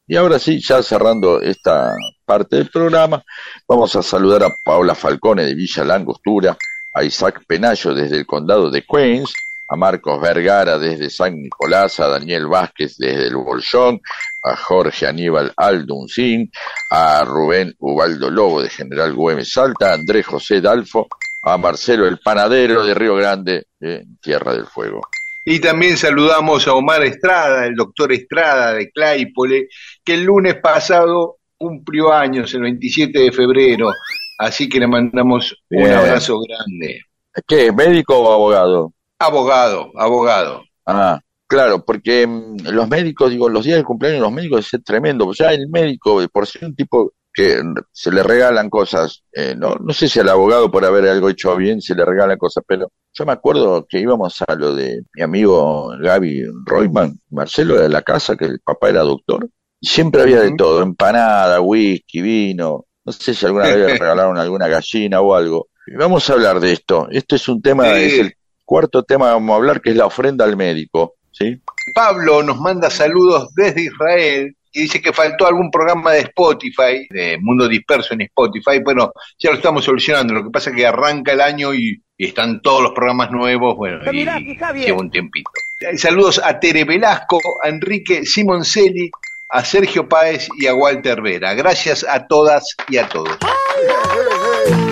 Y 0.07 0.17
ahora 0.17 0.41
sí, 0.41 0.61
ya 0.61 0.83
cerrando 0.83 1.41
esta 1.41 1.95
parte 2.25 2.57
del 2.57 2.69
programa, 2.69 3.23
vamos 3.69 3.95
a 3.95 4.03
saludar 4.03 4.43
a 4.43 4.51
Paola 4.65 4.97
Falcone 4.97 5.45
de 5.45 5.55
Villa 5.55 5.85
Langostura, 5.85 6.57
a 6.93 7.05
Isaac 7.05 7.43
Penayo 7.47 7.95
desde 7.95 8.17
el 8.17 8.27
condado 8.27 8.71
de 8.71 8.83
Queens, 8.83 9.33
a 9.69 9.77
Marcos 9.77 10.21
Vergara 10.21 10.79
desde 10.81 11.11
San 11.11 11.41
Nicolás, 11.41 12.01
a 12.01 12.09
Daniel 12.09 12.49
Vázquez 12.49 12.97
desde 12.99 13.29
el 13.29 13.37
Bolsón, 13.37 14.01
a 14.43 14.57
Jorge 14.57 15.07
Aníbal 15.07 15.53
Alduncín, 15.57 16.51
a 16.91 17.23
Rubén 17.25 17.77
Ubaldo 17.79 18.31
Lobo 18.31 18.62
de 18.62 18.69
General 18.69 19.15
Güemes 19.15 19.53
Salta, 19.53 19.93
a 19.93 19.95
Andrés 19.95 20.27
José 20.27 20.61
Dalfo, 20.61 21.07
a 21.43 21.57
Marcelo 21.57 22.07
el 22.07 22.19
Panadero 22.19 22.85
de 22.85 22.95
Río 22.95 23.17
Grande, 23.17 23.67
de 23.79 24.07
Tierra 24.21 24.53
del 24.53 24.67
Fuego. 24.67 25.01
Y 25.45 25.59
también 25.59 25.97
saludamos 25.97 26.69
a 26.69 26.75
Omar 26.75 27.03
Estrada, 27.03 27.67
el 27.67 27.75
doctor 27.75 28.12
Estrada 28.12 28.75
de 28.75 28.91
Claypole, 28.91 29.69
que 30.05 30.15
el 30.15 30.25
lunes 30.25 30.57
pasado 30.57 31.39
cumplió 31.57 32.12
años, 32.12 32.53
el 32.55 32.62
27 32.62 33.19
de 33.19 33.33
febrero. 33.33 33.91
Así 34.39 34.69
que 34.69 34.81
le 34.81 34.87
mandamos 34.87 35.57
un 35.71 35.91
abrazo 35.91 36.41
grande. 36.41 37.01
¿Qué? 37.47 37.73
¿Médico 37.73 38.19
o 38.19 38.33
abogado? 38.33 38.93
Abogado, 39.19 39.91
abogado. 39.97 40.65
Ah, 40.87 41.21
claro, 41.47 41.85
porque 41.85 42.27
mm, 42.27 42.69
los 42.71 42.89
médicos, 42.89 43.31
digo, 43.31 43.49
los 43.49 43.65
días 43.65 43.77
del 43.77 43.85
cumpleaños 43.85 44.21
de 44.21 44.23
los 44.23 44.33
médicos 44.33 44.73
es 44.73 44.85
tremendo. 44.85 45.33
Sea, 45.35 45.53
el 45.53 45.69
médico, 45.69 46.23
por 46.33 46.47
ser 46.47 46.65
un 46.65 46.75
tipo 46.75 47.12
que 47.32 47.62
se 47.93 48.11
le 48.11 48.23
regalan 48.23 48.69
cosas, 48.70 49.23
eh, 49.32 49.55
no, 49.57 49.77
no 49.77 49.93
sé 49.93 50.09
si 50.09 50.19
al 50.20 50.28
abogado 50.28 50.70
por 50.70 50.85
haber 50.85 51.07
algo 51.09 51.28
hecho 51.28 51.55
bien 51.57 51.81
se 51.81 51.94
le 51.94 52.05
regalan 52.05 52.39
cosas, 52.39 52.65
pero 52.66 52.90
yo 53.12 53.27
me 53.27 53.32
acuerdo 53.32 53.86
que 53.89 54.01
íbamos 54.01 54.43
a 54.47 54.55
lo 54.55 54.74
de 54.74 55.02
mi 55.15 55.23
amigo 55.23 55.93
Gaby 56.01 56.44
Royman, 56.66 57.19
Marcelo 57.31 57.77
de 57.81 57.89
la 57.89 58.02
casa, 58.02 58.36
que 58.36 58.47
el 58.47 58.61
papá 58.61 58.89
era 58.90 59.01
doctor, 59.02 59.48
y 59.81 59.86
siempre 59.86 60.23
había 60.23 60.40
de 60.40 60.55
todo, 60.57 60.82
empanada, 60.82 61.61
whisky, 61.61 62.20
vino, 62.20 62.86
no 63.05 63.12
sé 63.12 63.32
si 63.35 63.47
alguna 63.47 63.66
vez 63.66 63.77
le 63.77 63.86
regalaron 63.98 64.36
alguna 64.36 64.69
gallina 64.69 65.20
o 65.20 65.35
algo. 65.35 65.69
Y 65.86 65.97
vamos 65.97 66.28
a 66.28 66.35
hablar 66.35 66.61
de 66.61 66.73
esto. 66.73 67.09
Este 67.11 67.36
es 67.36 67.48
un 67.48 67.62
tema, 67.62 67.85
Sí. 67.94 68.02
es 68.02 68.19
el 68.20 68.32
cuarto 68.65 69.02
tema 69.02 69.27
que 69.27 69.32
vamos 69.32 69.55
a 69.55 69.57
hablar, 69.57 69.81
que 69.81 69.90
es 69.90 69.97
la 69.97 70.07
ofrenda 70.07 70.44
al 70.44 70.57
médico, 70.57 71.15
¿sí? 71.32 71.61
Pablo 71.94 72.43
nos 72.43 72.61
manda 72.61 72.90
saludos 72.90 73.52
desde 73.57 73.85
Israel 73.85 74.55
y 74.73 74.83
dice 74.83 75.01
que 75.01 75.13
faltó 75.13 75.47
algún 75.47 75.71
programa 75.71 76.13
de 76.13 76.21
Spotify, 76.21 77.07
de 77.11 77.39
Mundo 77.41 77.69
Disperso 77.69 78.15
en 78.15 78.23
Spotify. 78.23 78.81
Bueno, 78.85 79.13
ya 79.39 79.51
lo 79.51 79.57
estamos 79.57 79.85
solucionando. 79.85 80.35
Lo 80.35 80.45
que 80.45 80.51
pasa 80.51 80.71
es 80.71 80.77
que 80.77 80.87
arranca 80.87 81.33
el 81.33 81.41
año 81.41 81.75
y, 81.75 82.01
y 82.17 82.27
están 82.27 82.61
todos 82.63 82.83
los 82.83 82.93
programas 82.93 83.31
nuevos. 83.31 83.77
Bueno, 83.77 83.99
y 84.13 84.25
lleva 84.25 84.99
un 84.99 85.11
tiempito. 85.11 85.51
Eh, 85.81 85.97
Saludos 85.97 86.41
a 86.43 86.61
Tere 86.61 86.85
Velasco, 86.85 87.41
a 87.63 87.69
Enrique 87.69 88.25
Simoncelli, 88.25 89.11
a 89.49 89.65
Sergio 89.65 90.09
Páez 90.09 90.49
y 90.59 90.67
a 90.67 90.75
Walter 90.75 91.21
Vera. 91.21 91.55
Gracias 91.55 92.05
a 92.09 92.27
todas 92.27 92.77
y 92.89 92.99
a 92.99 93.09
todos. 93.09 93.39
Todo 93.39 94.90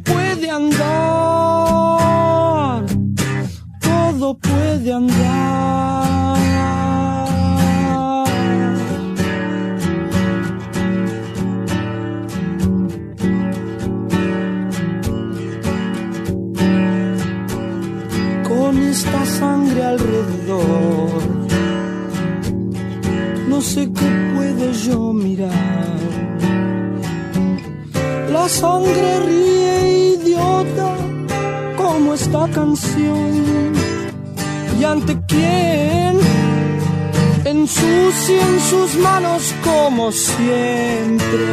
puede 0.00 0.50
andar, 0.50 0.84
todo 3.80 4.38
puede 4.38 4.92
andar. 4.92 6.34
Con 18.48 18.82
esta 18.82 19.24
sangre 19.24 19.84
alrededor, 19.84 21.22
no 23.48 23.60
sé 23.60 23.92
qué 23.92 24.32
puedo 24.34 24.72
yo 24.72 25.12
mirar 25.12 25.93
la 28.44 28.50
sangre 28.50 29.20
ríe 29.20 29.76
idiota 30.16 30.90
como 31.78 32.12
esta 32.12 32.46
canción. 32.48 33.72
Y 34.78 34.84
ante 34.84 35.12
quién 35.26 36.18
ensucian 37.46 38.52
sus 38.70 38.96
manos 38.96 39.54
como 39.64 40.12
siempre. 40.12 41.46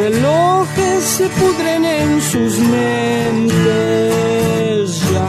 Relojes 0.00 1.02
se 1.18 1.26
pudren 1.38 1.84
en 1.84 2.20
sus 2.20 2.58
mentes 2.58 3.54
ya 5.12 5.26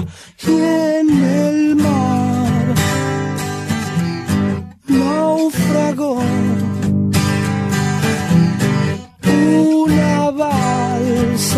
y 0.51 0.55
en 0.99 1.07
el 1.39 1.75
mar 1.75 2.73
naufragó 4.87 6.36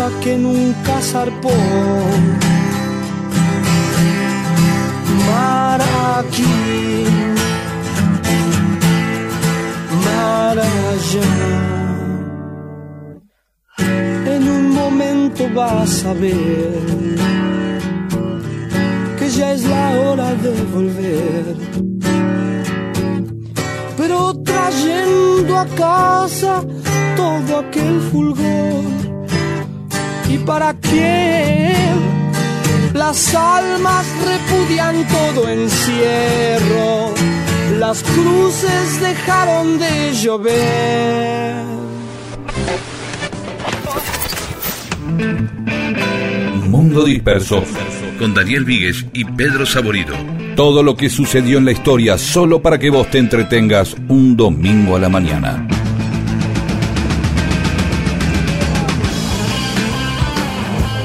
balsa 0.00 0.20
que 0.20 0.36
nunca 0.36 1.00
zarpó. 1.00 1.50
Mar 5.26 5.80
aquí, 6.18 7.04
mar 10.04 10.58
allá. 10.58 11.30
En 14.34 14.48
un 14.48 14.70
momento 14.70 15.48
vas 15.54 16.04
a 16.04 16.12
ver 16.14 17.18
que 19.18 19.28
ya 19.28 19.52
es 19.52 19.64
la 19.64 20.00
hora 20.00 20.34
de 20.34 20.50
volver. 20.74 21.56
Pero 23.96 24.34
trayendo 24.42 25.58
a 25.58 25.66
casa 25.66 26.62
todo 27.16 27.58
aquel 27.58 28.00
fulgor. 28.10 29.09
¿Y 30.30 30.38
para 30.38 30.72
quién? 30.74 31.82
Las 32.94 33.34
almas 33.34 34.06
repudian 34.24 35.04
todo 35.08 35.48
encierro. 35.48 37.12
Las 37.78 38.02
cruces 38.04 39.00
dejaron 39.00 39.78
de 39.80 40.14
llover. 40.14 41.64
Mundo 46.68 47.04
Disperso, 47.04 47.64
con 48.18 48.32
Daniel 48.32 48.64
Víguez 48.64 49.04
y 49.12 49.24
Pedro 49.24 49.66
Saborido. 49.66 50.14
Todo 50.54 50.84
lo 50.84 50.96
que 50.96 51.10
sucedió 51.10 51.58
en 51.58 51.64
la 51.64 51.72
historia 51.72 52.16
solo 52.18 52.62
para 52.62 52.78
que 52.78 52.90
vos 52.90 53.10
te 53.10 53.18
entretengas 53.18 53.96
un 54.08 54.36
domingo 54.36 54.94
a 54.94 55.00
la 55.00 55.08
mañana. 55.08 55.66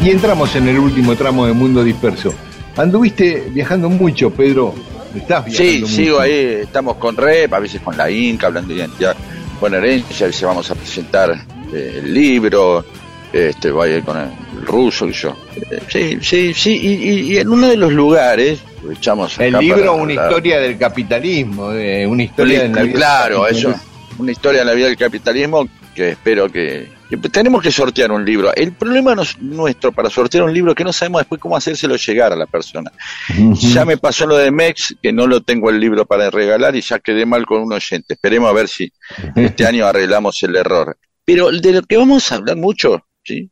Y 0.06 0.12
entramos 0.12 0.56
en 0.56 0.68
el 0.68 0.78
último 0.78 1.16
tramo 1.16 1.48
de 1.48 1.54
Mundo 1.54 1.84
Disperso. 1.84 2.32
Anduviste 2.78 3.48
viajando 3.52 3.90
mucho, 3.90 4.30
Pedro. 4.30 4.76
Estás 5.16 5.46
viajando 5.46 5.72
Sí, 5.74 5.82
mucho. 5.82 5.94
sigo 5.96 6.20
ahí, 6.20 6.60
estamos 6.64 6.98
con 6.98 7.18
REP, 7.18 7.52
a 7.54 7.60
veces 7.60 7.82
con 7.82 7.98
la 7.98 8.12
Inca, 8.12 8.48
hablando 8.48 8.70
de 8.74 8.82
identidad 8.82 9.16
bonaerense, 9.60 10.24
a 10.26 10.28
veces 10.28 10.44
vamos 10.44 10.70
a 10.70 10.76
presentar 10.76 11.32
eh, 11.74 12.02
el 12.04 12.14
libro, 12.14 12.86
este, 13.34 13.72
voy 13.72 13.90
a 13.90 13.98
ir 13.98 14.04
con 14.04 14.18
el, 14.18 14.28
ruso 14.66 15.08
y 15.08 15.14
yo. 15.14 15.36
Eh, 15.56 15.80
sí, 15.88 16.18
sí, 16.22 16.54
sí, 16.54 16.78
y, 16.82 16.88
y- 17.10 17.34
y 17.34 17.38
en 17.38 17.48
uno 17.50 17.68
de 17.68 17.78
los 17.78 17.92
lugares, 17.94 18.60
aprovechamos 18.78 19.38
El 19.40 19.56
acá 19.56 19.62
libro, 19.64 19.94
una 19.96 20.14
hablar- 20.14 20.30
historia 20.30 20.60
del 20.60 20.78
capitalismo, 20.78 21.72
eh, 21.72 22.06
una 22.08 22.24
historia 22.24 22.64
de 22.64 22.70
la 22.70 22.82
vida. 22.84 22.96
Claro, 22.96 23.48
eso, 23.48 23.74
una 24.20 24.32
historia 24.32 24.60
de 24.62 24.66
la 24.66 24.74
vida 24.74 24.88
del 24.88 24.98
capitalismo 24.98 25.68
que 25.96 26.10
espero 26.12 26.50
que 26.52 26.90
tenemos 27.32 27.62
que 27.62 27.72
sortear 27.72 28.12
un 28.12 28.26
libro. 28.26 28.54
El 28.56 28.74
problema 28.74 29.14
nos- 29.16 29.38
nuestro 29.40 29.92
para 29.92 30.10
sortear 30.10 30.44
un 30.44 30.54
libro 30.54 30.72
es 30.72 30.76
que 30.78 30.84
no 30.84 30.92
sabemos 30.94 31.22
después 31.22 31.40
cómo 31.40 31.56
hacérselo 31.56 31.96
llegar 31.96 32.34
a 32.34 32.36
la 32.36 32.46
persona. 32.48 32.92
Ya 33.54 33.86
me 33.86 33.98
pasó 33.98 34.26
lo 34.26 34.38
de 34.38 34.52
Mex, 34.52 34.96
que 35.02 35.12
no 35.14 35.28
lo 35.28 35.42
tengo 35.42 35.70
el 35.70 35.80
libro 35.80 36.06
para 36.06 36.30
regalar 36.32 36.76
y 36.76 36.82
ya 36.82 37.00
quedé 37.00 37.26
mal 37.26 37.46
con 37.46 37.62
un 37.62 37.74
oyente. 37.74 38.14
Esperemos 38.16 38.50
a 38.50 38.54
ver 38.54 38.68
si 38.68 38.92
este 39.36 39.66
año 39.68 39.86
arreglamos 39.86 40.42
el 40.44 40.56
error. 40.56 40.98
Pero 41.24 41.52
de 41.52 41.72
lo 41.74 41.82
que 41.84 41.98
vamos 41.98 42.32
a 42.32 42.36
hablar 42.36 42.58
mucho, 42.58 43.04
¿sí? 43.24 43.50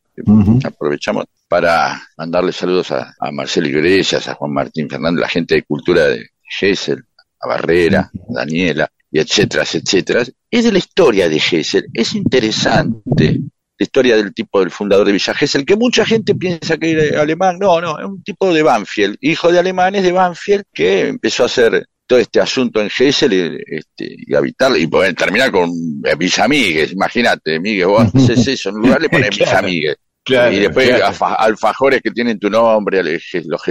Aprovechamos 0.63 1.25
para 1.47 2.01
mandarle 2.17 2.51
saludos 2.51 2.91
a, 2.91 3.13
a 3.19 3.31
Marcelo 3.31 3.67
Iglesias, 3.67 4.27
a 4.27 4.35
Juan 4.35 4.53
Martín 4.53 4.89
Fernández, 4.89 5.21
la 5.21 5.29
gente 5.29 5.55
de 5.55 5.63
cultura 5.63 6.05
de 6.07 6.27
Gessel, 6.59 7.03
a 7.39 7.47
Barrera, 7.47 8.11
a 8.13 8.33
Daniela, 8.33 8.87
y 9.11 9.19
etcétera, 9.19 9.63
etcétera. 9.63 10.23
Es 10.53 10.65
de 10.65 10.71
la 10.71 10.77
historia 10.77 11.27
de 11.27 11.39
Gessel, 11.39 11.87
es 11.91 12.13
interesante 12.13 13.39
la 13.79 13.83
historia 13.83 14.15
del 14.15 14.35
tipo 14.35 14.59
del 14.59 14.69
fundador 14.69 15.07
de 15.07 15.13
Villa 15.13 15.33
Gesell, 15.33 15.65
que 15.65 15.75
mucha 15.75 16.05
gente 16.05 16.35
piensa 16.35 16.77
que 16.77 16.91
era 16.91 17.21
alemán, 17.23 17.57
no, 17.59 17.81
no, 17.81 17.97
es 17.97 18.05
un 18.05 18.21
tipo 18.21 18.53
de 18.53 18.61
Banfield, 18.61 19.17
hijo 19.21 19.51
de 19.51 19.57
alemanes 19.57 20.03
de 20.03 20.11
Banfield, 20.11 20.65
que 20.71 21.07
empezó 21.07 21.41
a 21.41 21.45
hacer 21.47 21.87
todo 22.05 22.19
este 22.19 22.39
asunto 22.39 22.81
en 22.81 22.91
Gesell 22.91 23.33
y, 23.33 23.57
este, 23.65 24.15
y 24.15 24.35
habitar, 24.35 24.77
y 24.77 24.85
poder 24.85 25.15
terminar 25.15 25.49
con 25.49 25.71
eh, 25.71 26.13
Villa 26.15 26.47
Miguel, 26.47 26.91
imagínate, 26.91 27.59
Miguel, 27.59 27.87
vos 27.87 28.05
haces 28.13 28.47
eso, 28.47 28.69
en 28.69 28.75
lugar 28.75 29.01
le 29.01 29.09
pones 29.09 29.31
Villa 29.31 29.45
Claro. 29.45 29.67
Miguel. 29.67 29.95
Claro, 30.23 30.53
y 30.53 30.59
después 30.59 30.87
claro. 30.87 31.35
alfajores 31.39 31.99
que 31.99 32.11
tienen 32.11 32.37
tu 32.37 32.51
nombre, 32.51 32.99
a 32.99 33.03
los, 33.03 33.63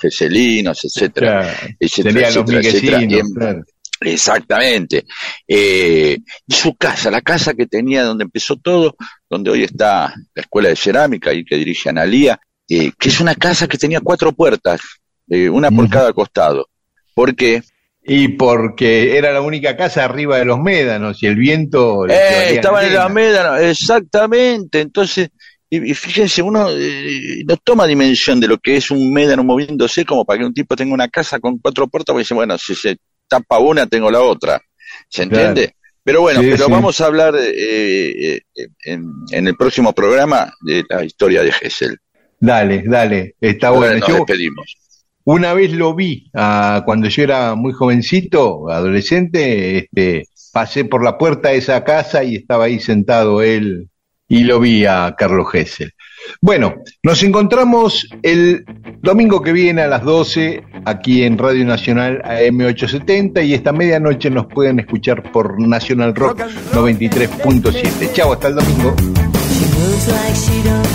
geselinos, 0.00 0.84
etcétera, 0.86 1.54
etcétera, 1.78 2.28
etcétera, 2.28 2.60
etcétera. 2.60 3.62
Exactamente. 4.00 5.04
Eh, 5.46 6.18
y 6.46 6.54
su 6.54 6.74
casa, 6.74 7.10
la 7.10 7.20
casa 7.20 7.54
que 7.54 7.66
tenía 7.66 8.02
donde 8.02 8.24
empezó 8.24 8.56
todo, 8.56 8.96
donde 9.28 9.50
hoy 9.50 9.64
está 9.64 10.14
la 10.34 10.42
escuela 10.42 10.70
de 10.70 10.76
cerámica 10.76 11.32
y 11.32 11.44
que 11.44 11.56
dirige 11.56 11.90
Analía, 11.90 12.40
eh, 12.68 12.92
que 12.98 13.08
es 13.08 13.20
una 13.20 13.34
casa 13.34 13.66
que 13.66 13.78
tenía 13.78 14.00
cuatro 14.00 14.32
puertas, 14.32 14.80
eh, 15.28 15.50
una 15.50 15.70
por 15.70 15.88
cada 15.90 16.12
costado. 16.12 16.68
¿Por 17.14 17.36
qué? 17.36 17.62
Y 18.02 18.28
porque 18.28 19.18
era 19.18 19.32
la 19.32 19.42
única 19.42 19.76
casa 19.76 20.04
arriba 20.04 20.38
de 20.38 20.46
los 20.46 20.58
médanos 20.58 21.22
y 21.22 21.26
el 21.26 21.36
viento... 21.36 22.06
Eh, 22.08 22.54
estaban 22.54 22.86
en 22.86 22.94
la 22.94 23.04
arena. 23.04 23.14
médano, 23.14 23.56
exactamente. 23.56 24.80
Entonces, 24.80 25.28
y, 25.68 25.90
y 25.90 25.94
fíjense, 25.94 26.42
uno 26.42 26.68
eh, 26.70 27.44
no 27.46 27.56
toma 27.58 27.86
dimensión 27.86 28.40
de 28.40 28.48
lo 28.48 28.58
que 28.58 28.76
es 28.76 28.90
un 28.90 29.12
médano 29.12 29.44
moviéndose 29.44 30.04
como 30.04 30.24
para 30.24 30.40
que 30.40 30.46
un 30.46 30.54
tipo 30.54 30.74
tenga 30.74 30.94
una 30.94 31.08
casa 31.08 31.38
con 31.38 31.58
cuatro 31.58 31.86
puertas, 31.86 32.12
porque 32.12 32.22
dice, 32.22 32.34
bueno, 32.34 32.56
si 32.58 32.74
se 32.74 32.96
tapa 33.30 33.58
una, 33.60 33.86
tengo 33.86 34.10
la 34.10 34.20
otra. 34.20 34.60
¿Se 35.08 35.22
entiende? 35.22 35.76
Pero 36.04 36.22
bueno, 36.22 36.42
Sí, 36.42 36.48
pero 36.50 36.66
sí. 36.66 36.72
vamos 36.72 37.00
a 37.00 37.06
hablar 37.06 37.34
eh, 37.38 38.36
eh, 38.56 38.68
en, 38.84 39.04
en 39.30 39.46
el 39.48 39.56
próximo 39.56 39.92
programa 39.94 40.52
de 40.62 40.84
la 40.88 41.04
historia 41.04 41.42
de 41.42 41.52
Gessel. 41.52 41.98
Dale, 42.40 42.82
dale, 42.86 43.36
está 43.40 43.68
Ahora 43.68 43.92
bueno. 43.92 43.98
nos 44.00 44.08
Yo 44.08 44.14
despedimos. 44.16 44.78
una 45.24 45.54
vez 45.54 45.72
lo 45.72 45.94
vi 45.94 46.30
ah, 46.34 46.82
cuando 46.86 47.08
yo 47.08 47.22
era 47.22 47.54
muy 47.54 47.72
jovencito, 47.72 48.68
adolescente, 48.70 49.78
este, 49.78 50.24
pasé 50.52 50.84
por 50.86 51.04
la 51.04 51.18
puerta 51.18 51.50
de 51.50 51.58
esa 51.58 51.84
casa 51.84 52.24
y 52.24 52.36
estaba 52.36 52.64
ahí 52.64 52.80
sentado 52.80 53.42
él 53.42 53.88
y 54.28 54.44
lo 54.44 54.58
vi 54.60 54.86
a 54.86 55.14
Carlos 55.18 55.50
Gessel. 55.52 55.92
Bueno, 56.40 56.76
nos 57.02 57.22
encontramos 57.22 58.08
el 58.22 58.64
domingo 59.02 59.42
que 59.42 59.52
viene 59.52 59.82
a 59.82 59.88
las 59.88 60.02
12 60.04 60.62
aquí 60.84 61.22
en 61.22 61.38
Radio 61.38 61.64
Nacional 61.64 62.22
AM870 62.22 63.44
y 63.46 63.54
esta 63.54 63.72
medianoche 63.72 64.30
nos 64.30 64.46
pueden 64.46 64.80
escuchar 64.80 65.30
por 65.32 65.60
Nacional 65.60 66.14
Rock 66.14 66.40
93.7. 66.72 68.12
Chao, 68.12 68.32
hasta 68.32 68.48
el 68.48 68.54
domingo. 68.56 68.94
She 68.96 69.66
moves 69.76 70.08
like 70.08 70.34
she 70.34 70.62
don't 70.62 70.90